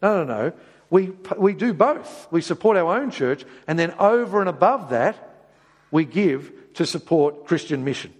No, 0.00 0.24
no, 0.24 0.24
no. 0.24 0.52
We, 0.90 1.12
we 1.36 1.54
do 1.54 1.74
both. 1.74 2.28
We 2.30 2.40
support 2.40 2.76
our 2.76 3.00
own 3.00 3.10
church, 3.10 3.44
and 3.66 3.78
then 3.78 3.92
over 3.98 4.40
and 4.40 4.48
above 4.48 4.90
that, 4.90 5.48
we 5.90 6.04
give 6.04 6.52
to 6.74 6.86
support 6.86 7.46
Christian 7.46 7.84
mission. 7.84 8.12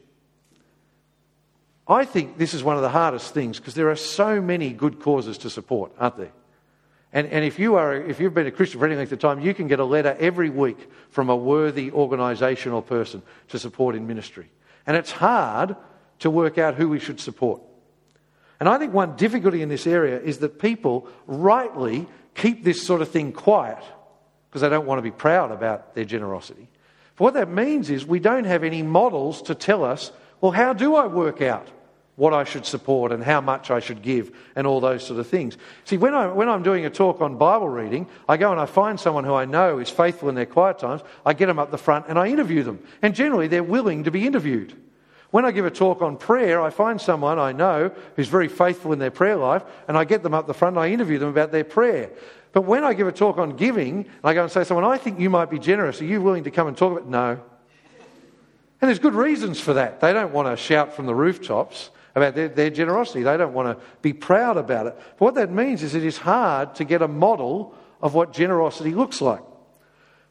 I 1.89 2.05
think 2.05 2.39
this 2.39 2.55
is 2.55 2.65
one 2.65 2.77
of 2.77 2.83
the 2.83 2.89
hardest 2.89 3.33
things 3.33 3.59
because 3.59 3.75
there 3.75 3.91
are 3.91 3.97
so 3.97 4.41
many 4.41 4.73
good 4.73 5.01
causes 5.01 5.39
to 5.39 5.51
support, 5.51 5.93
aren't 5.99 6.17
there? 6.17 6.33
And, 7.13 7.29
and 7.29 7.45
if, 7.45 7.59
you 7.59 7.77
are, 7.77 7.95
if 7.95 8.19
you've 8.19 8.35
been 8.35 8.49
a 8.49 8.51
Christian 8.51 8.81
for 8.81 8.87
any 8.87 8.97
length 8.97 9.13
of 9.13 9.21
time, 9.21 9.41
you 9.41 9.55
can 9.55 9.69
get 9.69 9.79
a 9.79 9.85
letter 9.85 10.17
every 10.19 10.51
week 10.51 10.91
from 11.11 11.31
a 11.31 11.37
worthy 11.37 11.91
organisation 11.93 12.73
or 12.73 12.83
person 12.83 13.23
to 13.49 13.59
support 13.59 13.95
in 13.95 14.07
ministry. 14.07 14.51
And 14.87 14.97
it's 14.97 15.13
hard 15.13 15.77
to 16.19 16.31
work 16.31 16.59
out 16.59 16.75
who 16.75 16.89
we 16.89 16.99
should 16.99 17.21
support. 17.21 17.63
And 18.59 18.69
I 18.69 18.79
think 18.79 18.93
one 18.93 19.17
difficulty 19.17 19.63
in 19.63 19.69
this 19.69 19.87
area 19.87 20.21
is 20.21 20.39
that 20.39 20.59
people 20.59 21.09
rightly 21.27 22.07
keep 22.37 22.63
this 22.63 22.87
sort 22.87 23.03
of 23.03 23.09
thing 23.09 23.33
quiet 23.33 23.83
because 24.49 24.63
they 24.63 24.69
don't 24.69 24.87
want 24.87 24.99
to 24.99 25.03
be 25.03 25.11
proud 25.11 25.51
about 25.51 25.95
their 25.95 26.05
generosity. 26.05 26.69
But 27.17 27.25
what 27.25 27.35
that 27.35 27.49
means 27.49 27.91
is 27.91 28.07
we 28.07 28.21
don't 28.21 28.45
have 28.45 28.63
any 28.63 28.83
models 28.83 29.43
to 29.43 29.55
tell 29.55 29.85
us, 29.85 30.13
well, 30.41 30.53
how 30.53 30.73
do 30.73 30.95
I 30.95 31.07
work 31.07 31.43
out 31.43 31.69
what 32.17 32.33
I 32.33 32.45
should 32.45 32.67
support 32.67 33.13
and 33.13 33.23
how 33.23 33.41
much 33.41 33.71
I 33.71 33.81
should 33.81 34.03
give 34.03 34.35
and 34.57 34.67
all 34.67 34.81
those 34.81 35.07
sort 35.07 35.21
of 35.21 35.27
things. 35.27 35.57
See, 35.85 35.99
when, 35.99 36.15
I, 36.15 36.27
when 36.29 36.49
I'm 36.49 36.63
doing 36.63 36.87
a 36.87 36.91
talk 36.91 37.21
on 37.21 37.37
Bible 37.37 37.69
reading, 37.69 38.09
I 38.27 38.39
go 38.39 38.51
and 38.51 38.59
I 38.59 38.65
find 38.65 38.99
someone 38.99 39.25
who 39.25 39.35
I 39.35 39.45
know 39.45 39.79
is 39.79 39.91
faithful 39.91 40.31
in 40.31 40.35
their 40.35 40.47
quiet 40.47 40.79
times, 40.79 41.03
I 41.27 41.35
get 41.35 41.47
them 41.47 41.59
up 41.59 41.71
the 41.71 41.79
front 41.79 42.07
and 42.09 42.19
I 42.19 42.29
interview 42.29 42.63
them. 42.63 42.81
And 43.03 43.15
generally, 43.15 43.49
they're 43.49 43.63
willing 43.63 44.05
to 44.05 44.11
be 44.11 44.27
interviewed. 44.27 44.75
When 45.31 45.45
I 45.45 45.51
give 45.51 45.67
a 45.67 45.71
talk 45.71 46.03
on 46.03 46.17
prayer, 46.17 46.63
I 46.63 46.71
find 46.71 47.01
someone 47.01 47.39
I 47.39 47.53
know 47.53 47.91
who's 48.15 48.29
very 48.29 48.49
faithful 48.49 48.93
in 48.93 48.99
their 48.99 49.11
prayer 49.11 49.37
life, 49.37 49.63
and 49.89 49.97
I 49.97 50.05
get 50.05 50.23
them 50.23 50.35
up 50.35 50.47
the 50.47 50.55
front 50.55 50.77
and 50.77 50.85
I 50.85 50.91
interview 50.91 51.19
them 51.19 51.29
about 51.29 51.53
their 51.53 51.65
prayer. 51.65 52.11
But 52.53 52.63
when 52.63 52.85
I 52.85 52.95
give 52.95 53.07
a 53.07 53.13
talk 53.13 53.39
on 53.39 53.57
giving, 53.57 53.99
and 53.99 54.25
I 54.25 54.33
go 54.33 54.45
and 54.45 54.53
say 54.53 54.61
to 54.61 54.65
someone, 54.65 54.85
I 54.85 54.97
think 54.97 55.21
you 55.21 55.29
might 55.29 55.51
be 55.51 55.59
generous. 55.59 56.01
Are 56.01 56.07
you 56.07 56.23
willing 56.23 56.45
to 56.45 56.51
come 56.51 56.69
and 56.69 56.77
talk 56.77 56.93
about 56.93 57.05
it? 57.05 57.11
No. 57.11 57.41
And 58.81 58.89
there's 58.89 58.99
good 58.99 59.15
reasons 59.15 59.61
for 59.61 59.75
that. 59.75 60.01
They 60.01 60.13
don't 60.13 60.33
want 60.33 60.49
to 60.49 60.57
shout 60.57 60.95
from 60.95 61.07
the 61.07 61.15
rooftops 61.15 61.91
about 62.15 62.35
their, 62.35 62.49
their 62.49 62.71
generosity. 62.71 63.23
They 63.23 63.37
don't 63.37 63.53
want 63.53 63.77
to 63.77 63.85
be 64.01 64.13
proud 64.13 64.57
about 64.57 64.87
it. 64.87 64.97
But 65.19 65.21
what 65.25 65.35
that 65.35 65.51
means 65.51 65.83
is 65.83 65.95
it 65.95 66.05
is 66.05 66.19
hard 66.19 66.75
to 66.77 66.85
get 66.85 67.03
a 67.03 67.09
model 67.09 67.75
of 68.01 68.15
what 68.15 68.33
generosity 68.33 68.95
looks 68.95 69.21
like. 69.21 69.43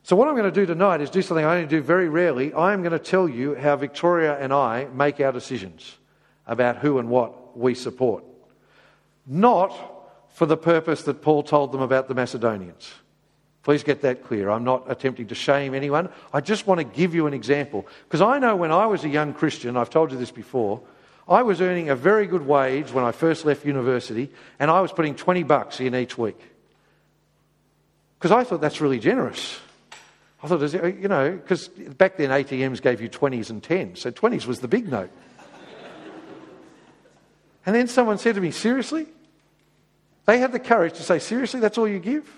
So, 0.06 0.16
what 0.16 0.28
I'm 0.28 0.36
going 0.36 0.46
to 0.46 0.52
do 0.52 0.68
tonight 0.68 1.02
is 1.02 1.10
do 1.10 1.24
something 1.24 1.44
I 1.44 1.56
only 1.56 1.68
do 1.68 1.82
very 1.82 2.10
rarely. 2.10 2.54
I 2.54 2.74
am 2.74 2.84
going 2.84 2.92
to 2.92 3.00
tell 3.00 3.28
you 3.28 3.56
how 3.56 3.76
Victoria 3.76 4.38
and 4.38 4.54
I 4.54 4.86
make 4.94 5.20
our 5.20 5.32
decisions 5.32 5.98
about 6.46 6.78
who 6.78 7.00
and 7.00 7.10
what 7.10 7.58
we 7.58 7.74
support. 7.74 8.24
Not 9.26 9.76
for 10.30 10.46
the 10.46 10.58
purpose 10.58 11.02
that 11.06 11.24
Paul 11.24 11.42
told 11.42 11.72
them 11.72 11.82
about 11.82 12.08
the 12.08 12.14
Macedonians. 12.14 12.94
Please 13.64 13.82
get 13.82 14.02
that 14.02 14.24
clear. 14.24 14.52
I'm 14.52 14.64
not 14.64 14.84
attempting 14.92 15.26
to 15.30 15.34
shame 15.34 15.74
anyone. 15.74 16.10
I 16.32 16.40
just 16.40 16.68
want 16.68 16.78
to 16.78 16.84
give 16.84 17.16
you 17.16 17.26
an 17.26 17.34
example. 17.34 17.88
Because 18.04 18.22
I 18.22 18.38
know 18.38 18.56
when 18.56 18.72
I 18.72 18.86
was 18.86 19.04
a 19.06 19.10
young 19.10 19.34
Christian, 19.34 19.76
I've 19.76 19.90
told 19.90 20.12
you 20.12 20.20
this 20.20 20.30
before, 20.30 20.84
I 21.28 21.42
was 21.42 21.62
earning 21.62 21.90
a 21.90 21.96
very 21.96 22.28
good 22.28 22.46
wage 22.46 22.92
when 22.92 23.04
I 23.04 23.12
first 23.12 23.44
left 23.44 23.66
university, 23.66 24.30
and 24.60 24.70
I 24.70 24.82
was 24.82 24.92
putting 24.92 25.16
20 25.16 25.42
bucks 25.42 25.80
in 25.80 25.96
each 25.96 26.16
week. 26.16 26.40
Because 28.20 28.30
I 28.30 28.44
thought 28.44 28.62
that's 28.62 28.82
really 28.82 29.00
generous. 29.00 29.62
I 30.46 30.48
thought, 30.48 30.74
you 30.74 31.08
know, 31.08 31.32
because 31.32 31.70
back 31.70 32.18
then 32.18 32.30
ATMs 32.30 32.80
gave 32.80 33.02
you 33.02 33.10
20s 33.10 33.50
and 33.50 33.64
10s, 33.64 33.98
so 33.98 34.12
20s 34.12 34.46
was 34.46 34.60
the 34.60 34.68
big 34.68 34.88
note. 34.88 35.10
and 37.66 37.76
then 37.76 37.88
someone 37.88 38.20
said 38.20 38.36
to 38.36 38.42
me, 38.42 38.52
Seriously? 38.52 39.08
They 40.26 40.38
had 40.38 40.52
the 40.52 40.60
courage 40.60 40.94
to 40.94 41.04
say, 41.04 41.18
Seriously, 41.18 41.60
that's 41.60 41.80
all 41.80 41.88
you 41.88 41.98
give? 41.98 42.32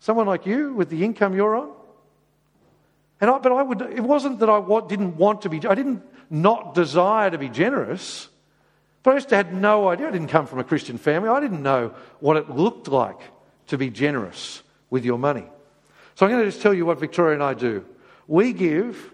Someone 0.00 0.26
like 0.26 0.44
you 0.44 0.74
with 0.74 0.90
the 0.90 1.02
income 1.02 1.34
you're 1.34 1.56
on? 1.56 1.70
And 3.22 3.30
I, 3.30 3.38
but 3.38 3.52
I 3.52 3.62
would, 3.62 3.80
it 3.80 4.02
wasn't 4.02 4.40
that 4.40 4.50
I 4.50 4.60
didn't 4.86 5.16
want 5.16 5.42
to 5.42 5.48
be, 5.48 5.66
I 5.66 5.74
didn't 5.74 6.02
not 6.28 6.74
desire 6.74 7.30
to 7.30 7.38
be 7.38 7.48
generous, 7.48 8.28
but 9.02 9.12
I 9.12 9.16
just 9.16 9.30
had 9.30 9.54
no 9.54 9.88
idea. 9.88 10.08
I 10.08 10.10
didn't 10.10 10.28
come 10.28 10.46
from 10.46 10.58
a 10.58 10.64
Christian 10.64 10.98
family. 10.98 11.30
I 11.30 11.40
didn't 11.40 11.62
know 11.62 11.94
what 12.20 12.36
it 12.36 12.50
looked 12.50 12.88
like 12.88 13.20
to 13.68 13.78
be 13.78 13.88
generous 13.88 14.62
with 14.90 15.06
your 15.06 15.18
money. 15.18 15.46
So 16.14 16.26
I'm 16.26 16.32
going 16.32 16.44
to 16.44 16.50
just 16.50 16.62
tell 16.62 16.74
you 16.74 16.86
what 16.86 17.00
Victoria 17.00 17.34
and 17.34 17.42
I 17.42 17.54
do. 17.54 17.84
We 18.26 18.52
give 18.52 19.12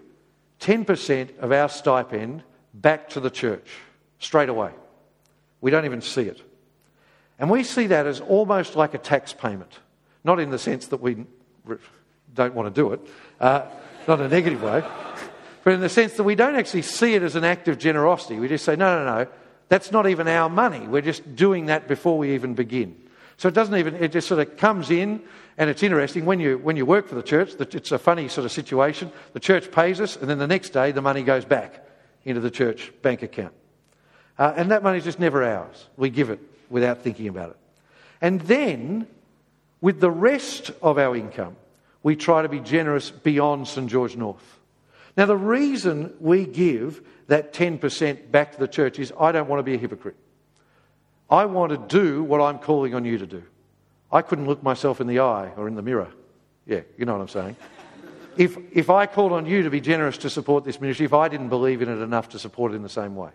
10% 0.59 1.39
of 1.39 1.51
our 1.51 1.69
stipend 1.69 2.43
back 2.73 3.09
to 3.09 3.19
the 3.19 3.29
church 3.29 3.67
straight 4.19 4.49
away. 4.49 4.71
We 5.61 5.71
don't 5.71 5.85
even 5.85 6.01
see 6.01 6.23
it. 6.23 6.41
And 7.37 7.49
we 7.49 7.63
see 7.63 7.87
that 7.87 8.05
as 8.05 8.19
almost 8.19 8.75
like 8.75 8.93
a 8.93 8.97
tax 8.97 9.33
payment, 9.33 9.79
not 10.23 10.39
in 10.39 10.49
the 10.49 10.59
sense 10.59 10.87
that 10.87 11.01
we 11.01 11.25
don't 12.33 12.53
want 12.53 12.73
to 12.73 12.81
do 12.81 12.91
it, 12.91 12.99
uh, 13.39 13.65
not 14.07 14.19
in 14.19 14.25
a 14.25 14.29
negative 14.29 14.61
way, 14.61 14.83
but 15.63 15.73
in 15.73 15.79
the 15.79 15.89
sense 15.89 16.13
that 16.13 16.23
we 16.23 16.35
don't 16.35 16.55
actually 16.55 16.81
see 16.81 17.15
it 17.15 17.23
as 17.23 17.35
an 17.35 17.45
act 17.45 17.67
of 17.67 17.77
generosity. 17.77 18.39
We 18.39 18.49
just 18.49 18.65
say, 18.65 18.75
no, 18.75 19.03
no, 19.03 19.05
no, 19.05 19.27
that's 19.69 19.91
not 19.91 20.07
even 20.07 20.27
our 20.27 20.49
money. 20.49 20.85
We're 20.87 21.01
just 21.01 21.35
doing 21.35 21.67
that 21.67 21.87
before 21.87 22.17
we 22.17 22.33
even 22.33 22.55
begin. 22.55 22.95
So 23.37 23.47
it 23.47 23.53
doesn't 23.53 23.75
even, 23.75 23.95
it 23.95 24.11
just 24.11 24.27
sort 24.27 24.41
of 24.41 24.57
comes 24.57 24.91
in, 24.91 25.21
and 25.59 25.69
it's 25.69 25.83
interesting 25.83 26.25
when 26.25 26.39
you, 26.39 26.57
when 26.57 26.77
you 26.77 26.85
work 26.85 27.09
for 27.09 27.15
the 27.15 27.21
church, 27.21 27.51
it's 27.59 27.91
a 27.91 27.99
funny 27.99 28.29
sort 28.29 28.45
of 28.45 28.51
situation. 28.53 29.11
The 29.33 29.41
church 29.41 29.69
pays 29.73 29.99
us, 29.99 30.15
and 30.15 30.29
then 30.29 30.37
the 30.37 30.47
next 30.47 30.69
day 30.69 30.93
the 30.93 31.01
money 31.01 31.21
goes 31.21 31.43
back 31.43 31.85
into 32.23 32.39
the 32.39 32.49
church 32.49 32.93
bank 33.01 33.23
account. 33.23 33.53
Uh, 34.37 34.53
and 34.55 34.71
that 34.71 34.83
money 34.83 34.99
is 34.99 35.03
just 35.03 35.19
never 35.19 35.43
ours. 35.43 35.89
We 35.97 36.11
give 36.11 36.29
it 36.29 36.39
without 36.69 37.01
thinking 37.01 37.27
about 37.27 37.49
it. 37.49 37.57
And 38.21 38.39
then, 38.41 39.05
with 39.81 39.99
the 39.99 40.09
rest 40.09 40.71
of 40.81 40.97
our 40.97 41.13
income, 41.13 41.57
we 42.03 42.15
try 42.15 42.41
to 42.41 42.47
be 42.47 42.61
generous 42.61 43.11
beyond 43.11 43.67
St 43.67 43.89
George 43.89 44.15
North. 44.15 44.59
Now, 45.17 45.25
the 45.25 45.35
reason 45.35 46.13
we 46.21 46.45
give 46.45 47.05
that 47.27 47.51
10% 47.51 48.31
back 48.31 48.53
to 48.53 48.59
the 48.59 48.67
church 48.69 48.97
is 48.97 49.11
I 49.19 49.33
don't 49.33 49.49
want 49.49 49.59
to 49.59 49.63
be 49.63 49.73
a 49.73 49.77
hypocrite. 49.77 50.15
I 51.29 51.45
want 51.45 51.73
to 51.73 51.99
do 51.99 52.23
what 52.23 52.39
I'm 52.39 52.59
calling 52.59 52.95
on 52.95 53.03
you 53.03 53.17
to 53.17 53.27
do. 53.27 53.43
I 54.11 54.21
couldn't 54.21 54.47
look 54.47 54.63
myself 54.63 55.01
in 55.01 55.07
the 55.07 55.19
eye 55.19 55.51
or 55.55 55.67
in 55.67 55.75
the 55.75 55.81
mirror. 55.81 56.09
Yeah, 56.65 56.81
you 56.97 57.05
know 57.05 57.13
what 57.13 57.21
I'm 57.21 57.27
saying. 57.27 57.55
If, 58.37 58.57
if 58.71 58.89
I 58.89 59.05
called 59.05 59.31
on 59.31 59.45
you 59.45 59.63
to 59.63 59.69
be 59.69 59.81
generous 59.81 60.17
to 60.19 60.29
support 60.29 60.63
this 60.63 60.79
ministry, 60.79 61.05
if 61.05 61.13
I 61.13 61.27
didn't 61.27 61.49
believe 61.49 61.81
in 61.81 61.89
it 61.89 62.01
enough 62.01 62.29
to 62.29 62.39
support 62.39 62.71
it 62.71 62.75
in 62.75 62.83
the 62.83 62.89
same 62.89 63.15
way. 63.15 63.31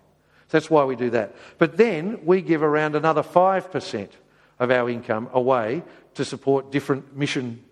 That's 0.50 0.70
why 0.70 0.84
we 0.84 0.96
do 0.96 1.10
that. 1.10 1.34
But 1.58 1.76
then 1.76 2.24
we 2.24 2.40
give 2.40 2.62
around 2.62 2.94
another 2.94 3.22
5% 3.22 4.08
of 4.58 4.70
our 4.70 4.88
income 4.88 5.28
away 5.32 5.82
to 6.14 6.24
support 6.24 6.70
different 6.70 7.16
mission 7.16 7.64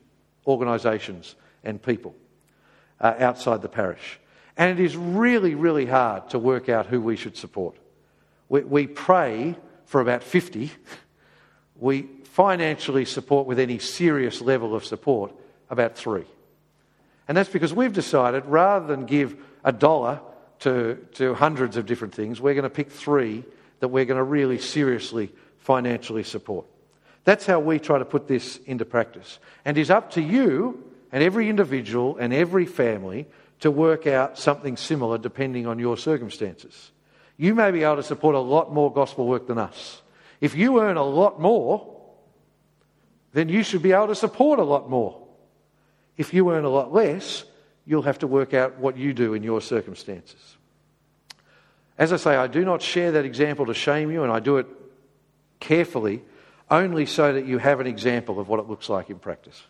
organisations 0.46 1.34
and 1.62 1.80
people 1.80 2.14
uh, 3.00 3.14
outside 3.18 3.62
the 3.62 3.68
parish. 3.68 4.18
And 4.56 4.78
it 4.78 4.84
is 4.84 4.96
really, 4.96 5.54
really 5.54 5.86
hard 5.86 6.30
to 6.30 6.38
work 6.38 6.68
out 6.68 6.86
who 6.86 7.00
we 7.00 7.16
should 7.16 7.36
support. 7.36 7.76
We, 8.48 8.62
we 8.62 8.86
pray 8.86 9.56
for 9.86 10.00
about 10.00 10.22
50. 10.22 10.70
We 11.76 12.08
financially 12.32 13.04
support 13.04 13.46
with 13.46 13.58
any 13.58 13.78
serious 13.78 14.40
level 14.40 14.74
of 14.74 14.86
support 14.86 15.30
about 15.68 15.94
three. 15.94 16.24
And 17.28 17.36
that's 17.36 17.50
because 17.50 17.74
we've 17.74 17.92
decided 17.92 18.46
rather 18.46 18.86
than 18.86 19.04
give 19.04 19.36
a 19.64 19.70
dollar 19.72 20.18
to, 20.60 20.96
to 21.14 21.34
hundreds 21.34 21.76
of 21.76 21.84
different 21.84 22.14
things, 22.14 22.40
we're 22.40 22.54
going 22.54 22.62
to 22.62 22.70
pick 22.70 22.90
three 22.90 23.44
that 23.80 23.88
we're 23.88 24.06
going 24.06 24.16
to 24.16 24.24
really 24.24 24.58
seriously 24.58 25.30
financially 25.58 26.22
support. 26.22 26.64
That's 27.24 27.44
how 27.44 27.60
we 27.60 27.78
try 27.78 27.98
to 27.98 28.04
put 28.06 28.28
this 28.28 28.56
into 28.64 28.86
practice. 28.86 29.38
And 29.66 29.76
it's 29.76 29.90
up 29.90 30.12
to 30.12 30.22
you 30.22 30.82
and 31.12 31.22
every 31.22 31.50
individual 31.50 32.16
and 32.16 32.32
every 32.32 32.64
family 32.64 33.26
to 33.60 33.70
work 33.70 34.06
out 34.06 34.38
something 34.38 34.78
similar 34.78 35.18
depending 35.18 35.66
on 35.66 35.78
your 35.78 35.98
circumstances. 35.98 36.92
You 37.36 37.54
may 37.54 37.72
be 37.72 37.82
able 37.82 37.96
to 37.96 38.02
support 38.02 38.34
a 38.34 38.40
lot 38.40 38.72
more 38.72 38.90
gospel 38.90 39.26
work 39.26 39.48
than 39.48 39.58
us. 39.58 40.00
If 40.40 40.56
you 40.56 40.80
earn 40.80 40.96
a 40.96 41.04
lot 41.04 41.38
more, 41.38 41.91
then 43.32 43.48
you 43.48 43.62
should 43.62 43.82
be 43.82 43.92
able 43.92 44.08
to 44.08 44.14
support 44.14 44.58
a 44.58 44.64
lot 44.64 44.90
more. 44.90 45.20
If 46.16 46.34
you 46.34 46.50
earn 46.50 46.64
a 46.64 46.68
lot 46.68 46.92
less, 46.92 47.44
you'll 47.86 48.02
have 48.02 48.18
to 48.20 48.26
work 48.26 48.54
out 48.54 48.78
what 48.78 48.96
you 48.96 49.12
do 49.14 49.34
in 49.34 49.42
your 49.42 49.60
circumstances. 49.60 50.56
As 51.98 52.12
I 52.12 52.16
say, 52.16 52.36
I 52.36 52.46
do 52.46 52.64
not 52.64 52.82
share 52.82 53.12
that 53.12 53.24
example 53.24 53.66
to 53.66 53.74
shame 53.74 54.10
you, 54.10 54.22
and 54.22 54.32
I 54.32 54.40
do 54.40 54.58
it 54.58 54.66
carefully 55.60 56.22
only 56.70 57.06
so 57.06 57.32
that 57.32 57.46
you 57.46 57.58
have 57.58 57.80
an 57.80 57.86
example 57.86 58.40
of 58.40 58.48
what 58.48 58.58
it 58.58 58.68
looks 58.68 58.88
like 58.88 59.10
in 59.10 59.18
practice. 59.18 59.62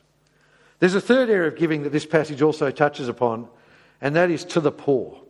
There's 0.79 0.95
a 0.95 1.01
third 1.01 1.31
area 1.31 1.49
of 1.49 1.57
giving 1.57 1.83
that 1.83 1.91
this 1.91 2.07
passage 2.07 2.43
also 2.43 2.71
touches 2.71 3.09
upon, 3.09 3.49
and 4.01 4.17
that 4.17 4.31
is 4.31 4.45
to 4.47 4.61
the 4.61 4.73
poor, 4.73 5.21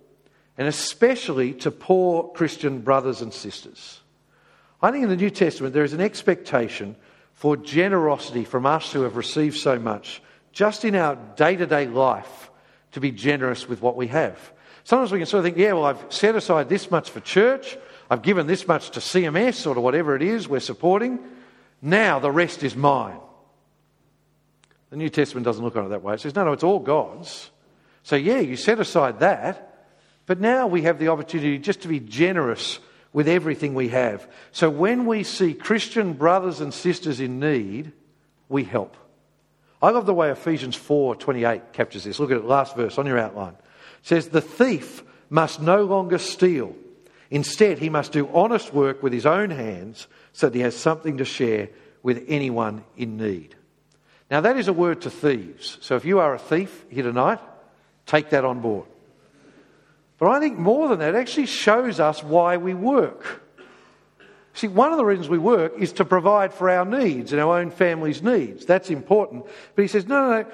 and 0.56 0.68
especially 0.68 1.52
to 1.54 1.70
poor 1.70 2.28
Christian 2.32 2.80
brothers 2.80 3.20
and 3.20 3.32
sisters. 3.32 4.00
I 4.80 4.90
think 4.90 5.04
in 5.04 5.10
the 5.10 5.16
New 5.16 5.30
Testament 5.30 5.74
there 5.74 5.84
is 5.84 5.92
an 5.92 6.00
expectation 6.00 6.96
for 7.42 7.56
generosity 7.56 8.44
from 8.44 8.64
us 8.64 8.92
who 8.92 9.02
have 9.02 9.16
received 9.16 9.56
so 9.56 9.76
much, 9.76 10.22
just 10.52 10.84
in 10.84 10.94
our 10.94 11.16
day 11.34 11.56
to 11.56 11.66
day 11.66 11.88
life, 11.88 12.52
to 12.92 13.00
be 13.00 13.10
generous 13.10 13.68
with 13.68 13.82
what 13.82 13.96
we 13.96 14.06
have. 14.06 14.38
Sometimes 14.84 15.10
we 15.10 15.18
can 15.18 15.26
sort 15.26 15.40
of 15.40 15.46
think, 15.46 15.56
yeah, 15.56 15.72
well, 15.72 15.86
I've 15.86 16.04
set 16.08 16.36
aside 16.36 16.68
this 16.68 16.88
much 16.88 17.10
for 17.10 17.18
church, 17.18 17.76
I've 18.08 18.22
given 18.22 18.46
this 18.46 18.68
much 18.68 18.90
to 18.90 19.00
CMS 19.00 19.66
or 19.66 19.74
to 19.74 19.80
whatever 19.80 20.14
it 20.14 20.22
is 20.22 20.46
we're 20.46 20.60
supporting. 20.60 21.18
Now 21.82 22.20
the 22.20 22.30
rest 22.30 22.62
is 22.62 22.76
mine. 22.76 23.18
The 24.90 24.96
New 24.96 25.08
Testament 25.08 25.44
doesn't 25.44 25.64
look 25.64 25.74
on 25.74 25.86
it 25.86 25.88
that 25.88 26.04
way. 26.04 26.14
It 26.14 26.20
says, 26.20 26.36
no, 26.36 26.44
no, 26.44 26.52
it's 26.52 26.62
all 26.62 26.78
God's. 26.78 27.50
So, 28.04 28.14
yeah, 28.14 28.38
you 28.38 28.54
set 28.54 28.78
aside 28.78 29.18
that, 29.18 29.88
but 30.26 30.38
now 30.38 30.68
we 30.68 30.82
have 30.82 31.00
the 31.00 31.08
opportunity 31.08 31.58
just 31.58 31.80
to 31.80 31.88
be 31.88 31.98
generous 31.98 32.78
with 33.12 33.28
everything 33.28 33.74
we 33.74 33.88
have. 33.88 34.26
So, 34.52 34.70
when 34.70 35.06
we 35.06 35.22
see 35.22 35.54
Christian 35.54 36.14
brothers 36.14 36.60
and 36.60 36.72
sisters 36.72 37.20
in 37.20 37.40
need, 37.40 37.92
we 38.48 38.64
help. 38.64 38.96
I 39.80 39.90
love 39.90 40.06
the 40.06 40.14
way 40.14 40.30
Ephesians 40.30 40.76
4:28 40.76 41.72
captures 41.72 42.04
this. 42.04 42.20
Look 42.20 42.30
at 42.30 42.36
it, 42.38 42.44
last 42.44 42.76
verse 42.76 42.98
on 42.98 43.06
your 43.06 43.18
outline. 43.18 43.54
It 43.54 44.06
says, 44.06 44.28
"The 44.28 44.40
thief 44.40 45.02
must 45.32 45.62
no 45.62 45.82
longer 45.84 46.18
steal. 46.18 46.76
Instead, 47.30 47.78
he 47.78 47.88
must 47.88 48.12
do 48.12 48.28
honest 48.34 48.74
work 48.74 49.02
with 49.02 49.14
his 49.14 49.24
own 49.24 49.48
hands 49.48 50.06
so 50.34 50.48
that 50.48 50.54
he 50.54 50.62
has 50.62 50.76
something 50.76 51.16
to 51.16 51.24
share 51.24 51.70
with 52.02 52.22
anyone 52.28 52.84
in 52.96 53.16
need. 53.16 53.56
Now, 54.30 54.42
that 54.42 54.58
is 54.58 54.68
a 54.68 54.72
word 54.72 55.00
to 55.02 55.10
thieves. 55.10 55.78
So 55.80 55.96
if 55.96 56.04
you 56.04 56.18
are 56.18 56.34
a 56.34 56.38
thief 56.38 56.84
here 56.90 57.04
tonight, 57.04 57.38
take 58.04 58.30
that 58.30 58.44
on 58.44 58.60
board. 58.60 58.86
But 60.22 60.30
I 60.30 60.38
think 60.38 60.56
more 60.56 60.86
than 60.86 61.00
that, 61.00 61.16
actually 61.16 61.46
shows 61.46 61.98
us 61.98 62.22
why 62.22 62.56
we 62.56 62.74
work. 62.74 63.42
See, 64.54 64.68
one 64.68 64.92
of 64.92 64.96
the 64.96 65.04
reasons 65.04 65.28
we 65.28 65.36
work 65.36 65.72
is 65.76 65.94
to 65.94 66.04
provide 66.04 66.54
for 66.54 66.70
our 66.70 66.84
needs 66.84 67.32
and 67.32 67.42
our 67.42 67.58
own 67.58 67.72
family's 67.72 68.22
needs. 68.22 68.64
That's 68.64 68.88
important. 68.88 69.46
But 69.74 69.82
he 69.82 69.88
says, 69.88 70.06
no, 70.06 70.28
no, 70.28 70.42
no. 70.42 70.50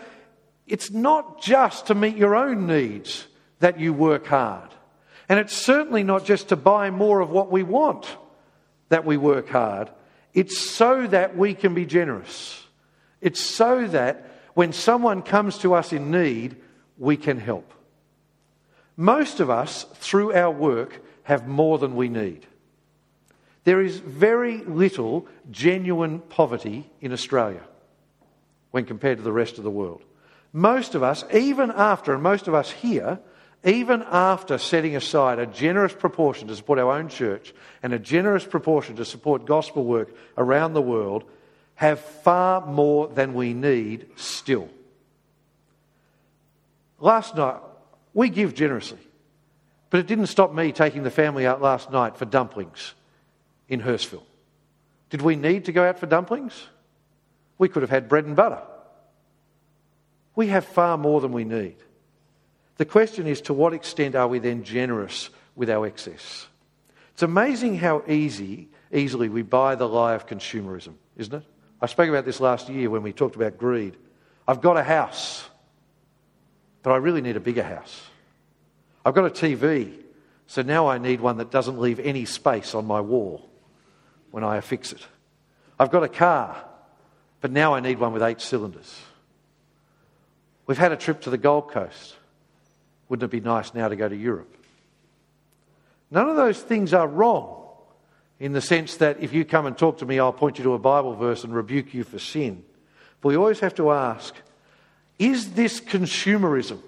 It's 0.67 0.91
not 0.91 1.43
just 1.43 1.89
to 1.89 1.95
meet 1.95 2.17
your 2.17 2.35
own 2.35 2.67
needs 2.67 3.27
that 3.59 3.79
you 3.79 3.93
work 3.93 4.27
hard. 4.27 4.71
And 5.29 5.39
it's 5.39 5.55
certainly 5.55 6.03
not 6.03 6.25
just 6.25 6.49
to 6.49 6.57
buy 6.57 6.89
more 6.89 7.21
of 7.21 7.29
what 7.29 7.53
we 7.53 7.63
want 7.63 8.17
that 8.89 9.05
we 9.05 9.19
work 9.19 9.51
hard. 9.51 9.91
It's 10.33 10.59
so 10.59 11.07
that 11.09 11.37
we 11.37 11.53
can 11.53 11.75
be 11.75 11.85
generous. 11.85 12.67
It's 13.21 13.45
so 13.45 13.87
that 13.89 14.31
when 14.55 14.73
someone 14.73 15.21
comes 15.21 15.59
to 15.59 15.75
us 15.75 15.93
in 15.93 16.11
need, 16.11 16.57
we 16.97 17.19
can 17.19 17.39
help. 17.39 17.75
Most 19.01 19.39
of 19.39 19.49
us, 19.49 19.85
through 19.95 20.35
our 20.35 20.51
work, 20.51 21.01
have 21.23 21.47
more 21.47 21.79
than 21.79 21.95
we 21.95 22.09
need. 22.09 22.45
There 23.63 23.81
is 23.81 24.01
very 24.01 24.59
little 24.65 25.29
genuine 25.53 26.19
poverty 26.19 26.91
in 27.01 27.13
Australia 27.13 27.63
when 28.73 28.87
compared 28.87 29.19
to 29.19 29.25
the 29.25 29.33
rest 29.33 29.57
of 29.57 29.63
the 29.63 29.71
world. 29.71 30.03
Most 30.53 30.97
of 30.97 31.05
us, 31.05 31.23
even 31.33 31.71
after, 31.71 32.13
and 32.13 32.25
most 32.25 32.49
of 32.49 32.55
us 32.55 32.73
here, 32.73 33.21
even 33.65 34.03
after 34.03 34.59
setting 34.59 34.97
aside 34.97 35.39
a 35.39 35.47
generous 35.47 35.93
proportion 35.93 36.49
to 36.49 36.57
support 36.57 36.81
our 36.81 36.91
own 36.91 37.09
church 37.09 37.55
and 37.85 37.93
a 37.93 38.01
generous 38.01 38.45
proportion 38.45 38.97
to 38.97 39.05
support 39.05 39.47
gospel 39.47 39.85
work 39.85 40.13
around 40.37 40.73
the 40.73 40.83
world, 40.83 41.23
have 41.77 42.01
far 42.01 42.67
more 42.67 43.07
than 43.07 43.35
we 43.35 43.55
need 43.55 44.09
still. 44.17 44.69
Last 46.99 47.37
night, 47.37 47.61
we 48.15 48.29
give 48.29 48.55
generously, 48.55 48.99
but 49.91 50.01
it 50.01 50.07
didn't 50.07 50.27
stop 50.27 50.53
me 50.53 50.73
taking 50.73 51.03
the 51.03 51.11
family 51.11 51.47
out 51.47 51.63
last 51.63 51.91
night 51.91 52.17
for 52.17 52.25
dumplings 52.25 52.95
in 53.69 53.81
Hurstville. 53.81 54.23
Did 55.11 55.23
we 55.23 55.37
need 55.37 55.67
to 55.67 55.73
go 55.73 55.89
out 55.89 55.99
for 55.99 56.07
dumplings? 56.07 56.67
We 57.57 57.69
could 57.69 57.83
have 57.83 57.91
had 57.91 58.09
bread 58.09 58.25
and 58.25 58.37
butter. 58.37 58.63
We 60.37 60.49
have 60.49 60.65
far 60.65 60.97
more 60.97 61.21
than 61.21 61.33
we 61.33 61.45
need. 61.45 61.77
The 62.77 62.85
question 62.85 63.27
is 63.27 63.41
to 63.43 63.53
what 63.53 63.73
extent 63.73 64.15
are 64.15 64.29
we 64.29 64.39
then 64.39 64.63
generous 64.63 65.31
with 65.57 65.69
our 65.69 65.87
excess? 65.87 66.47
It's 67.13 67.25
amazing 67.25 67.77
how 67.79 68.05
easy, 68.07 68.69
easily 68.93 69.29
we 69.29 69.43
buy 69.43 69.75
the 69.75 69.89
lie 69.89 70.15
of 70.15 70.27
consumerism, 70.27 70.95
isn't 71.17 71.35
it? 71.35 71.43
I 71.81 71.87
spoke 71.87 72.09
about 72.09 72.25
this 72.25 72.41
last 72.41 72.69
year 72.69 72.91
when 72.91 73.03
we 73.03 73.13
talked 73.13 73.35
about 73.35 73.59
greed. 73.59 73.97
I've 74.47 74.61
got 74.61 74.77
a 74.77 74.85
house, 74.85 75.48
but 76.89 76.95
I 76.95 76.97
really 76.97 77.21
need 77.21 77.37
a 77.37 77.41
bigger 77.41 77.63
house. 77.63 78.01
I've 79.05 79.13
got 79.13 79.27
a 79.27 79.29
TV, 79.29 79.93
so 80.47 80.63
now 80.63 80.87
I 80.87 80.97
need 80.97 81.21
one 81.21 81.37
that 81.37 81.51
doesn't 81.51 81.79
leave 81.79 82.01
any 82.01 82.25
space 82.25 82.75
on 82.75 82.87
my 82.87 83.03
wall 83.03 83.47
when 84.31 84.43
I 84.43 84.57
affix 84.57 84.93
it. 84.93 85.07
I've 85.79 85.91
got 85.91 86.03
a 86.03 86.09
car, 86.09 86.57
but 87.43 87.53
now 87.53 87.75
I 87.75 87.81
need 87.81 87.99
one 87.99 88.15
with 88.15 88.23
eight 88.23 88.41
cylinders. 88.41 89.03
We've 90.67 90.79
had 90.79 90.91
a 90.91 90.97
trip 90.97 91.21
to 91.21 91.31
the 91.31 91.37
Gold 91.37 91.71
Coast. 91.71 92.17
Wouldn't 93.11 93.31
it 93.31 93.37
be 93.37 93.47
nice 93.47 93.75
now 93.75 93.89
to 93.89 93.95
go 93.95 94.09
to 94.09 94.17
Europe? 94.17 94.57
None 96.11 96.31
of 96.31 96.37
those 96.37 96.59
things 96.59 96.95
are 96.95 97.07
wrong 97.07 97.67
in 98.41 98.55
the 98.55 98.63
sense 98.63 98.97
that 98.97 99.23
if 99.23 99.35
you 99.35 99.45
come 99.45 99.67
and 99.67 99.77
talk 99.77 99.99
to 99.99 100.07
me, 100.07 100.19
I'll 100.19 100.33
point 100.33 100.57
you 100.57 100.65
to 100.65 100.73
a 100.73 100.79
Bible 100.79 101.15
verse 101.15 101.45
and 101.45 101.55
rebuke 101.55 101.93
you 101.93 102.03
for 102.03 102.19
sin. 102.19 102.65
But 103.21 103.29
we 103.29 103.37
always 103.37 103.61
have 103.61 103.75
to 103.75 103.91
ask 103.91 104.35
is 105.19 105.53
this 105.53 105.81
consumerism 105.81 106.81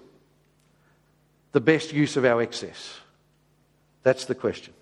the 1.52 1.60
best 1.60 1.92
use 1.92 2.16
of 2.16 2.24
our 2.24 2.40
excess? 2.40 2.98
That's 4.02 4.24
the 4.26 4.34
question. 4.34 4.72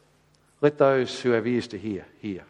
Let 0.60 0.78
those 0.78 1.20
who 1.20 1.30
have 1.30 1.46
ears 1.46 1.68
to 1.68 1.78
hear 1.78 2.06
hear. 2.20 2.44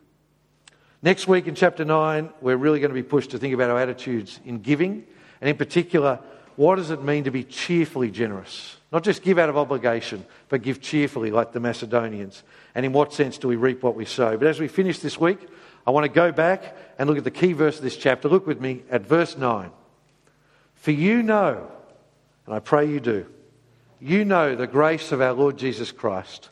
Next 1.03 1.28
week 1.28 1.46
in 1.46 1.55
chapter 1.55 1.84
9, 1.84 2.30
we're 2.40 2.57
really 2.57 2.80
going 2.80 2.90
to 2.90 2.94
be 2.94 3.05
pushed 3.05 3.30
to 3.30 3.38
think 3.38 3.55
about 3.55 3.70
our 3.70 3.78
attitudes 3.78 4.40
in 4.44 4.59
giving, 4.59 5.05
and 5.40 5.49
in 5.49 5.57
particular, 5.57 6.18
what 6.57 6.74
does 6.74 6.90
it 6.90 7.05
mean 7.05 7.22
to 7.24 7.30
be 7.30 7.44
cheerfully 7.44 8.11
generous? 8.11 8.76
Not 8.90 9.05
just 9.05 9.22
give 9.22 9.38
out 9.38 9.49
of 9.49 9.57
obligation, 9.57 10.26
but 10.49 10.62
give 10.62 10.80
cheerfully 10.80 11.30
like 11.30 11.53
the 11.53 11.61
Macedonians. 11.61 12.42
And 12.74 12.84
in 12.84 12.92
what 12.92 13.12
sense 13.12 13.38
do 13.38 13.46
we 13.46 13.55
reap 13.55 13.84
what 13.84 13.94
we 13.94 14.05
sow? 14.05 14.36
But 14.36 14.49
as 14.49 14.59
we 14.59 14.66
finish 14.66 14.99
this 14.99 15.20
week, 15.20 15.38
I 15.86 15.92
want 15.92 16.05
to 16.05 16.09
go 16.12 16.32
back 16.32 16.76
and 16.99 17.09
look 17.09 17.18
at 17.18 17.22
the 17.22 17.30
key 17.30 17.53
verse 17.53 17.76
of 17.76 17.84
this 17.84 17.96
chapter. 17.96 18.28
Look 18.28 18.49
with 18.49 18.61
me 18.61 18.82
at 18.90 19.03
verse 19.03 19.36
9. 19.38 19.70
For 20.79 20.93
you 20.93 21.22
know, 21.22 21.70
and 22.47 22.55
I 22.55 22.61
pray 22.61 22.89
you 22.89 23.01
do, 23.01 23.26
you 24.01 24.24
know 24.24 24.55
the 24.55 24.66
grace 24.66 25.12
of 25.12 25.20
our 25.20 25.33
Lord 25.33 25.59
Jesus 25.59 25.93
Christ. 25.93 26.49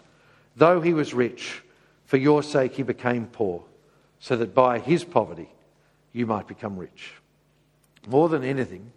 Though 0.57 0.81
he 0.81 0.93
was 0.95 1.15
rich, 1.15 1.63
for 2.05 2.17
your 2.17 2.43
sake 2.43 2.75
he 2.75 2.83
became 2.83 3.27
poor, 3.27 3.65
so 4.19 4.37
that 4.37 4.55
by 4.55 4.79
his 4.79 5.05
poverty 5.05 5.49
you 6.13 6.27
might 6.27 6.49
become 6.49 6.77
rich. 6.77 7.13
More 8.07 8.29
than 8.29 8.43
anything, 8.43 8.93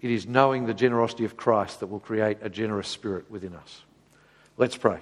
it 0.00 0.10
is 0.10 0.26
knowing 0.26 0.66
the 0.66 0.74
generosity 0.74 1.24
of 1.24 1.36
Christ 1.36 1.80
that 1.80 1.86
will 1.88 2.00
create 2.00 2.38
a 2.40 2.48
generous 2.48 2.88
spirit 2.88 3.30
within 3.30 3.54
us. 3.54 3.82
Let's 4.56 4.76
pray. 4.76 5.00